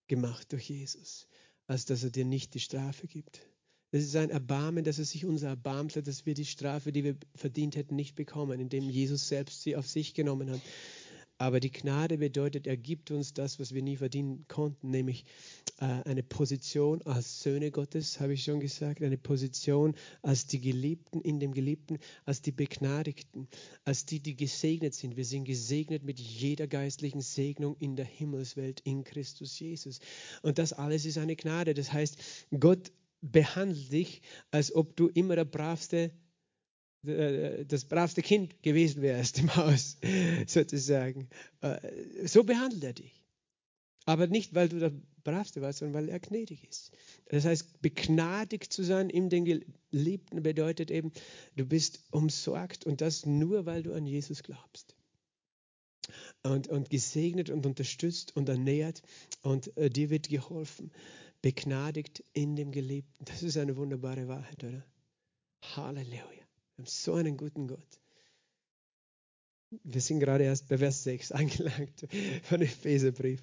gemacht 0.09 0.53
durch 0.53 0.71
Jesus, 0.71 1.29
als 1.67 1.85
dass 1.85 2.03
er 2.03 2.11
dir 2.11 2.25
nicht 2.25 2.55
die 2.55 2.61
Strafe 2.61 3.07
gibt. 3.07 3.41
Das 3.91 4.03
ist 4.03 4.17
ein 4.17 4.31
Erbarmen, 4.31 4.85
dass 4.85 4.99
er 4.99 5.05
sich 5.05 5.25
unser 5.25 5.49
erbarmt 5.49 5.97
hat, 5.97 6.07
dass 6.07 6.27
wir 6.27 6.35
die 6.35 6.45
Strafe, 6.45 6.93
die 6.93 7.05
wir 7.05 7.17
verdient 7.35 7.75
hätten, 7.77 7.97
nicht 7.97 8.17
bekommen, 8.17 8.61
indem 8.61 8.91
Jesus 8.91 9.29
selbst 9.29 9.63
sie 9.63 9.77
auf 9.77 9.87
sich 9.87 10.13
genommen 10.13 10.51
hat. 10.51 10.61
Aber 11.39 11.61
die 11.61 11.71
Gnade 11.71 12.19
bedeutet, 12.19 12.67
er 12.67 12.77
gibt 12.77 13.13
uns 13.13 13.33
das, 13.33 13.61
was 13.61 13.73
wir 13.73 13.83
nie 13.83 13.97
verdienen 13.97 14.45
konnten, 14.49 14.91
nämlich 14.91 15.25
äh, 15.79 15.85
eine 15.85 16.25
Position 16.25 17.01
als 17.03 17.43
Söhne 17.43 17.71
Gottes, 17.71 18.19
habe 18.19 18.35
ich 18.35 18.43
schon 18.43 18.59
gesagt, 18.59 19.03
eine 19.03 19.19
Position 19.19 19.95
als 20.23 20.47
die 20.47 20.61
Geliebten 20.61 21.21
in 21.21 21.39
dem 21.39 21.53
Geliebten, 21.53 21.99
als 22.25 22.43
die 22.43 22.51
Begnadigten, 22.51 23.47
als 23.85 24.05
die, 24.05 24.19
die 24.19 24.35
gesegnet 24.35 24.95
sind. 24.95 25.17
Wir 25.17 25.25
sind 25.25 25.45
gesegnet 25.45 26.03
mit 26.03 26.19
jeder 26.19 26.67
geistlichen 26.67 27.21
Segnung 27.21 27.77
in 27.79 27.95
der 27.95 28.07
Himmelswelt 28.07 28.81
in 28.81 29.05
Christus 29.05 29.59
Jesus. 29.61 30.01
Und 30.43 30.59
das 30.59 30.73
alles 30.73 31.05
ist 31.05 31.19
eine 31.19 31.37
Gnade. 31.37 31.73
Das 31.73 31.93
heißt, 31.93 32.17
Gott 32.59 32.91
behandelt 33.21 33.93
dich, 33.93 34.23
als 34.51 34.75
ob 34.75 34.97
du 34.97 35.09
immer 35.09 35.37
der 35.37 35.45
bravste 35.45 36.11
das 37.03 37.85
bravste 37.85 38.23
Kind 38.23 38.63
gewesen 38.63 39.03
wärst 39.03 39.39
im 39.39 39.55
Haus, 39.55 39.99
sozusagen. 40.47 41.29
Äh, 41.61 42.27
so 42.27 42.45
behandelt 42.45 42.85
er 42.85 42.93
dich. 42.93 43.25
Aber 44.05 44.27
nicht, 44.27 44.55
weil 44.55 44.69
du 44.69 44.79
der 44.79 44.93
Bravste 45.23 45.61
warst, 45.61 45.81
sondern 45.81 46.03
weil 46.03 46.09
er 46.09 46.19
gnädig 46.19 46.67
ist. 46.67 46.93
Das 47.27 47.45
heißt, 47.45 47.83
begnadigt 47.83 48.73
zu 48.73 48.83
sein 48.83 49.11
in 49.11 49.29
den 49.29 49.45
Geliebten 49.45 50.43
bedeutet 50.43 50.91
eben, 50.91 51.13
du 51.57 51.67
bist 51.67 52.01
umsorgt 52.11 52.87
und 52.87 53.03
das 53.03 53.27
nur, 53.27 53.67
weil 53.67 53.83
du 53.83 53.93
an 53.93 54.07
Jesus 54.07 54.43
glaubst. 54.43 54.97
Und, 56.43 56.69
und 56.69 56.89
gesegnet 56.89 57.51
und 57.51 57.67
unterstützt 57.67 58.35
und 58.35 58.49
ernährt 58.49 59.03
und 59.43 59.77
äh, 59.77 59.91
dir 59.91 60.09
wird 60.09 60.31
geholfen. 60.31 60.91
Begnadigt 61.43 62.25
in 62.33 62.57
dem 62.57 62.73
Geliebten. 62.73 63.25
Das 63.27 63.43
ist 63.43 63.59
eine 63.59 63.77
wunderbare 63.77 64.27
Wahrheit, 64.27 64.65
oder? 64.65 64.85
Halleluja. 65.77 66.48
Wir 66.79 66.85
haben 66.85 66.91
so 66.91 67.15
einen 67.15 67.37
guten 67.37 67.67
Gott. 67.67 68.01
Wir 69.83 70.01
sind 70.01 70.21
gerade 70.21 70.45
erst 70.45 70.69
bei 70.69 70.79
Vers 70.79 71.03
6 71.03 71.33
angelangt 71.33 72.07
von 72.45 72.61
dem 72.61 72.69
Epheserbrief. 72.69 73.43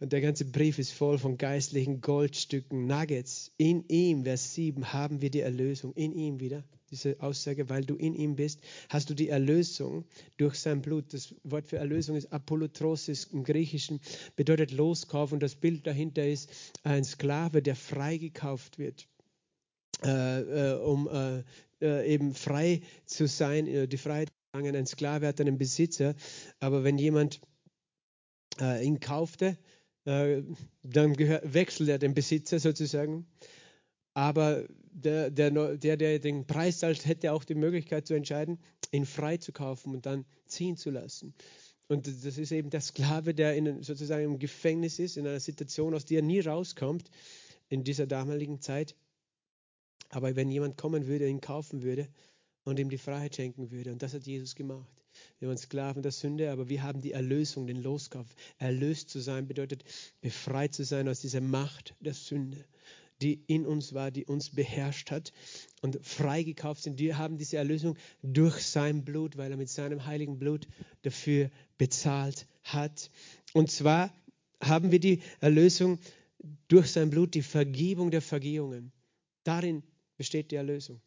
Und 0.00 0.12
der 0.12 0.20
ganze 0.20 0.46
Brief 0.46 0.80
ist 0.80 0.90
voll 0.90 1.16
von 1.16 1.38
geistlichen 1.38 2.00
Goldstücken, 2.00 2.88
Nuggets. 2.88 3.52
In 3.56 3.84
ihm, 3.86 4.24
Vers 4.24 4.54
7, 4.54 4.92
haben 4.92 5.20
wir 5.20 5.30
die 5.30 5.42
Erlösung. 5.42 5.92
In 5.94 6.12
ihm 6.12 6.40
wieder. 6.40 6.64
Diese 6.90 7.20
Aussage, 7.20 7.68
weil 7.68 7.84
du 7.84 7.94
in 7.94 8.14
ihm 8.14 8.34
bist, 8.34 8.60
hast 8.88 9.10
du 9.10 9.14
die 9.14 9.28
Erlösung 9.28 10.04
durch 10.36 10.56
sein 10.56 10.82
Blut. 10.82 11.14
Das 11.14 11.36
Wort 11.44 11.68
für 11.68 11.76
Erlösung 11.76 12.16
ist 12.16 12.32
Apollotrosis 12.32 13.26
im 13.26 13.44
Griechischen, 13.44 14.00
bedeutet 14.34 14.72
Loskauf. 14.72 15.30
Und 15.30 15.40
das 15.40 15.54
Bild 15.54 15.86
dahinter 15.86 16.26
ist 16.26 16.50
ein 16.82 17.04
Sklave, 17.04 17.62
der 17.62 17.76
freigekauft 17.76 18.80
wird. 18.80 19.06
Äh, 20.04 20.72
äh, 20.72 20.74
um 20.74 21.08
äh, 21.08 21.42
äh 21.80 22.12
eben 22.12 22.34
frei 22.34 22.82
zu 23.04 23.26
sein, 23.26 23.66
äh, 23.66 23.88
die 23.88 23.98
Freiheit 23.98 24.30
ein 24.52 24.86
Sklave 24.86 25.26
hat 25.26 25.40
einen 25.40 25.58
Besitzer, 25.58 26.14
aber 26.60 26.82
wenn 26.82 26.96
jemand 26.96 27.40
äh, 28.58 28.84
ihn 28.84 29.00
kaufte, 29.00 29.58
äh, 30.06 30.42
dann 30.82 31.14
gehör, 31.14 31.42
wechselt 31.44 31.88
er 31.88 31.98
den 31.98 32.14
Besitzer 32.14 32.58
sozusagen. 32.58 33.26
Aber 34.14 34.66
der, 34.92 35.30
der, 35.30 35.76
der, 35.76 35.96
der 35.98 36.18
den 36.18 36.46
Preis 36.46 36.78
zahlt, 36.78 37.04
hätte 37.04 37.32
auch 37.32 37.44
die 37.44 37.54
Möglichkeit 37.54 38.06
zu 38.06 38.14
entscheiden, 38.14 38.58
ihn 38.92 39.04
frei 39.04 39.36
zu 39.36 39.52
kaufen 39.52 39.94
und 39.94 40.06
dann 40.06 40.24
ziehen 40.46 40.76
zu 40.76 40.90
lassen. 40.90 41.34
Und 41.88 42.06
das 42.06 42.38
ist 42.38 42.50
eben 42.50 42.70
der 42.70 42.80
Sklave, 42.80 43.34
der 43.34 43.54
in, 43.54 43.82
sozusagen 43.82 44.24
im 44.24 44.38
Gefängnis 44.38 44.98
ist, 44.98 45.16
in 45.16 45.26
einer 45.26 45.38
Situation, 45.40 45.94
aus 45.94 46.04
der 46.04 46.18
er 46.18 46.22
nie 46.22 46.40
rauskommt 46.40 47.10
in 47.68 47.84
dieser 47.84 48.06
damaligen 48.06 48.60
Zeit. 48.60 48.96
Aber 50.10 50.36
wenn 50.36 50.50
jemand 50.50 50.76
kommen 50.76 51.06
würde, 51.06 51.28
ihn 51.28 51.40
kaufen 51.40 51.82
würde, 51.82 52.08
und 52.66 52.80
ihm 52.80 52.90
die 52.90 52.98
Freiheit 52.98 53.36
schenken 53.36 53.70
würde. 53.70 53.92
Und 53.92 54.02
das 54.02 54.12
hat 54.12 54.26
Jesus 54.26 54.54
gemacht. 54.54 54.90
Wir 55.38 55.48
waren 55.48 55.56
Sklaven 55.56 56.02
der 56.02 56.12
Sünde, 56.12 56.50
aber 56.50 56.68
wir 56.68 56.82
haben 56.82 57.00
die 57.00 57.12
Erlösung, 57.12 57.66
den 57.66 57.80
Loskauf. 57.80 58.26
Erlöst 58.58 59.08
zu 59.08 59.20
sein 59.20 59.46
bedeutet, 59.46 59.84
befreit 60.20 60.74
zu 60.74 60.84
sein 60.84 61.08
aus 61.08 61.20
dieser 61.20 61.40
Macht 61.40 61.94
der 62.00 62.12
Sünde, 62.12 62.64
die 63.22 63.40
in 63.46 63.64
uns 63.64 63.94
war, 63.94 64.10
die 64.10 64.26
uns 64.26 64.50
beherrscht 64.50 65.10
hat 65.10 65.32
und 65.80 66.04
freigekauft 66.04 66.82
sind. 66.82 66.98
Wir 66.98 67.16
haben 67.16 67.38
diese 67.38 67.56
Erlösung 67.56 67.96
durch 68.22 68.60
sein 68.62 69.04
Blut, 69.04 69.38
weil 69.38 69.52
er 69.52 69.56
mit 69.56 69.70
seinem 69.70 70.04
heiligen 70.04 70.38
Blut 70.38 70.66
dafür 71.02 71.50
bezahlt 71.78 72.46
hat. 72.64 73.10
Und 73.54 73.70
zwar 73.70 74.12
haben 74.60 74.90
wir 74.90 75.00
die 75.00 75.22
Erlösung 75.40 75.98
durch 76.66 76.90
sein 76.90 77.10
Blut, 77.10 77.34
die 77.34 77.42
Vergebung 77.42 78.10
der 78.10 78.22
Vergehungen. 78.22 78.92
Darin 79.44 79.84
besteht 80.16 80.50
die 80.50 80.56
Erlösung 80.56 81.00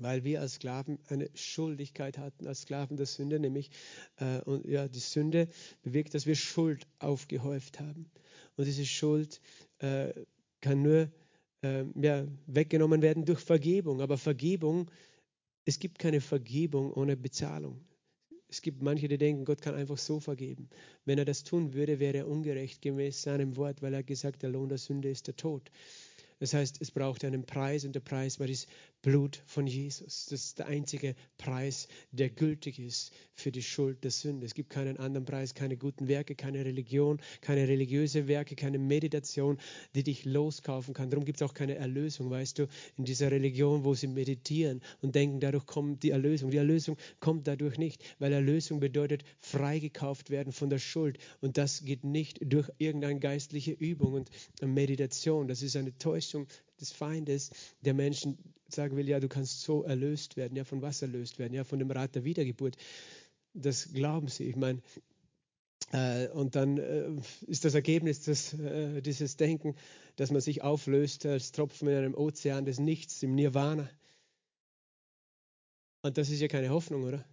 weil 0.00 0.24
wir 0.24 0.40
als 0.40 0.54
Sklaven 0.54 0.98
eine 1.08 1.28
Schuldigkeit 1.34 2.18
hatten, 2.18 2.46
als 2.46 2.62
Sklaven 2.62 2.96
der 2.96 3.06
Sünde, 3.06 3.38
nämlich 3.38 3.70
äh, 4.16 4.40
und 4.42 4.66
ja, 4.66 4.88
die 4.88 4.98
Sünde 4.98 5.48
bewirkt, 5.82 6.14
dass 6.14 6.26
wir 6.26 6.34
Schuld 6.34 6.86
aufgehäuft 6.98 7.80
haben. 7.80 8.10
Und 8.56 8.66
diese 8.66 8.86
Schuld 8.86 9.40
äh, 9.78 10.12
kann 10.60 10.82
nur 10.82 11.10
äh, 11.62 11.84
ja, 12.00 12.26
weggenommen 12.46 13.02
werden 13.02 13.24
durch 13.24 13.40
Vergebung. 13.40 14.00
Aber 14.00 14.16
Vergebung, 14.16 14.90
es 15.64 15.78
gibt 15.78 15.98
keine 15.98 16.20
Vergebung 16.20 16.92
ohne 16.92 17.16
Bezahlung. 17.16 17.84
Es 18.48 18.62
gibt 18.62 18.82
manche, 18.82 19.06
die 19.06 19.18
denken, 19.18 19.44
Gott 19.44 19.62
kann 19.62 19.76
einfach 19.76 19.98
so 19.98 20.18
vergeben. 20.18 20.68
Wenn 21.04 21.18
er 21.18 21.24
das 21.24 21.44
tun 21.44 21.72
würde, 21.72 22.00
wäre 22.00 22.18
er 22.18 22.28
ungerecht 22.28 22.82
gemäß 22.82 23.22
seinem 23.22 23.56
Wort, 23.56 23.80
weil 23.80 23.94
er 23.94 24.02
gesagt, 24.02 24.42
der 24.42 24.50
Lohn 24.50 24.68
der 24.68 24.78
Sünde 24.78 25.08
ist 25.08 25.28
der 25.28 25.36
Tod. 25.36 25.70
Das 26.40 26.54
heißt, 26.54 26.80
es 26.80 26.90
braucht 26.90 27.24
einen 27.24 27.44
Preis 27.44 27.84
und 27.84 27.92
der 27.92 28.00
Preis 28.00 28.40
war 28.40 28.46
das 28.46 28.66
Blut 29.02 29.42
von 29.46 29.66
Jesus. 29.66 30.26
Das 30.26 30.44
ist 30.44 30.58
der 30.58 30.66
einzige 30.66 31.14
Preis, 31.38 31.88
der 32.12 32.28
gültig 32.28 32.78
ist 32.78 33.12
für 33.34 33.50
die 33.50 33.62
Schuld 33.62 34.04
der 34.04 34.10
Sünde. 34.10 34.44
Es 34.44 34.54
gibt 34.54 34.68
keinen 34.68 34.98
anderen 34.98 35.24
Preis, 35.24 35.54
keine 35.54 35.78
guten 35.78 36.06
Werke, 36.06 36.34
keine 36.34 36.64
Religion, 36.64 37.18
keine 37.40 37.66
religiöse 37.66 38.28
Werke, 38.28 38.56
keine 38.56 38.78
Meditation, 38.78 39.58
die 39.94 40.02
dich 40.02 40.26
loskaufen 40.26 40.92
kann. 40.92 41.08
Darum 41.08 41.24
gibt 41.24 41.40
es 41.40 41.48
auch 41.48 41.54
keine 41.54 41.76
Erlösung, 41.76 42.30
weißt 42.30 42.58
du, 42.58 42.68
in 42.98 43.04
dieser 43.04 43.30
Religion, 43.30 43.84
wo 43.84 43.94
sie 43.94 44.06
meditieren 44.06 44.82
und 45.00 45.14
denken, 45.14 45.40
dadurch 45.40 45.64
kommt 45.64 46.02
die 46.02 46.10
Erlösung. 46.10 46.50
Die 46.50 46.58
Erlösung 46.58 46.98
kommt 47.20 47.46
dadurch 47.46 47.78
nicht, 47.78 48.02
weil 48.18 48.32
Erlösung 48.32 48.80
bedeutet 48.80 49.24
freigekauft 49.38 50.28
werden 50.28 50.52
von 50.52 50.68
der 50.68 50.78
Schuld. 50.78 51.18
Und 51.40 51.56
das 51.56 51.84
geht 51.84 52.04
nicht 52.04 52.38
durch 52.42 52.70
irgendeine 52.76 53.18
geistliche 53.18 53.72
Übung 53.72 54.12
und 54.12 54.30
Meditation. 54.62 55.48
Das 55.48 55.62
ist 55.62 55.76
eine 55.76 55.96
Täuschung 55.96 56.46
des 56.80 56.92
Feindes, 56.92 57.50
der 57.80 57.94
Menschen 57.94 58.38
sagen 58.74 58.96
will, 58.96 59.08
ja, 59.08 59.20
du 59.20 59.28
kannst 59.28 59.62
so 59.62 59.82
erlöst 59.82 60.36
werden. 60.36 60.56
Ja, 60.56 60.64
von 60.64 60.82
was 60.82 61.02
erlöst 61.02 61.38
werden? 61.38 61.54
Ja, 61.54 61.64
von 61.64 61.78
dem 61.78 61.90
Rat 61.90 62.14
der 62.14 62.24
Wiedergeburt. 62.24 62.76
Das 63.52 63.92
glauben 63.92 64.28
sie. 64.28 64.44
Ich 64.44 64.56
meine, 64.56 64.80
äh, 65.92 66.28
und 66.28 66.54
dann 66.54 66.78
äh, 66.78 67.10
ist 67.46 67.64
das 67.64 67.74
Ergebnis 67.74 68.20
des, 68.20 68.54
äh, 68.54 69.00
dieses 69.02 69.36
Denken, 69.36 69.74
dass 70.16 70.30
man 70.30 70.40
sich 70.40 70.62
auflöst 70.62 71.26
als 71.26 71.52
Tropfen 71.52 71.88
in 71.88 71.96
einem 71.96 72.14
Ozean 72.14 72.64
des 72.64 72.78
Nichts, 72.78 73.22
im 73.22 73.34
Nirvana. 73.34 73.90
Und 76.02 76.16
das 76.16 76.30
ist 76.30 76.40
ja 76.40 76.48
keine 76.48 76.70
Hoffnung, 76.70 77.04
oder? 77.04 77.24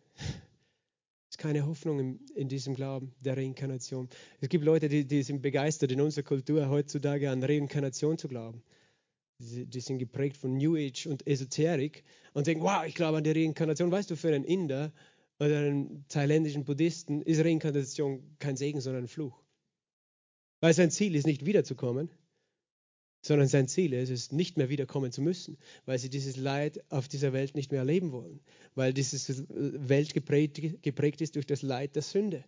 Es 1.29 1.35
ist 1.35 1.37
keine 1.37 1.65
Hoffnung 1.65 1.99
in, 1.99 2.19
in, 2.35 2.49
diesem 2.49 2.73
Glauben 2.73 3.13
der 3.19 3.37
Reinkarnation. 3.37 4.09
Es 4.41 4.49
gibt 4.49 4.63
Leute, 4.63 4.89
die, 4.89 5.05
die 5.05 5.23
sind 5.23 5.41
begeistert 5.41 5.91
in 5.91 6.01
unserer 6.01 6.23
Kultur 6.23 6.67
heutzutage 6.69 7.29
an 7.29 7.43
Reinkarnation 7.43 8.17
zu 8.17 8.27
glauben 8.27 8.63
die 9.39 9.79
sind 9.79 9.99
geprägt 9.99 10.37
von 10.37 10.57
New 10.57 10.75
Age 10.75 11.07
und 11.07 11.27
Esoterik 11.27 12.03
und 12.33 12.47
denken, 12.47 12.63
wow, 12.63 12.85
ich 12.85 12.95
glaube 12.95 13.17
an 13.17 13.23
die 13.23 13.31
Reinkarnation. 13.31 13.91
Weißt 13.91 14.09
du, 14.09 14.15
für 14.15 14.33
einen 14.33 14.43
Inder 14.43 14.91
oder 15.39 15.59
einen 15.59 16.05
thailändischen 16.07 16.65
Buddhisten 16.65 17.21
ist 17.21 17.43
Reinkarnation 17.43 18.23
kein 18.39 18.57
Segen, 18.57 18.81
sondern 18.81 19.03
ein 19.03 19.07
Fluch. 19.07 19.39
Weil 20.59 20.73
sein 20.73 20.89
Ziel 20.89 21.15
ist 21.15 21.27
nicht 21.27 21.45
wiederzukommen, 21.45 22.09
sondern 23.21 23.47
sein 23.47 23.67
Ziel 23.67 23.93
ist 23.93 24.09
es, 24.09 24.31
nicht 24.31 24.57
mehr 24.57 24.69
wiederkommen 24.69 25.11
zu 25.11 25.21
müssen, 25.21 25.57
weil 25.85 25.99
sie 25.99 26.09
dieses 26.09 26.37
Leid 26.37 26.83
auf 26.89 27.07
dieser 27.07 27.33
Welt 27.33 27.55
nicht 27.55 27.71
mehr 27.71 27.81
erleben 27.81 28.11
wollen, 28.11 28.39
weil 28.73 28.93
diese 28.93 29.45
Welt 29.49 30.13
geprägt, 30.13 30.81
geprägt 30.81 31.21
ist 31.21 31.35
durch 31.35 31.45
das 31.45 31.61
Leid 31.61 31.95
der 31.95 32.01
Sünde. 32.01 32.43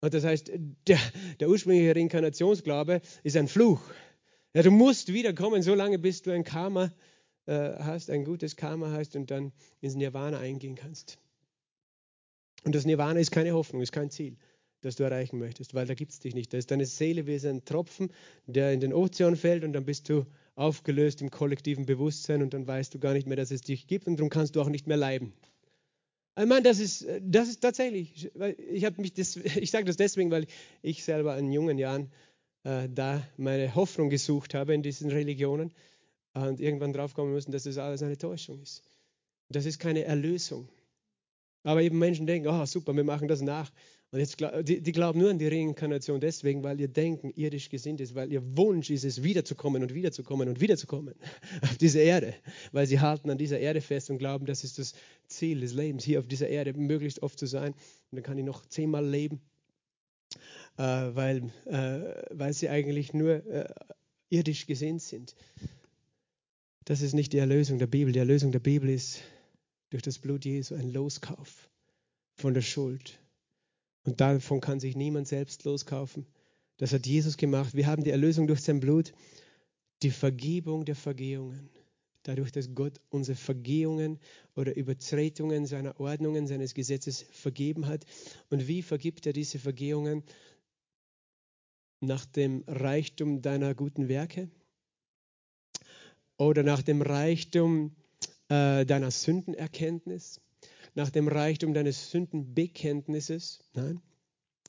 Und 0.00 0.14
das 0.14 0.24
heißt, 0.24 0.52
der, 0.86 0.98
der 1.40 1.48
ursprüngliche 1.48 1.94
Reinkarnationsglaube 1.94 3.00
ist 3.22 3.36
ein 3.36 3.48
Fluch. 3.48 3.80
Ja, 4.54 4.62
du 4.62 4.70
musst 4.70 5.12
wiederkommen, 5.12 5.62
solange 5.62 5.98
bis 5.98 6.22
du 6.22 6.30
ein 6.30 6.44
Karma 6.44 6.92
äh, 7.46 7.72
hast, 7.80 8.08
ein 8.08 8.24
gutes 8.24 8.54
Karma 8.54 8.92
hast 8.92 9.16
und 9.16 9.30
dann 9.32 9.52
ins 9.80 9.96
Nirvana 9.96 10.38
eingehen 10.38 10.76
kannst. 10.76 11.18
Und 12.62 12.72
das 12.72 12.84
Nirvana 12.84 13.18
ist 13.18 13.32
keine 13.32 13.52
Hoffnung, 13.52 13.82
ist 13.82 13.90
kein 13.90 14.10
Ziel, 14.10 14.36
das 14.80 14.94
du 14.94 15.02
erreichen 15.02 15.40
möchtest, 15.40 15.74
weil 15.74 15.86
da 15.86 15.94
gibt 15.94 16.12
es 16.12 16.20
dich 16.20 16.36
nicht. 16.36 16.52
Da 16.52 16.58
ist 16.58 16.70
deine 16.70 16.86
Seele 16.86 17.26
wie 17.26 17.36
ein 17.46 17.64
Tropfen, 17.64 18.12
der 18.46 18.72
in 18.72 18.78
den 18.78 18.94
Ozean 18.94 19.34
fällt 19.34 19.64
und 19.64 19.72
dann 19.72 19.84
bist 19.84 20.08
du 20.08 20.24
aufgelöst 20.54 21.20
im 21.20 21.30
kollektiven 21.30 21.84
Bewusstsein 21.84 22.40
und 22.40 22.54
dann 22.54 22.64
weißt 22.64 22.94
du 22.94 23.00
gar 23.00 23.12
nicht 23.12 23.26
mehr, 23.26 23.36
dass 23.36 23.50
es 23.50 23.62
dich 23.62 23.88
gibt 23.88 24.06
und 24.06 24.18
darum 24.18 24.30
kannst 24.30 24.54
du 24.54 24.62
auch 24.62 24.68
nicht 24.68 24.86
mehr 24.86 24.96
leiden. 24.96 25.32
Ich 26.38 26.46
meine, 26.46 26.62
das 26.62 26.78
ist, 26.78 27.06
das 27.20 27.48
ist 27.48 27.60
tatsächlich, 27.60 28.30
ich, 28.36 28.84
ich, 28.84 28.84
ich 29.56 29.70
sage 29.72 29.84
das 29.84 29.96
deswegen, 29.96 30.30
weil 30.30 30.46
ich 30.80 31.02
selber 31.02 31.36
in 31.36 31.50
jungen 31.50 31.76
Jahren 31.76 32.12
äh, 32.64 32.88
da 32.88 33.22
meine 33.36 33.74
Hoffnung 33.74 34.10
gesucht 34.10 34.54
habe 34.54 34.74
in 34.74 34.82
diesen 34.82 35.10
Religionen 35.10 35.72
und 36.34 36.60
irgendwann 36.60 36.92
draufkommen 36.92 37.32
müssen, 37.32 37.52
dass 37.52 37.64
das 37.64 37.78
alles 37.78 38.02
eine 38.02 38.18
Täuschung 38.18 38.60
ist. 38.60 38.82
Das 39.48 39.66
ist 39.66 39.78
keine 39.78 40.04
Erlösung. 40.04 40.68
Aber 41.62 41.82
eben 41.82 41.98
Menschen 41.98 42.26
denken, 42.26 42.48
oh 42.48 42.66
super, 42.66 42.94
wir 42.94 43.04
machen 43.04 43.28
das 43.28 43.40
nach. 43.40 43.70
Und 44.10 44.20
jetzt, 44.20 44.36
die, 44.62 44.80
die 44.80 44.92
glauben 44.92 45.18
nur 45.18 45.30
an 45.30 45.38
die 45.38 45.48
Reinkarnation 45.48 46.20
deswegen, 46.20 46.62
weil 46.62 46.80
ihr 46.80 46.88
Denken 46.88 47.30
irdisch 47.34 47.68
gesinnt 47.68 48.00
ist, 48.00 48.14
weil 48.14 48.32
ihr 48.32 48.42
Wunsch 48.56 48.90
ist 48.90 49.04
es, 49.04 49.24
wiederzukommen 49.24 49.82
und 49.82 49.92
wiederzukommen 49.92 50.48
und 50.48 50.60
wiederzukommen 50.60 51.14
auf 51.62 51.76
diese 51.78 52.00
Erde. 52.00 52.34
Weil 52.72 52.86
sie 52.86 53.00
halten 53.00 53.30
an 53.30 53.38
dieser 53.38 53.58
Erde 53.58 53.80
fest 53.80 54.10
und 54.10 54.18
glauben, 54.18 54.46
das 54.46 54.62
ist 54.62 54.78
das 54.78 54.94
Ziel 55.26 55.60
des 55.60 55.74
Lebens, 55.74 56.04
hier 56.04 56.20
auf 56.20 56.28
dieser 56.28 56.48
Erde 56.48 56.74
möglichst 56.74 57.22
oft 57.22 57.38
zu 57.38 57.46
sein. 57.46 57.72
Und 57.72 58.16
dann 58.16 58.22
kann 58.22 58.38
ich 58.38 58.44
noch 58.44 58.66
zehnmal 58.66 59.06
leben 59.06 59.40
weil, 60.82 61.50
äh, 61.66 62.22
weil 62.30 62.52
sie 62.52 62.68
eigentlich 62.68 63.12
nur 63.12 63.46
äh, 63.46 63.72
irdisch 64.28 64.66
gesinnt 64.66 65.02
sind. 65.02 65.34
Das 66.84 67.00
ist 67.00 67.14
nicht 67.14 67.32
die 67.32 67.38
Erlösung 67.38 67.78
der 67.78 67.86
Bibel. 67.86 68.12
Die 68.12 68.18
Erlösung 68.18 68.52
der 68.52 68.60
Bibel 68.60 68.90
ist 68.90 69.20
durch 69.90 70.02
das 70.02 70.18
Blut 70.18 70.44
Jesu 70.44 70.74
ein 70.74 70.92
Loskauf 70.92 71.68
von 72.34 72.52
der 72.52 72.62
Schuld. 72.62 73.18
Und 74.04 74.20
davon 74.20 74.60
kann 74.60 74.80
sich 74.80 74.96
niemand 74.96 75.28
selbst 75.28 75.64
loskaufen. 75.64 76.26
Das 76.76 76.92
hat 76.92 77.06
Jesus 77.06 77.36
gemacht. 77.36 77.74
Wir 77.74 77.86
haben 77.86 78.04
die 78.04 78.10
Erlösung 78.10 78.46
durch 78.46 78.60
sein 78.60 78.80
Blut, 78.80 79.12
die 80.02 80.10
Vergebung 80.10 80.84
der 80.84 80.96
Vergehungen. 80.96 81.70
Dadurch, 82.24 82.52
dass 82.52 82.74
Gott 82.74 83.00
unsere 83.10 83.36
Vergehungen 83.36 84.18
oder 84.56 84.74
Übertretungen 84.76 85.66
seiner 85.66 86.00
Ordnungen, 86.00 86.46
seines 86.46 86.74
Gesetzes 86.74 87.24
vergeben 87.30 87.86
hat. 87.86 88.04
Und 88.50 88.66
wie 88.66 88.82
vergibt 88.82 89.26
er 89.26 89.32
diese 89.32 89.58
Vergehungen? 89.58 90.22
Nach 92.06 92.24
dem 92.26 92.64
Reichtum 92.66 93.42
deiner 93.42 93.74
guten 93.74 94.08
Werke 94.08 94.50
oder 96.36 96.62
nach 96.62 96.82
dem 96.82 97.02
Reichtum 97.02 97.94
äh, 98.48 98.84
deiner 98.84 99.10
Sündenerkenntnis. 99.10 100.40
nach 100.94 101.10
dem 101.10 101.26
Reichtum 101.28 101.74
deines 101.74 102.10
Sündenbekenntnisses. 102.10 103.64
Nein, 103.74 104.00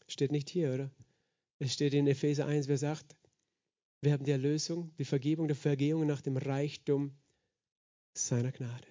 steht 0.08 0.32
nicht 0.32 0.50
hier, 0.50 0.74
oder? 0.74 0.92
Es 1.60 1.74
steht 1.74 1.94
in 1.94 2.08
Epheser 2.08 2.48
1, 2.48 2.66
Vers 2.66 2.84
8. 2.84 3.16
Wir 4.02 4.14
haben 4.14 4.24
die 4.24 4.32
Erlösung, 4.32 4.92
die 4.98 5.06
Vergebung 5.06 5.48
der 5.48 5.56
Vergehungen 5.56 6.08
nach 6.08 6.22
dem 6.22 6.38
Reichtum 6.38 7.16
seiner 8.14 8.52
Gnade. 8.52 8.88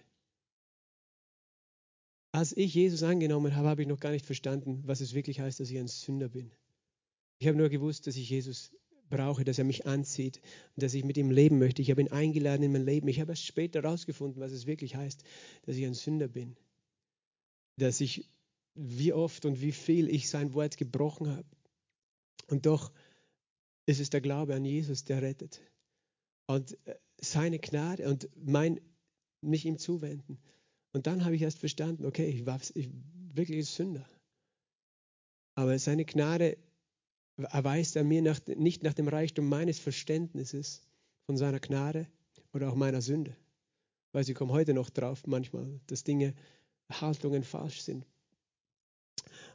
Als 2.32 2.56
ich 2.56 2.74
Jesus 2.74 3.02
angenommen 3.02 3.54
habe, 3.54 3.68
habe 3.68 3.82
ich 3.82 3.88
noch 3.88 4.00
gar 4.00 4.10
nicht 4.10 4.26
verstanden, 4.26 4.82
was 4.84 5.00
es 5.00 5.14
wirklich 5.14 5.40
heißt, 5.40 5.60
dass 5.60 5.70
ich 5.70 5.78
ein 5.78 5.88
Sünder 5.88 6.28
bin. 6.28 6.50
Ich 7.44 7.48
habe 7.48 7.58
nur 7.58 7.68
gewusst, 7.68 8.06
dass 8.06 8.16
ich 8.16 8.30
Jesus 8.30 8.72
brauche, 9.10 9.44
dass 9.44 9.58
er 9.58 9.64
mich 9.64 9.84
anzieht 9.84 10.40
und 10.74 10.82
dass 10.82 10.94
ich 10.94 11.04
mit 11.04 11.18
ihm 11.18 11.30
leben 11.30 11.58
möchte. 11.58 11.82
Ich 11.82 11.90
habe 11.90 12.00
ihn 12.00 12.10
eingeladen 12.10 12.62
in 12.62 12.72
mein 12.72 12.86
Leben. 12.86 13.06
Ich 13.06 13.20
habe 13.20 13.32
erst 13.32 13.44
später 13.44 13.82
herausgefunden, 13.82 14.40
was 14.40 14.50
es 14.50 14.66
wirklich 14.66 14.96
heißt, 14.96 15.22
dass 15.66 15.76
ich 15.76 15.84
ein 15.84 15.92
Sünder 15.92 16.26
bin. 16.26 16.56
Dass 17.76 18.00
ich, 18.00 18.30
wie 18.74 19.12
oft 19.12 19.44
und 19.44 19.60
wie 19.60 19.72
viel 19.72 20.08
ich 20.08 20.30
sein 20.30 20.54
Wort 20.54 20.78
gebrochen 20.78 21.28
habe. 21.28 21.44
Und 22.46 22.64
doch 22.64 22.90
ist 23.84 24.00
es 24.00 24.08
der 24.08 24.22
Glaube 24.22 24.54
an 24.54 24.64
Jesus, 24.64 25.04
der 25.04 25.20
rettet. 25.20 25.60
Und 26.46 26.78
äh, 26.86 26.94
seine 27.20 27.58
Gnade 27.58 28.08
und 28.08 28.30
mein, 28.36 28.80
mich 29.42 29.66
ihm 29.66 29.76
zuwenden. 29.76 30.38
Und 30.94 31.06
dann 31.06 31.26
habe 31.26 31.36
ich 31.36 31.42
erst 31.42 31.58
verstanden, 31.58 32.06
okay, 32.06 32.24
ich 32.24 32.46
war 32.46 32.58
ich, 32.72 32.88
wirklich 33.34 33.58
ein 33.58 33.64
Sünder. 33.64 34.08
Aber 35.56 35.78
seine 35.78 36.06
Gnade 36.06 36.56
erweist 37.36 37.96
er 37.96 38.04
mir 38.04 38.22
nach, 38.22 38.40
nicht 38.46 38.82
nach 38.82 38.94
dem 38.94 39.08
Reichtum 39.08 39.48
meines 39.48 39.78
Verständnisses 39.78 40.82
von 41.26 41.36
seiner 41.36 41.60
Gnade 41.60 42.06
oder 42.52 42.70
auch 42.70 42.74
meiner 42.74 43.00
Sünde. 43.00 43.36
Weil 44.12 44.24
sie 44.24 44.34
kommen 44.34 44.52
heute 44.52 44.74
noch 44.74 44.90
drauf 44.90 45.26
manchmal, 45.26 45.80
dass 45.86 46.04
Dinge, 46.04 46.34
Haltungen 46.90 47.42
falsch 47.42 47.80
sind. 47.80 48.06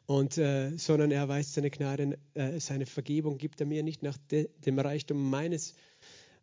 Und, 0.06 0.38
äh, 0.38 0.76
sondern 0.78 1.12
er 1.12 1.22
erweist 1.22 1.54
seine 1.54 1.70
Gnade, 1.70 2.18
äh, 2.34 2.60
seine 2.60 2.86
Vergebung 2.86 3.38
gibt 3.38 3.62
er 3.62 3.68
mir 3.68 3.84
nicht 3.84 4.02
nach 4.02 4.18
de, 4.18 4.50
dem 4.66 4.80
Reichtum 4.80 5.30
meines 5.30 5.76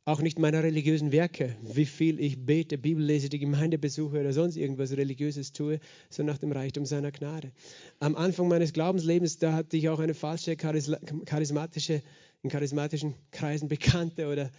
auch 0.07 0.23
nicht 0.23 0.39
meiner 0.39 0.63
religiösen 0.63 1.11
Werke, 1.11 1.57
wie 1.63 1.85
viel 1.85 2.21
ich 2.21 2.39
bete, 2.47 2.79
Bibel 2.79 3.05
lese, 3.05 3.29
die 3.29 3.41
Gemeinde 3.41 3.77
besuche 3.77 4.21
oder 4.21 4.33
sonst 4.33 4.57
irgendwas 4.57 4.97
Religiöses 4.97 5.53
tue, 5.53 5.81
sondern 6.11 6.35
nach 6.35 6.39
dem 6.39 6.53
Reichtum 6.53 6.87
seiner 6.87 7.11
Gnade. 7.11 7.51
Am 7.99 8.15
Anfang 8.15 8.47
meines 8.47 8.73
Glaubenslebens, 8.73 9.39
da 9.39 9.53
hatte 9.53 9.77
ich 9.77 9.89
auch 9.89 9.99
eine 9.99 10.15
falsche 10.15 10.55
charismatische, 10.57 12.03
in 12.43 12.51
charismatischen 12.51 13.15
Kreisen 13.33 13.67
bekannte 13.67 14.29
oder 14.29 14.53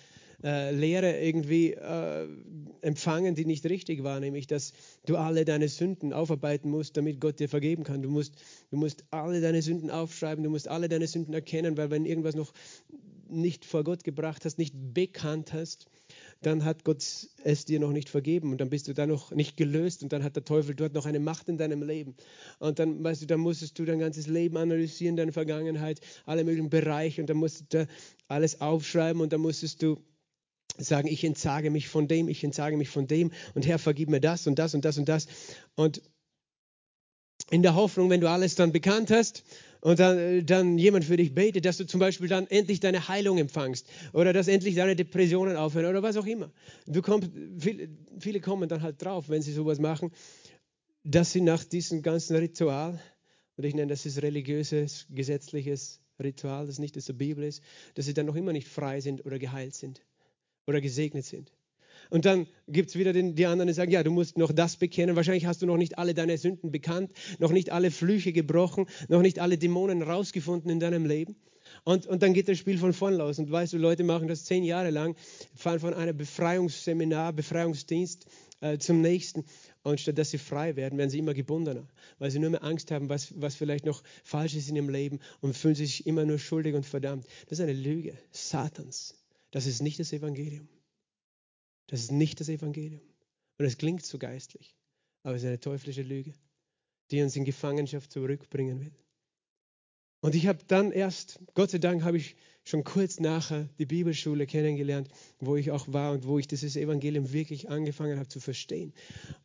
äh, 0.43 0.71
Lehre 0.71 1.17
irgendwie 1.17 1.71
äh, 1.71 2.27
empfangen, 2.81 3.33
die 3.33 3.45
nicht 3.45 3.65
richtig 3.65 4.03
war, 4.03 4.19
nämlich 4.19 4.47
dass 4.47 4.73
du 5.05 5.15
alle 5.15 5.45
deine 5.45 5.69
Sünden 5.69 6.11
aufarbeiten 6.11 6.69
musst, 6.69 6.97
damit 6.97 7.21
Gott 7.21 7.39
dir 7.39 7.47
vergeben 7.47 7.85
kann. 7.85 8.01
Du 8.01 8.09
musst, 8.09 8.33
du 8.69 8.75
musst 8.75 9.05
alle 9.11 9.39
deine 9.39 9.61
Sünden 9.61 9.91
aufschreiben, 9.91 10.43
du 10.43 10.49
musst 10.49 10.67
alle 10.67 10.89
deine 10.89 11.07
Sünden 11.07 11.33
erkennen, 11.33 11.77
weil 11.77 11.89
wenn 11.89 12.05
irgendwas 12.05 12.35
noch 12.35 12.51
nicht 13.29 13.65
vor 13.65 13.83
Gott 13.83 14.03
gebracht 14.03 14.45
hast, 14.45 14.57
nicht 14.57 14.73
bekannt 14.93 15.53
hast, 15.53 15.85
dann 16.41 16.63
hat 16.63 16.83
Gott 16.83 17.03
es 17.43 17.65
dir 17.65 17.79
noch 17.79 17.91
nicht 17.91 18.09
vergeben 18.09 18.51
und 18.51 18.61
dann 18.61 18.69
bist 18.69 18.87
du 18.87 18.93
da 18.93 19.05
noch 19.05 19.31
nicht 19.31 19.57
gelöst 19.57 20.03
und 20.03 20.13
dann 20.13 20.23
hat 20.23 20.35
der 20.35 20.45
Teufel 20.45 20.75
dort 20.75 20.93
noch 20.93 21.05
eine 21.05 21.19
Macht 21.19 21.49
in 21.49 21.57
deinem 21.57 21.83
Leben. 21.83 22.15
Und 22.59 22.79
dann, 22.79 23.03
weißt 23.03 23.23
du, 23.23 23.25
dann 23.25 23.39
musstest 23.39 23.77
du 23.79 23.85
dein 23.85 23.99
ganzes 23.99 24.27
Leben 24.27 24.57
analysieren, 24.57 25.15
deine 25.15 25.31
Vergangenheit, 25.31 25.99
alle 26.25 26.43
möglichen 26.43 26.69
Bereiche 26.69 27.21
und 27.21 27.29
dann 27.29 27.37
musstest 27.37 27.73
du 27.73 27.87
alles 28.27 28.61
aufschreiben 28.61 29.21
und 29.21 29.33
dann 29.33 29.41
musstest 29.41 29.81
du 29.81 29.97
sagen, 30.77 31.07
ich 31.07 31.23
entsage 31.23 31.71
mich 31.71 31.87
von 31.87 32.07
dem, 32.07 32.27
ich 32.27 32.43
entsage 32.43 32.77
mich 32.77 32.89
von 32.89 33.07
dem 33.07 33.31
und 33.55 33.65
Herr, 33.65 33.79
vergib 33.79 34.09
mir 34.09 34.21
das 34.21 34.47
und 34.47 34.59
das 34.59 34.75
und 34.75 34.85
das 34.85 34.97
und 34.97 35.09
das. 35.09 35.27
Und 35.75 36.01
in 37.49 37.63
der 37.63 37.75
Hoffnung, 37.75 38.09
wenn 38.09 38.21
du 38.21 38.29
alles 38.29 38.55
dann 38.55 38.71
bekannt 38.71 39.09
hast 39.09 39.43
und 39.81 39.99
dann, 39.99 40.17
äh, 40.17 40.43
dann 40.43 40.77
jemand 40.77 41.05
für 41.05 41.17
dich 41.17 41.33
betet, 41.33 41.65
dass 41.65 41.77
du 41.77 41.85
zum 41.85 41.99
Beispiel 41.99 42.27
dann 42.27 42.47
endlich 42.47 42.79
deine 42.79 43.07
Heilung 43.07 43.37
empfangst 43.37 43.87
oder 44.13 44.33
dass 44.33 44.47
endlich 44.47 44.75
deine 44.75 44.95
Depressionen 44.95 45.55
aufhören 45.55 45.85
oder 45.85 46.03
was 46.03 46.17
auch 46.17 46.25
immer. 46.25 46.51
Du 46.85 47.01
kommst, 47.01 47.29
viele, 47.59 47.89
viele 48.19 48.39
kommen 48.39 48.69
dann 48.69 48.81
halt 48.81 49.01
drauf, 49.01 49.29
wenn 49.29 49.41
sie 49.41 49.53
sowas 49.53 49.79
machen, 49.79 50.11
dass 51.03 51.31
sie 51.31 51.41
nach 51.41 51.63
diesem 51.63 52.01
ganzen 52.01 52.35
Ritual, 52.35 52.99
und 53.55 53.63
ich 53.63 53.73
nenne 53.73 53.87
das 53.87 54.05
ist 54.05 54.21
religiöses, 54.21 55.07
gesetzliches 55.09 56.01
Ritual, 56.21 56.67
das 56.67 56.79
nicht 56.79 56.97
aus 56.97 57.05
der 57.05 57.13
Bibel 57.13 57.43
ist, 57.43 57.63
dass 57.95 58.05
sie 58.05 58.13
dann 58.13 58.25
noch 58.25 58.35
immer 58.35 58.53
nicht 58.53 58.67
frei 58.67 59.01
sind 59.01 59.25
oder 59.25 59.39
geheilt 59.39 59.75
sind 59.75 60.01
oder 60.65 60.81
gesegnet 60.81 61.25
sind. 61.25 61.51
Und 62.09 62.25
dann 62.25 62.47
gibt 62.67 62.89
es 62.89 62.95
wieder 62.95 63.13
den, 63.13 63.35
die 63.35 63.45
anderen, 63.45 63.67
die 63.67 63.73
sagen, 63.73 63.91
ja, 63.91 64.03
du 64.03 64.11
musst 64.11 64.37
noch 64.37 64.51
das 64.51 64.77
bekennen. 64.77 65.15
Wahrscheinlich 65.15 65.45
hast 65.45 65.61
du 65.61 65.65
noch 65.65 65.77
nicht 65.77 65.97
alle 65.97 66.13
deine 66.13 66.37
Sünden 66.37 66.71
bekannt, 66.71 67.11
noch 67.39 67.51
nicht 67.51 67.71
alle 67.71 67.91
Flüche 67.91 68.33
gebrochen, 68.33 68.85
noch 69.07 69.21
nicht 69.21 69.39
alle 69.39 69.57
Dämonen 69.57 70.01
rausgefunden 70.01 70.69
in 70.69 70.79
deinem 70.79 71.05
Leben. 71.05 71.35
Und, 71.83 72.05
und 72.07 72.23
dann 72.23 72.33
geht 72.33 72.47
das 72.47 72.57
Spiel 72.57 72.77
von 72.77 72.93
vorn 72.93 73.15
los. 73.15 73.39
Und 73.39 73.51
weißt 73.51 73.73
du, 73.73 73.77
Leute 73.77 74.03
machen 74.03 74.27
das 74.27 74.45
zehn 74.45 74.63
Jahre 74.63 74.89
lang, 74.89 75.15
fahren 75.55 75.79
von 75.79 75.93
einem 75.93 76.15
Befreiungsseminar, 76.17 77.33
Befreiungsdienst 77.33 78.25
äh, 78.61 78.77
zum 78.77 79.01
nächsten. 79.01 79.45
Und 79.83 79.99
statt 80.01 80.17
dass 80.17 80.31
sie 80.31 80.37
frei 80.37 80.75
werden, 80.75 80.97
werden 80.97 81.09
sie 81.09 81.19
immer 81.19 81.33
gebundener, 81.33 81.87
weil 82.19 82.29
sie 82.31 82.39
nur 82.39 82.49
mehr 82.49 82.63
Angst 82.63 82.91
haben, 82.91 83.07
was, 83.09 83.33
was 83.39 83.55
vielleicht 83.55 83.85
noch 83.85 84.03
falsch 84.23 84.55
ist 84.55 84.69
in 84.69 84.75
ihrem 84.75 84.89
Leben 84.89 85.19
und 85.39 85.55
fühlen 85.55 85.75
sich 85.75 86.05
immer 86.05 86.25
nur 86.25 86.39
schuldig 86.39 86.75
und 86.75 86.85
verdammt. 86.85 87.25
Das 87.47 87.59
ist 87.59 87.63
eine 87.63 87.73
Lüge 87.73 88.17
Satans. 88.31 89.15
Das 89.51 89.65
ist 89.65 89.81
nicht 89.81 89.99
das 89.99 90.11
Evangelium. 90.11 90.67
Das 91.87 92.01
ist 92.01 92.11
nicht 92.11 92.39
das 92.39 92.49
Evangelium. 92.49 93.01
Und 93.57 93.65
es 93.65 93.77
klingt 93.77 94.05
so 94.05 94.17
geistlich, 94.17 94.75
aber 95.23 95.35
es 95.35 95.43
ist 95.43 95.47
eine 95.47 95.59
teuflische 95.59 96.03
Lüge, 96.03 96.33
die 97.11 97.21
uns 97.21 97.35
in 97.35 97.45
Gefangenschaft 97.45 98.11
zurückbringen 98.11 98.81
will. 98.81 98.93
Und 100.19 100.35
ich 100.35 100.47
habe 100.47 100.59
dann 100.67 100.91
erst, 100.91 101.39
Gott 101.53 101.71
sei 101.71 101.77
Dank, 101.77 102.03
habe 102.03 102.17
ich 102.17 102.35
schon 102.63 102.83
kurz 102.83 103.19
nachher 103.19 103.69
die 103.79 103.85
Bibelschule 103.85 104.45
kennengelernt, 104.45 105.09
wo 105.39 105.55
ich 105.55 105.71
auch 105.71 105.91
war 105.93 106.11
und 106.11 106.27
wo 106.27 106.37
ich 106.37 106.47
dieses 106.47 106.75
Evangelium 106.75 107.31
wirklich 107.31 107.69
angefangen 107.69 108.17
habe 108.17 108.27
zu 108.27 108.39
verstehen. 108.39 108.93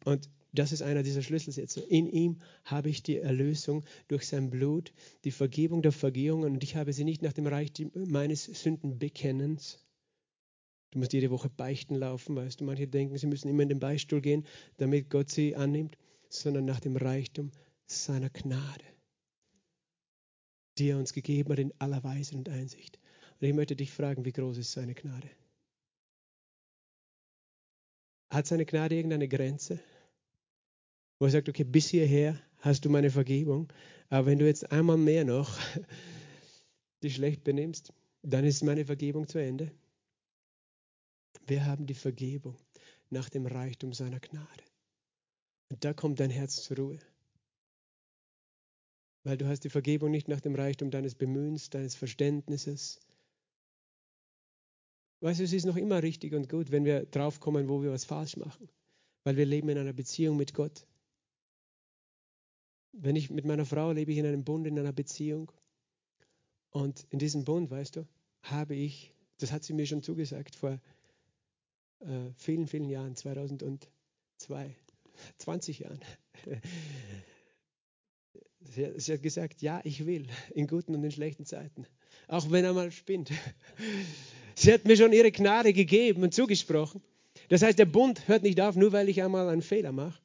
Und 0.05 0.29
das 0.53 0.73
ist 0.73 0.83
einer 0.83 1.03
dieser 1.03 1.23
Schlüsselsätze. 1.23 1.81
In 1.81 2.07
ihm 2.07 2.39
habe 2.65 2.89
ich 2.89 3.03
die 3.03 3.19
Erlösung 3.19 3.85
durch 4.09 4.27
sein 4.27 4.51
Blut, 4.51 4.93
die 5.25 5.31
Vergebung 5.31 5.83
der 5.83 5.93
Vergehungen 5.93 6.53
und 6.53 6.65
ich 6.65 6.77
habe 6.77 6.93
sie 6.93 7.05
nicht 7.05 7.23
nach 7.23 7.33
dem 7.33 7.47
Reich 7.47 7.73
meines 7.95 8.45
Sündenbekennens, 8.45 9.82
Du 10.93 10.99
musst 10.99 11.15
jede 11.15 11.31
Woche 11.31 11.49
beichten 11.49 11.95
laufen, 11.95 12.37
weißt 12.37 12.61
du. 12.61 12.65
Manche 12.65 12.87
denken, 12.87 13.17
sie 13.17 13.27
müssen 13.27 13.49
immer 13.49 13.63
in 13.63 13.71
den 13.71 13.81
Beichtstuhl 13.81 14.21
gehen, 14.21 14.47
damit 14.77 15.09
Gott 15.11 15.31
sie 15.31 15.57
annimmt, 15.57 15.97
sondern 16.29 16.67
nach 16.67 16.81
dem 16.81 16.97
Reichtum 16.97 17.51
seiner 17.87 18.29
Gnade, 18.29 18.85
die 20.79 20.91
er 20.91 20.99
uns 20.99 21.15
gegeben 21.15 21.51
hat 21.51 21.59
in 21.59 21.73
aller 21.79 22.05
Weise 22.05 22.37
und 22.37 22.49
Einsicht. 22.51 23.01
Und 23.41 23.49
ich 23.49 23.55
möchte 23.55 23.75
dich 23.75 23.91
fragen, 23.91 24.27
wie 24.27 24.33
groß 24.33 24.59
ist 24.59 24.73
seine 24.73 24.95
Gnade? 24.95 25.31
Hat 28.29 28.47
seine 28.47 28.67
Gnade 28.67 28.95
irgendeine 28.95 29.29
Grenze? 29.29 29.81
Wo 31.19 31.25
er 31.25 31.31
sagt, 31.31 31.49
okay, 31.49 31.65
bis 31.65 31.89
hierher 31.89 32.39
hast 32.59 32.85
du 32.85 32.91
meine 32.91 33.11
Vergebung, 33.11 33.73
aber 34.11 34.27
wenn 34.27 34.39
du 34.39 34.47
jetzt 34.47 34.71
einmal 34.71 34.99
mehr 34.99 35.25
noch 35.25 35.59
dich 37.03 37.15
schlecht 37.15 37.45
benimmst, 37.45 37.95
dann 38.23 38.45
ist 38.45 38.63
meine 38.63 38.85
Vergebung 38.85 39.27
zu 39.27 39.39
Ende. 39.39 39.73
Wir 41.47 41.67
haben 41.67 41.87
die 41.87 41.95
Vergebung 41.95 42.57
nach 43.11 43.29
dem 43.29 43.47
Reichtum 43.47 43.93
seiner 43.93 44.21
Gnade. 44.21 44.65
Und 45.71 45.85
da 45.85 45.93
kommt 45.93 46.21
dein 46.21 46.31
Herz 46.31 46.63
zur 46.63 46.77
Ruhe. 46.77 46.99
Weil 49.25 49.37
du 49.37 49.47
hast 49.47 49.61
die 49.61 49.71
Vergebung 49.71 50.11
nicht 50.11 50.29
nach 50.29 50.41
dem 50.41 50.55
Reichtum 50.55 50.91
deines 50.91 51.15
Bemühens, 51.15 51.71
deines 51.71 51.95
Verständnisses. 51.95 53.01
Weißt 55.21 55.41
du, 55.41 55.45
es 55.45 55.53
ist 55.53 55.67
noch 55.67 55.77
immer 55.77 56.03
richtig 56.03 56.35
und 56.35 56.49
gut, 56.49 56.73
wenn 56.73 56.85
wir 56.85 57.07
draufkommen, 57.07 57.69
wo 57.69 57.83
wir 57.83 57.93
was 57.93 58.05
falsch 58.05 58.37
machen. 58.37 58.69
Weil 59.25 59.37
wir 59.37 59.47
leben 59.47 59.69
in 59.69 59.79
einer 59.79 59.93
Beziehung 59.93 60.37
mit 60.37 60.53
Gott. 60.55 60.87
Wenn 62.93 63.17
ich 63.17 63.31
mit 63.31 63.45
meiner 63.45 63.65
Frau 63.65 63.93
lebe 63.93 64.13
ich 64.13 64.19
in 64.19 64.27
einem 64.27 64.45
Bund, 64.45 64.67
in 64.67 64.79
einer 64.79 64.93
Beziehung. 64.93 65.51
Und 66.71 67.07
in 67.11 67.19
diesem 67.19 67.45
Bund, 67.45 67.71
weißt 67.71 67.97
du, 67.97 68.09
habe 68.43 68.75
ich, 68.75 69.15
das 69.39 69.53
hat 69.53 69.65
sie 69.65 69.75
mir 69.75 69.87
schon 69.87 70.03
zugesagt 70.03 70.57
vor 70.57 70.81
äh, 72.03 72.33
vielen, 72.37 72.67
vielen 72.67 72.89
Jahren, 72.89 73.17
2002, 73.17 74.77
20 75.39 75.79
Jahren. 75.79 76.01
Sie, 78.61 78.93
sie, 78.97 79.13
hat 79.15 79.23
gesagt, 79.23 79.61
ja, 79.63 79.81
ich 79.85 80.07
will, 80.07 80.27
in 80.55 80.67
guten 80.67 80.95
und 80.95 81.03
in 81.05 81.11
schlechten 81.11 81.45
Zeiten, 81.45 81.87
auch 82.29 82.51
wenn 82.51 82.65
er 82.65 82.73
mal 82.73 82.93
spinnt. 82.93 83.31
Sie 84.55 84.73
hat 84.73 84.85
mir 84.85 84.97
schon 84.97 85.13
ihre 85.13 85.33
Gnade 85.33 85.73
gegeben 85.73 86.23
und 86.23 86.33
zugesprochen. 86.33 87.03
Das 87.49 87.63
heißt, 87.63 87.79
der 87.79 87.87
Bund 87.87 88.29
hört 88.29 88.43
nicht 88.43 88.61
auf, 88.61 88.77
nur 88.77 88.93
weil 88.93 89.09
ich 89.09 89.23
einmal 89.23 89.49
einen 89.49 89.63
Fehler 89.63 89.93
mache. 89.93 90.21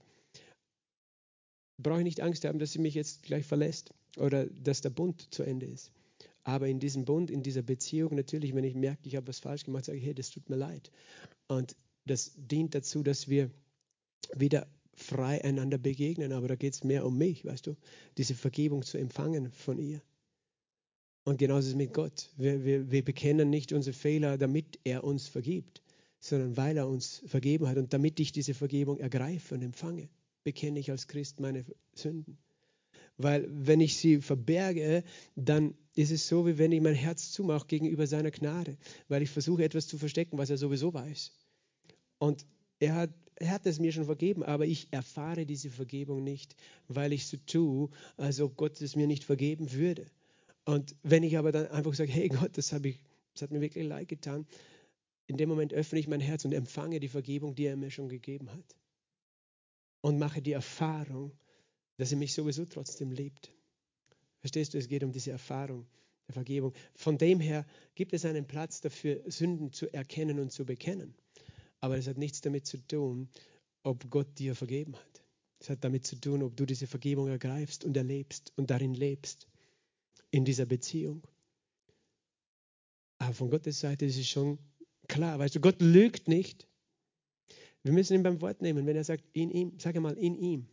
Brauche 1.81 1.99
ich 1.99 2.03
nicht 2.03 2.21
Angst 2.21 2.45
haben, 2.45 2.59
dass 2.59 2.71
sie 2.71 2.79
mich 2.79 2.93
jetzt 2.93 3.23
gleich 3.23 3.45
verlässt 3.45 3.93
oder 4.17 4.45
dass 4.45 4.81
der 4.81 4.89
Bund 4.89 5.27
zu 5.33 5.43
Ende 5.43 5.65
ist. 5.65 5.91
Aber 6.47 6.69
in 6.69 6.79
diesem 6.79 7.03
Bund, 7.03 7.29
in 7.29 7.43
dieser 7.43 7.61
Beziehung, 7.61 8.15
natürlich, 8.15 8.55
wenn 8.55 8.63
ich 8.63 8.73
merke, 8.73 9.01
ich 9.03 9.17
habe 9.17 9.27
was 9.27 9.39
falsch 9.39 9.65
gemacht, 9.65 9.83
sage 9.83 9.97
ich, 9.97 10.05
hey, 10.05 10.13
das 10.13 10.29
tut 10.29 10.49
mir 10.49 10.55
leid. 10.55 10.91
Und 11.49 11.75
das 12.05 12.31
dient 12.37 12.73
dazu, 12.73 13.03
dass 13.03 13.27
wir 13.27 13.51
wieder 14.33 14.65
frei 14.93 15.43
einander 15.43 15.77
begegnen, 15.77 16.31
aber 16.31 16.47
da 16.47 16.55
geht 16.55 16.73
es 16.73 16.85
mehr 16.85 17.05
um 17.05 17.17
mich, 17.17 17.43
weißt 17.43 17.67
du, 17.67 17.75
diese 18.17 18.33
Vergebung 18.33 18.83
zu 18.83 18.97
empfangen 18.97 19.51
von 19.51 19.77
ihr. 19.77 20.01
Und 21.25 21.37
genauso 21.37 21.67
ist 21.67 21.73
es 21.73 21.75
mit 21.75 21.93
Gott. 21.93 22.31
Wir, 22.37 22.63
wir, 22.63 22.91
wir 22.91 23.03
bekennen 23.03 23.49
nicht 23.49 23.73
unsere 23.73 23.93
Fehler, 23.93 24.37
damit 24.37 24.79
er 24.85 25.03
uns 25.03 25.27
vergibt, 25.27 25.83
sondern 26.21 26.55
weil 26.55 26.77
er 26.77 26.87
uns 26.87 27.23
vergeben 27.25 27.67
hat 27.67 27.75
und 27.75 27.91
damit 27.91 28.21
ich 28.21 28.31
diese 28.31 28.53
Vergebung 28.53 28.99
ergreife 28.99 29.53
und 29.53 29.63
empfange, 29.63 30.07
bekenne 30.45 30.79
ich 30.79 30.91
als 30.91 31.09
Christ 31.09 31.41
meine 31.41 31.65
Sünden. 31.93 32.37
Weil 33.17 33.47
wenn 33.49 33.81
ich 33.81 33.97
sie 33.97 34.21
verberge, 34.21 35.03
dann 35.35 35.73
ist 35.95 36.11
es 36.11 36.27
so, 36.27 36.45
wie 36.45 36.57
wenn 36.57 36.71
ich 36.71 36.81
mein 36.81 36.93
Herz 36.93 37.31
zumache 37.31 37.65
gegenüber 37.67 38.05
seiner 38.05 38.31
Gnade, 38.31 38.77
weil 39.07 39.23
ich 39.23 39.29
versuche 39.31 39.63
etwas 39.63 39.87
zu 39.87 39.97
verstecken, 39.97 40.37
was 40.37 40.51
er 40.51 40.57
sowieso 40.57 40.93
weiß. 40.93 41.31
Und 42.19 42.45
er 42.79 42.93
hat, 42.95 43.09
er 43.35 43.49
hat 43.49 43.65
es 43.65 43.79
mir 43.79 43.91
schon 43.91 44.05
vergeben, 44.05 44.43
aber 44.43 44.67
ich 44.67 44.87
erfahre 44.91 45.45
diese 45.45 45.71
Vergebung 45.71 46.23
nicht, 46.23 46.55
weil 46.87 47.13
ich 47.13 47.25
so 47.25 47.37
tue, 47.47 47.89
als 48.17 48.39
ob 48.39 48.55
Gott 48.55 48.79
es 48.81 48.95
mir 48.95 49.07
nicht 49.07 49.23
vergeben 49.23 49.71
würde. 49.71 50.05
Und 50.65 50.95
wenn 51.01 51.23
ich 51.23 51.37
aber 51.37 51.51
dann 51.51 51.67
einfach 51.67 51.93
sage, 51.95 52.11
hey 52.11 52.29
Gott, 52.29 52.57
das, 52.57 52.71
ich, 52.73 52.99
das 53.33 53.41
hat 53.41 53.51
mir 53.51 53.61
wirklich 53.61 53.87
leid 53.87 54.09
getan, 54.09 54.45
in 55.25 55.37
dem 55.37 55.49
Moment 55.49 55.73
öffne 55.73 55.99
ich 55.99 56.07
mein 56.07 56.19
Herz 56.19 56.45
und 56.45 56.53
empfange 56.53 56.99
die 56.99 57.07
Vergebung, 57.07 57.55
die 57.55 57.65
er 57.65 57.75
mir 57.75 57.89
schon 57.89 58.09
gegeben 58.09 58.51
hat. 58.51 58.75
Und 60.01 60.19
mache 60.19 60.41
die 60.41 60.51
Erfahrung, 60.53 61.31
dass 61.97 62.11
er 62.11 62.17
mich 62.17 62.33
sowieso 62.33 62.65
trotzdem 62.65 63.11
liebt. 63.11 63.51
Verstehst 64.39 64.73
du, 64.73 64.77
es 64.77 64.87
geht 64.87 65.03
um 65.03 65.11
diese 65.11 65.31
Erfahrung 65.31 65.87
der 66.27 66.33
Vergebung. 66.33 66.73
Von 66.95 67.17
dem 67.17 67.39
her 67.39 67.65
gibt 67.95 68.13
es 68.13 68.25
einen 68.25 68.45
Platz 68.45 68.81
dafür, 68.81 69.21
Sünden 69.25 69.73
zu 69.73 69.91
erkennen 69.93 70.39
und 70.39 70.51
zu 70.51 70.65
bekennen. 70.65 71.15
Aber 71.79 71.97
es 71.97 72.07
hat 72.07 72.17
nichts 72.17 72.41
damit 72.41 72.65
zu 72.65 72.77
tun, 72.87 73.29
ob 73.83 74.09
Gott 74.09 74.37
dir 74.37 74.55
vergeben 74.55 74.95
hat. 74.95 75.23
Es 75.59 75.69
hat 75.69 75.83
damit 75.83 76.05
zu 76.05 76.15
tun, 76.17 76.43
ob 76.43 76.55
du 76.55 76.65
diese 76.65 76.87
Vergebung 76.87 77.27
ergreifst 77.27 77.83
und 77.83 77.97
erlebst 77.97 78.53
und 78.55 78.69
darin 78.69 78.93
lebst, 78.93 79.47
in 80.29 80.45
dieser 80.45 80.65
Beziehung. 80.65 81.23
Aber 83.17 83.33
von 83.33 83.49
Gottes 83.49 83.79
Seite 83.79 84.05
ist 84.05 84.17
es 84.17 84.27
schon 84.27 84.59
klar, 85.07 85.39
weißt 85.39 85.55
du, 85.55 85.59
Gott 85.59 85.81
lügt 85.81 86.27
nicht. 86.27 86.67
Wir 87.81 87.93
müssen 87.93 88.13
ihn 88.13 88.23
beim 88.23 88.41
Wort 88.41 88.61
nehmen, 88.61 88.85
wenn 88.85 88.95
er 88.95 89.03
sagt, 89.03 89.23
in 89.33 89.49
ihm, 89.49 89.79
sage 89.79 89.99
mal, 89.99 90.17
in 90.17 90.35
ihm 90.35 90.67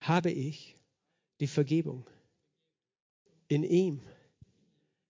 habe 0.00 0.30
ich 0.30 0.76
die 1.40 1.46
Vergebung. 1.46 2.08
In 3.48 3.62
ihm 3.62 4.02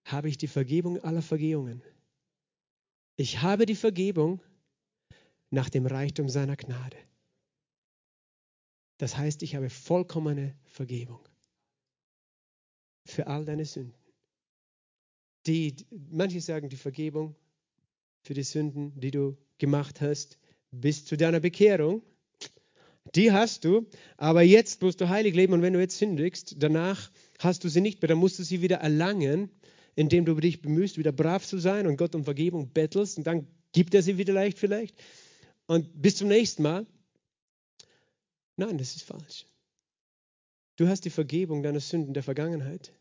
habe 0.04 0.28
ich 0.28 0.38
die 0.38 0.48
Vergebung 0.48 1.02
aller 1.02 1.22
Vergehungen. 1.22 1.82
Ich 3.16 3.42
habe 3.42 3.66
die 3.66 3.74
Vergebung 3.74 4.40
nach 5.50 5.70
dem 5.70 5.86
Reichtum 5.86 6.28
seiner 6.28 6.56
Gnade. 6.56 6.96
Das 8.98 9.16
heißt, 9.16 9.42
ich 9.42 9.54
habe 9.54 9.70
vollkommene 9.70 10.56
Vergebung 10.64 11.20
für 13.06 13.26
all 13.26 13.44
deine 13.44 13.64
Sünden. 13.64 13.94
Die, 15.46 15.74
manche 15.90 16.40
sagen 16.40 16.68
die 16.68 16.76
Vergebung 16.76 17.34
für 18.22 18.34
die 18.34 18.42
Sünden, 18.42 18.98
die 19.00 19.10
du 19.10 19.36
gemacht 19.56 20.00
hast, 20.00 20.38
bis 20.70 21.04
zu 21.04 21.16
deiner 21.16 21.40
Bekehrung. 21.40 22.02
Die 23.14 23.32
hast 23.32 23.64
du, 23.64 23.86
aber 24.16 24.42
jetzt 24.42 24.82
musst 24.82 25.00
du 25.00 25.08
heilig 25.08 25.34
leben 25.34 25.52
und 25.52 25.62
wenn 25.62 25.72
du 25.72 25.80
jetzt 25.80 25.98
sündigst, 25.98 26.56
danach 26.58 27.10
hast 27.38 27.64
du 27.64 27.68
sie 27.68 27.80
nicht 27.80 28.02
mehr, 28.02 28.08
dann 28.08 28.18
musst 28.18 28.38
du 28.38 28.42
sie 28.42 28.60
wieder 28.62 28.76
erlangen, 28.76 29.50
indem 29.94 30.24
du 30.24 30.34
dich 30.34 30.62
bemühst, 30.62 30.98
wieder 30.98 31.12
brav 31.12 31.46
zu 31.46 31.58
sein 31.58 31.86
und 31.86 31.96
Gott 31.96 32.14
um 32.14 32.24
Vergebung 32.24 32.70
bettelst 32.70 33.18
und 33.18 33.26
dann 33.26 33.46
gibt 33.72 33.94
er 33.94 34.02
sie 34.02 34.18
wieder 34.18 34.32
leicht 34.32 34.58
vielleicht. 34.58 34.96
Und 35.66 36.00
bis 36.00 36.16
zum 36.16 36.28
nächsten 36.28 36.62
Mal. 36.62 36.86
Nein, 38.56 38.78
das 38.78 38.96
ist 38.96 39.04
falsch. 39.04 39.46
Du 40.76 40.88
hast 40.88 41.04
die 41.04 41.10
Vergebung 41.10 41.62
deiner 41.62 41.80
Sünden 41.80 42.14
der 42.14 42.22
Vergangenheit, 42.22 42.92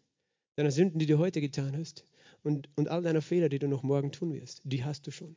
deiner 0.55 0.72
Sünden, 0.72 0.99
die 0.99 1.05
du 1.05 1.18
heute 1.18 1.41
getan 1.41 1.78
hast 1.78 2.05
und, 2.43 2.70
und 2.76 2.88
all 2.89 3.03
deiner 3.03 3.22
Fehler, 3.22 3.49
die 3.49 3.60
du 3.60 3.68
noch 3.68 3.84
morgen 3.84 4.12
tun 4.12 4.34
wirst, 4.34 4.62
die 4.64 4.84
hast 4.84 5.05
du 5.05 5.12
schon. 5.12 5.36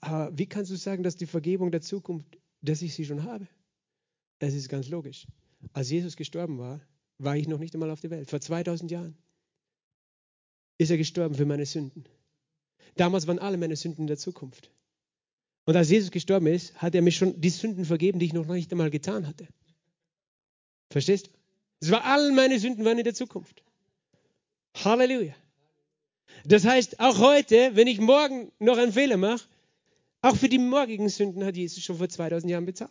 Aber 0.00 0.36
wie 0.36 0.46
kannst 0.46 0.70
du 0.70 0.76
sagen, 0.76 1.02
dass 1.02 1.16
die 1.16 1.26
Vergebung 1.26 1.70
der 1.70 1.80
Zukunft 1.80 2.38
dass 2.64 2.82
ich 2.82 2.94
sie 2.94 3.04
schon 3.04 3.24
habe. 3.24 3.46
Es 4.38 4.54
ist 4.54 4.68
ganz 4.68 4.88
logisch. 4.88 5.26
Als 5.72 5.90
Jesus 5.90 6.16
gestorben 6.16 6.58
war, 6.58 6.80
war 7.18 7.36
ich 7.36 7.48
noch 7.48 7.58
nicht 7.58 7.74
einmal 7.74 7.90
auf 7.90 8.00
der 8.00 8.10
Welt. 8.10 8.30
Vor 8.30 8.40
2000 8.40 8.90
Jahren 8.90 9.16
ist 10.78 10.90
er 10.90 10.96
gestorben 10.96 11.34
für 11.34 11.46
meine 11.46 11.66
Sünden. 11.66 12.04
Damals 12.96 13.26
waren 13.26 13.38
alle 13.38 13.56
meine 13.56 13.76
Sünden 13.76 14.02
in 14.02 14.06
der 14.06 14.18
Zukunft. 14.18 14.70
Und 15.66 15.76
als 15.76 15.90
Jesus 15.90 16.10
gestorben 16.10 16.46
ist, 16.46 16.74
hat 16.76 16.94
er 16.94 17.02
mir 17.02 17.12
schon 17.12 17.40
die 17.40 17.50
Sünden 17.50 17.84
vergeben, 17.84 18.18
die 18.18 18.26
ich 18.26 18.32
noch 18.32 18.46
nicht 18.46 18.70
einmal 18.72 18.90
getan 18.90 19.26
hatte. 19.26 19.46
Verstehst 20.90 21.28
du? 21.28 21.30
Es 21.80 21.90
war 21.90 22.04
all 22.04 22.32
meine 22.32 22.58
Sünden 22.58 22.84
waren 22.84 22.98
in 22.98 23.04
der 23.04 23.14
Zukunft. 23.14 23.62
Halleluja. 24.74 25.34
Das 26.44 26.64
heißt, 26.64 27.00
auch 27.00 27.18
heute, 27.18 27.74
wenn 27.74 27.86
ich 27.86 28.00
morgen 28.00 28.52
noch 28.58 28.76
einen 28.76 28.92
Fehler 28.92 29.16
mache, 29.16 29.44
auch 30.24 30.36
für 30.36 30.48
die 30.48 30.58
morgigen 30.58 31.10
Sünden 31.10 31.44
hat 31.44 31.54
Jesus 31.54 31.84
schon 31.84 31.98
vor 31.98 32.08
2000 32.08 32.50
Jahren 32.50 32.64
bezahlt. 32.64 32.90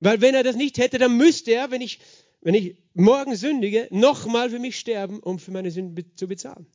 Weil 0.00 0.22
wenn 0.22 0.34
er 0.34 0.42
das 0.42 0.56
nicht 0.56 0.78
hätte, 0.78 0.96
dann 0.96 1.16
müsste 1.18 1.52
er, 1.52 1.70
wenn 1.70 1.82
ich, 1.82 2.00
wenn 2.40 2.54
ich 2.54 2.76
morgen 2.94 3.36
sündige, 3.36 3.86
nochmal 3.90 4.48
für 4.48 4.58
mich 4.58 4.78
sterben, 4.78 5.20
um 5.20 5.38
für 5.38 5.50
meine 5.50 5.70
Sünden 5.70 6.10
zu 6.16 6.26
bezahlen. 6.26 6.66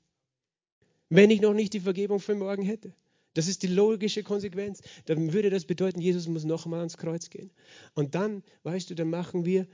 Wenn 1.09 1.31
ich 1.31 1.41
noch 1.41 1.55
nicht 1.55 1.73
die 1.73 1.79
Vergebung 1.79 2.19
für 2.19 2.35
morgen 2.35 2.61
hätte. 2.61 2.93
Das 3.33 3.47
ist 3.47 3.63
die 3.63 3.67
logische 3.67 4.21
Konsequenz. 4.21 4.81
Dann 5.05 5.33
würde 5.33 5.49
das 5.49 5.65
bedeuten, 5.65 6.01
Jesus 6.01 6.27
muss 6.27 6.45
nochmal 6.45 6.79
ans 6.79 6.97
Kreuz 6.97 7.31
gehen. 7.31 7.49
Und 7.95 8.13
dann, 8.13 8.43
weißt 8.61 8.91
du, 8.91 8.95
dann 8.95 9.09
machen 9.09 9.45
wir, 9.45 9.67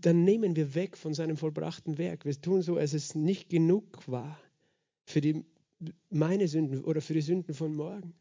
dann 0.00 0.24
nehmen 0.24 0.56
wir 0.56 0.74
weg 0.74 0.96
von 0.96 1.12
seinem 1.12 1.36
vollbrachten 1.36 1.98
Werk. 1.98 2.24
Wir 2.24 2.40
tun 2.40 2.62
so, 2.62 2.78
als 2.78 2.94
es 2.94 3.14
nicht 3.14 3.50
genug 3.50 4.08
war 4.08 4.40
für 5.04 5.20
die, 5.20 5.44
meine 6.08 6.48
Sünden 6.48 6.82
oder 6.82 7.02
für 7.02 7.12
die 7.12 7.20
Sünden 7.20 7.52
von 7.54 7.74
morgen. 7.74 8.14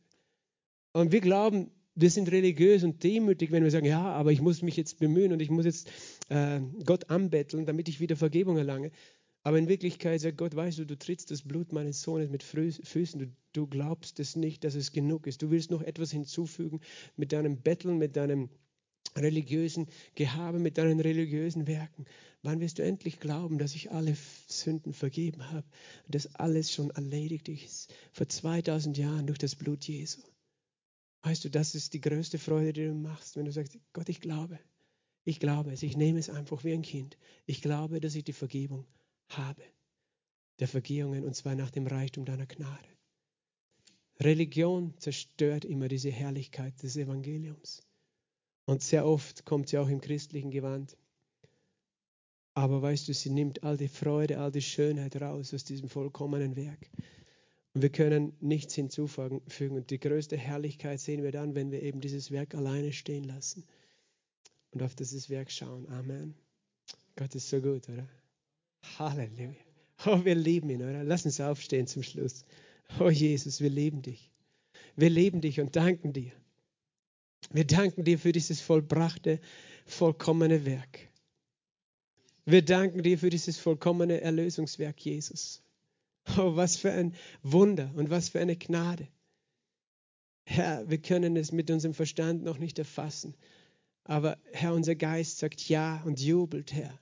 Und 0.94 1.12
wir 1.12 1.22
glauben, 1.22 1.72
wir 1.96 2.10
sind 2.10 2.32
religiös 2.32 2.84
und 2.84 3.04
demütig, 3.04 3.52
wenn 3.52 3.64
wir 3.64 3.72
sagen, 3.72 3.86
ja, 3.86 4.04
aber 4.04 4.32
ich 4.32 4.42
muss 4.42 4.62
mich 4.62 4.78
jetzt 4.78 5.00
bemühen 5.00 5.32
und 5.32 5.42
ich 5.42 5.50
muss 5.50 5.66
jetzt 5.66 5.90
äh, 6.30 6.62
Gott 6.86 7.10
anbetteln, 7.10 7.66
damit 7.66 7.90
ich 7.90 8.00
wieder 8.00 8.16
Vergebung 8.16 8.58
erlange. 8.58 8.92
Aber 9.44 9.58
in 9.58 9.68
Wirklichkeit 9.68 10.22
sagt 10.22 10.38
Gott, 10.38 10.56
weißt 10.56 10.80
du, 10.80 10.86
du 10.86 10.98
trittst 10.98 11.30
das 11.30 11.42
Blut 11.42 11.74
meines 11.74 12.02
Sohnes 12.02 12.30
mit 12.30 12.44
Füßen, 12.44 13.20
du, 13.20 13.28
du 13.52 13.68
glaubst 13.68 14.20
es 14.20 14.36
nicht, 14.36 14.64
dass 14.64 14.74
es 14.74 14.92
genug 14.92 15.28
ist. 15.28 15.42
Du 15.42 15.52
willst 15.52 15.70
noch 15.70 15.82
etwas 15.82 16.12
hinzufügen 16.12 16.80
mit 17.18 17.34
deinem 17.34 17.58
Betteln, 17.62 17.98
mit 17.98 18.16
deinem 18.16 18.50
religiösen 19.18 19.88
Gehabe, 20.16 20.60
mit 20.60 20.78
deinen 20.78 21.00
religiösen 21.00 21.68
Werken. 21.68 22.06
Wann 22.42 22.62
wirst 22.62 22.80
du 22.80 22.84
endlich 22.84 23.20
glauben, 23.20 23.58
dass 23.58 23.76
ich 23.76 23.92
alle 23.92 24.16
Sünden 24.48 24.94
vergeben 24.94 25.52
habe 25.52 25.68
und 26.06 26.16
dass 26.16 26.34
alles 26.36 26.72
schon 26.72 26.90
erledigt 26.92 27.50
ist 27.50 27.94
vor 28.12 28.30
2000 28.30 28.98
Jahren 28.98 29.28
durch 29.28 29.40
das 29.40 29.56
Blut 29.56 29.84
Jesu? 29.86 30.22
Weißt 31.24 31.46
du, 31.46 31.50
das 31.50 31.74
ist 31.74 31.94
die 31.94 32.02
größte 32.02 32.38
Freude, 32.38 32.74
die 32.74 32.86
du 32.86 32.94
machst, 32.94 33.38
wenn 33.38 33.46
du 33.46 33.52
sagst, 33.52 33.80
Gott, 33.94 34.10
ich 34.10 34.20
glaube. 34.20 34.60
Ich 35.24 35.40
glaube 35.40 35.72
es. 35.72 35.82
Ich 35.82 35.96
nehme 35.96 36.20
es 36.20 36.30
einfach 36.30 36.66
wie 36.66 36.74
ein 36.74 36.82
Kind. 36.82 37.18
Ich 37.46 37.62
glaube, 37.62 38.02
dass 38.02 38.16
ich 38.16 38.26
die 38.26 38.34
Vergebung 38.34 38.86
habe. 39.30 39.64
Der 40.60 40.68
Vergehungen 40.68 41.24
und 41.24 41.34
zwar 41.36 41.56
nach 41.56 41.72
dem 41.72 41.88
Reichtum 41.88 42.26
deiner 42.26 42.46
Gnade. 42.46 42.90
Religion 44.20 44.94
zerstört 44.98 45.66
immer 45.66 45.88
diese 45.88 46.12
Herrlichkeit 46.12 46.84
des 46.84 46.98
Evangeliums. 46.98 47.82
Und 48.66 48.82
sehr 48.82 49.06
oft 49.06 49.46
kommt 49.46 49.70
sie 49.70 49.78
auch 49.78 49.88
im 49.88 50.02
christlichen 50.02 50.52
Gewand. 50.52 50.98
Aber 52.54 52.82
weißt 52.82 53.08
du, 53.08 53.14
sie 53.14 53.30
nimmt 53.30 53.64
all 53.64 53.78
die 53.78 53.88
Freude, 53.88 54.40
all 54.40 54.52
die 54.52 54.62
Schönheit 54.62 55.16
raus 55.20 55.54
aus 55.54 55.64
diesem 55.64 55.90
vollkommenen 55.90 56.56
Werk. 56.56 56.90
Und 57.74 57.82
wir 57.82 57.90
können 57.90 58.34
nichts 58.40 58.76
hinzufügen. 58.76 59.42
Und 59.76 59.90
die 59.90 60.00
größte 60.00 60.38
Herrlichkeit 60.38 61.00
sehen 61.00 61.24
wir 61.24 61.32
dann, 61.32 61.56
wenn 61.56 61.72
wir 61.72 61.82
eben 61.82 62.02
dieses 62.02 62.32
Werk 62.32 62.54
alleine 62.56 62.94
stehen 62.94 63.24
lassen 63.24 63.64
und 64.72 64.84
auf 64.84 64.96
dieses 64.96 65.30
Werk 65.30 65.52
schauen. 65.52 65.88
Amen. 65.90 66.36
Gott 67.16 67.34
ist 67.36 67.50
so 67.50 67.62
gut, 67.62 67.90
oder? 67.90 68.08
Halleluja. 68.98 69.56
Oh, 70.06 70.24
wir 70.26 70.36
lieben 70.36 70.70
ihn, 70.70 70.82
oder? 70.82 71.04
Lass 71.04 71.26
uns 71.26 71.40
aufstehen 71.40 71.88
zum 71.88 72.04
Schluss. 72.04 72.46
Oh 73.00 73.10
Jesus, 73.10 73.62
wir 73.62 73.70
lieben 73.70 74.02
dich. 74.02 74.32
Wir 74.96 75.10
lieben 75.10 75.42
dich 75.42 75.60
und 75.60 75.76
danken 75.76 76.14
dir. 76.14 76.32
Wir 77.52 77.66
danken 77.66 78.04
dir 78.04 78.20
für 78.20 78.32
dieses 78.32 78.62
vollbrachte, 78.62 79.40
vollkommene 79.86 80.66
Werk. 80.66 81.08
Wir 82.46 82.64
danken 82.64 83.04
dir 83.04 83.18
für 83.18 83.30
dieses 83.30 83.58
vollkommene 83.58 84.22
Erlösungswerk, 84.22 85.00
Jesus. 85.00 85.62
Oh, 86.38 86.56
was 86.56 86.78
für 86.78 86.92
ein 86.92 87.14
Wunder 87.42 87.92
und 87.96 88.10
was 88.10 88.30
für 88.30 88.40
eine 88.40 88.56
Gnade. 88.56 89.08
Herr, 90.46 90.90
wir 90.90 90.98
können 90.98 91.36
es 91.36 91.52
mit 91.52 91.70
unserem 91.70 91.94
Verstand 91.94 92.44
noch 92.44 92.60
nicht 92.60 92.80
erfassen. 92.80 93.36
Aber 94.06 94.38
Herr, 94.52 94.74
unser 94.74 94.96
Geist 94.96 95.40
sagt 95.40 95.68
ja 95.70 96.02
und 96.06 96.20
jubelt, 96.20 96.74
Herr. 96.74 97.00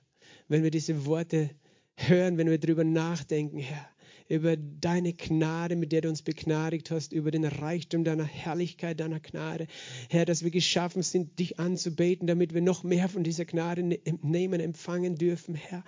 Wenn 0.48 0.62
wir 0.62 0.70
diese 0.70 1.06
Worte 1.06 1.50
hören, 1.96 2.38
wenn 2.38 2.48
wir 2.48 2.58
darüber 2.58 2.84
nachdenken, 2.84 3.58
Herr, 3.58 3.88
über 4.28 4.56
deine 4.56 5.12
Gnade, 5.12 5.76
mit 5.76 5.92
der 5.92 6.02
du 6.02 6.08
uns 6.08 6.22
begnadigt 6.22 6.90
hast, 6.90 7.12
über 7.12 7.30
den 7.30 7.44
Reichtum 7.44 8.04
deiner 8.04 8.24
Herrlichkeit, 8.24 9.00
deiner 9.00 9.20
Gnade. 9.20 9.66
Herr, 10.08 10.24
dass 10.24 10.42
wir 10.44 10.50
geschaffen 10.50 11.02
sind, 11.02 11.38
dich 11.38 11.58
anzubeten, 11.58 12.26
damit 12.26 12.54
wir 12.54 12.62
noch 12.62 12.84
mehr 12.84 13.08
von 13.08 13.24
dieser 13.24 13.44
Gnade 13.44 13.82
ne-, 13.82 14.00
nehmen, 14.22 14.60
empfangen 14.60 15.16
dürfen, 15.16 15.54
Herr. 15.54 15.84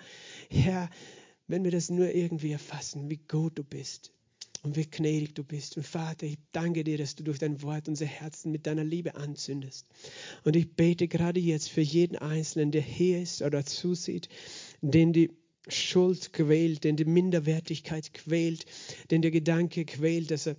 Herr, 0.50 0.90
wenn 1.46 1.64
wir 1.64 1.70
das 1.70 1.90
nur 1.90 2.14
irgendwie 2.14 2.52
erfassen, 2.52 3.10
wie 3.10 3.20
gut 3.28 3.58
du 3.58 3.64
bist 3.64 4.12
und 4.62 4.76
wie 4.76 4.86
gnädig 4.86 5.34
du 5.34 5.44
bist. 5.44 5.76
Und 5.76 5.86
Vater, 5.86 6.26
ich 6.26 6.38
danke 6.52 6.84
dir, 6.84 6.98
dass 6.98 7.14
du 7.14 7.22
durch 7.22 7.38
dein 7.38 7.62
Wort 7.62 7.86
unser 7.86 8.06
Herzen 8.06 8.50
mit 8.50 8.66
deiner 8.66 8.84
Liebe 8.84 9.14
anzündest. 9.14 9.86
Und 10.44 10.56
ich 10.56 10.72
bete 10.72 11.06
gerade 11.06 11.40
jetzt 11.40 11.70
für 11.70 11.82
jeden 11.82 12.16
Einzelnen, 12.16 12.70
der 12.70 12.82
hier 12.82 13.20
ist 13.20 13.42
oder 13.42 13.64
zusieht, 13.64 14.28
den 14.80 15.12
die 15.12 15.30
Schuld 15.68 16.32
quält, 16.32 16.84
den 16.84 16.96
die 16.96 17.04
Minderwertigkeit 17.04 18.12
quält, 18.12 18.66
den 19.10 19.22
der 19.22 19.30
Gedanke 19.30 19.84
quält, 19.84 20.30
dass 20.30 20.46
er 20.46 20.56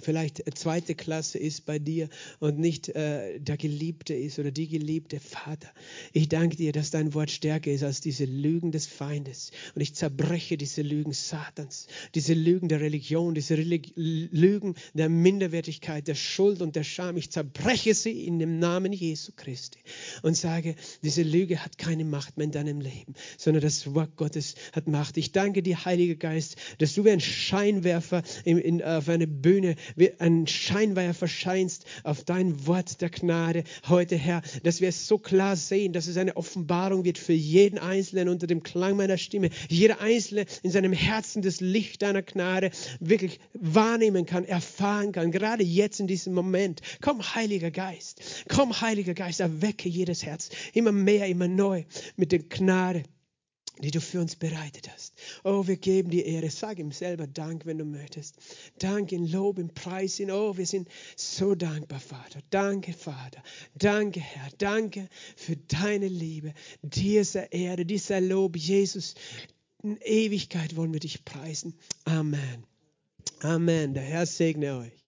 vielleicht 0.00 0.42
zweite 0.54 0.94
Klasse 0.94 1.38
ist 1.38 1.66
bei 1.66 1.78
dir 1.78 2.08
und 2.38 2.58
nicht 2.58 2.88
äh, 2.90 3.38
der 3.38 3.56
Geliebte 3.56 4.14
ist 4.14 4.38
oder 4.38 4.50
die 4.50 4.68
Geliebte. 4.68 5.20
Vater, 5.20 5.68
ich 6.12 6.28
danke 6.28 6.56
dir, 6.56 6.72
dass 6.72 6.90
dein 6.90 7.14
Wort 7.14 7.30
stärker 7.30 7.70
ist 7.70 7.82
als 7.82 8.00
diese 8.00 8.24
Lügen 8.24 8.72
des 8.72 8.86
Feindes. 8.86 9.50
Und 9.74 9.82
ich 9.82 9.94
zerbreche 9.94 10.56
diese 10.56 10.82
Lügen 10.82 11.12
Satans, 11.12 11.86
diese 12.14 12.34
Lügen 12.34 12.68
der 12.68 12.80
Religion, 12.80 13.34
diese 13.34 13.56
Relig 13.56 13.92
Lügen 13.96 14.74
der 14.94 15.08
Minderwertigkeit, 15.08 16.08
der 16.08 16.14
Schuld 16.14 16.62
und 16.62 16.76
der 16.76 16.84
Scham. 16.84 17.16
Ich 17.16 17.30
zerbreche 17.30 17.94
sie 17.94 18.24
in 18.24 18.38
dem 18.38 18.58
Namen 18.58 18.92
Jesu 18.92 19.32
Christi 19.36 19.78
und 20.22 20.36
sage, 20.36 20.76
diese 21.02 21.22
Lüge 21.22 21.64
hat 21.64 21.78
keine 21.78 22.04
Macht 22.04 22.36
mehr 22.36 22.44
in 22.44 22.52
deinem 22.52 22.80
Leben, 22.80 23.14
sondern 23.36 23.62
das 23.62 23.94
Wort 23.94 24.16
Gottes 24.16 24.54
hat 24.72 24.88
Macht. 24.88 25.16
Ich 25.16 25.32
danke 25.32 25.62
dir, 25.62 25.84
Heiliger 25.84 26.14
Geist, 26.16 26.56
dass 26.78 26.94
du 26.94 27.04
wie 27.04 27.10
ein 27.10 27.20
Scheinwerfer 27.20 28.22
in, 28.44 28.58
in, 28.58 28.82
auf 28.82 29.08
eine 29.08 29.26
Bühne 29.26 29.76
wie 29.96 30.12
ein 30.18 30.46
Scheinwerfer 30.46 31.28
scheinst 31.28 31.84
auf 32.02 32.24
dein 32.24 32.66
Wort 32.66 33.00
der 33.00 33.10
Gnade. 33.10 33.64
Heute, 33.88 34.16
Herr, 34.16 34.42
dass 34.62 34.80
wir 34.80 34.88
es 34.88 35.06
so 35.06 35.18
klar 35.18 35.56
sehen, 35.56 35.92
dass 35.92 36.06
es 36.06 36.16
eine 36.16 36.36
Offenbarung 36.36 37.04
wird 37.04 37.18
für 37.18 37.32
jeden 37.32 37.78
Einzelnen 37.78 38.28
unter 38.28 38.46
dem 38.46 38.62
Klang 38.62 38.96
meiner 38.96 39.18
Stimme. 39.18 39.50
Jeder 39.68 40.00
Einzelne 40.00 40.46
in 40.62 40.70
seinem 40.70 40.92
Herzen 40.92 41.42
das 41.42 41.60
Licht 41.60 42.02
deiner 42.02 42.22
Gnade 42.22 42.70
wirklich 43.00 43.40
wahrnehmen 43.52 44.26
kann, 44.26 44.44
erfahren 44.44 45.12
kann, 45.12 45.30
gerade 45.30 45.62
jetzt 45.62 46.00
in 46.00 46.06
diesem 46.06 46.34
Moment. 46.34 46.80
Komm, 47.00 47.22
Heiliger 47.34 47.70
Geist, 47.70 48.44
komm, 48.48 48.80
Heiliger 48.80 49.14
Geist, 49.14 49.40
erwecke 49.40 49.88
jedes 49.88 50.24
Herz. 50.24 50.50
Immer 50.72 50.92
mehr, 50.92 51.26
immer 51.28 51.48
neu 51.48 51.84
mit 52.16 52.32
der 52.32 52.40
Gnade 52.40 53.04
die 53.82 53.90
du 53.90 54.00
für 54.00 54.20
uns 54.20 54.36
bereitet 54.36 54.90
hast. 54.92 55.14
Oh, 55.42 55.66
wir 55.66 55.76
geben 55.76 56.10
dir 56.10 56.24
Ehre. 56.24 56.50
Sag 56.50 56.78
ihm 56.78 56.92
selber 56.92 57.26
Dank, 57.26 57.66
wenn 57.66 57.78
du 57.78 57.84
möchtest. 57.84 58.36
Dank 58.78 59.12
in 59.12 59.26
Lob, 59.26 59.58
in 59.58 59.74
Preis, 59.74 60.20
in 60.20 60.30
Oh, 60.30 60.56
wir 60.56 60.66
sind 60.66 60.88
so 61.16 61.54
dankbar, 61.54 62.00
Vater. 62.00 62.40
Danke, 62.50 62.92
Vater. 62.92 63.42
Danke, 63.74 64.20
Herr. 64.20 64.48
Danke 64.58 65.08
für 65.36 65.56
deine 65.56 66.08
Liebe. 66.08 66.54
Dieser 66.82 67.52
Ehre, 67.52 67.84
dieser 67.84 68.20
Lob, 68.20 68.56
Jesus. 68.56 69.14
In 69.82 69.98
Ewigkeit 69.98 70.76
wollen 70.76 70.92
wir 70.92 71.00
dich 71.00 71.24
preisen. 71.24 71.74
Amen. 72.04 72.64
Amen. 73.40 73.94
Der 73.94 74.02
Herr 74.02 74.26
segne 74.26 74.78
euch. 74.78 74.94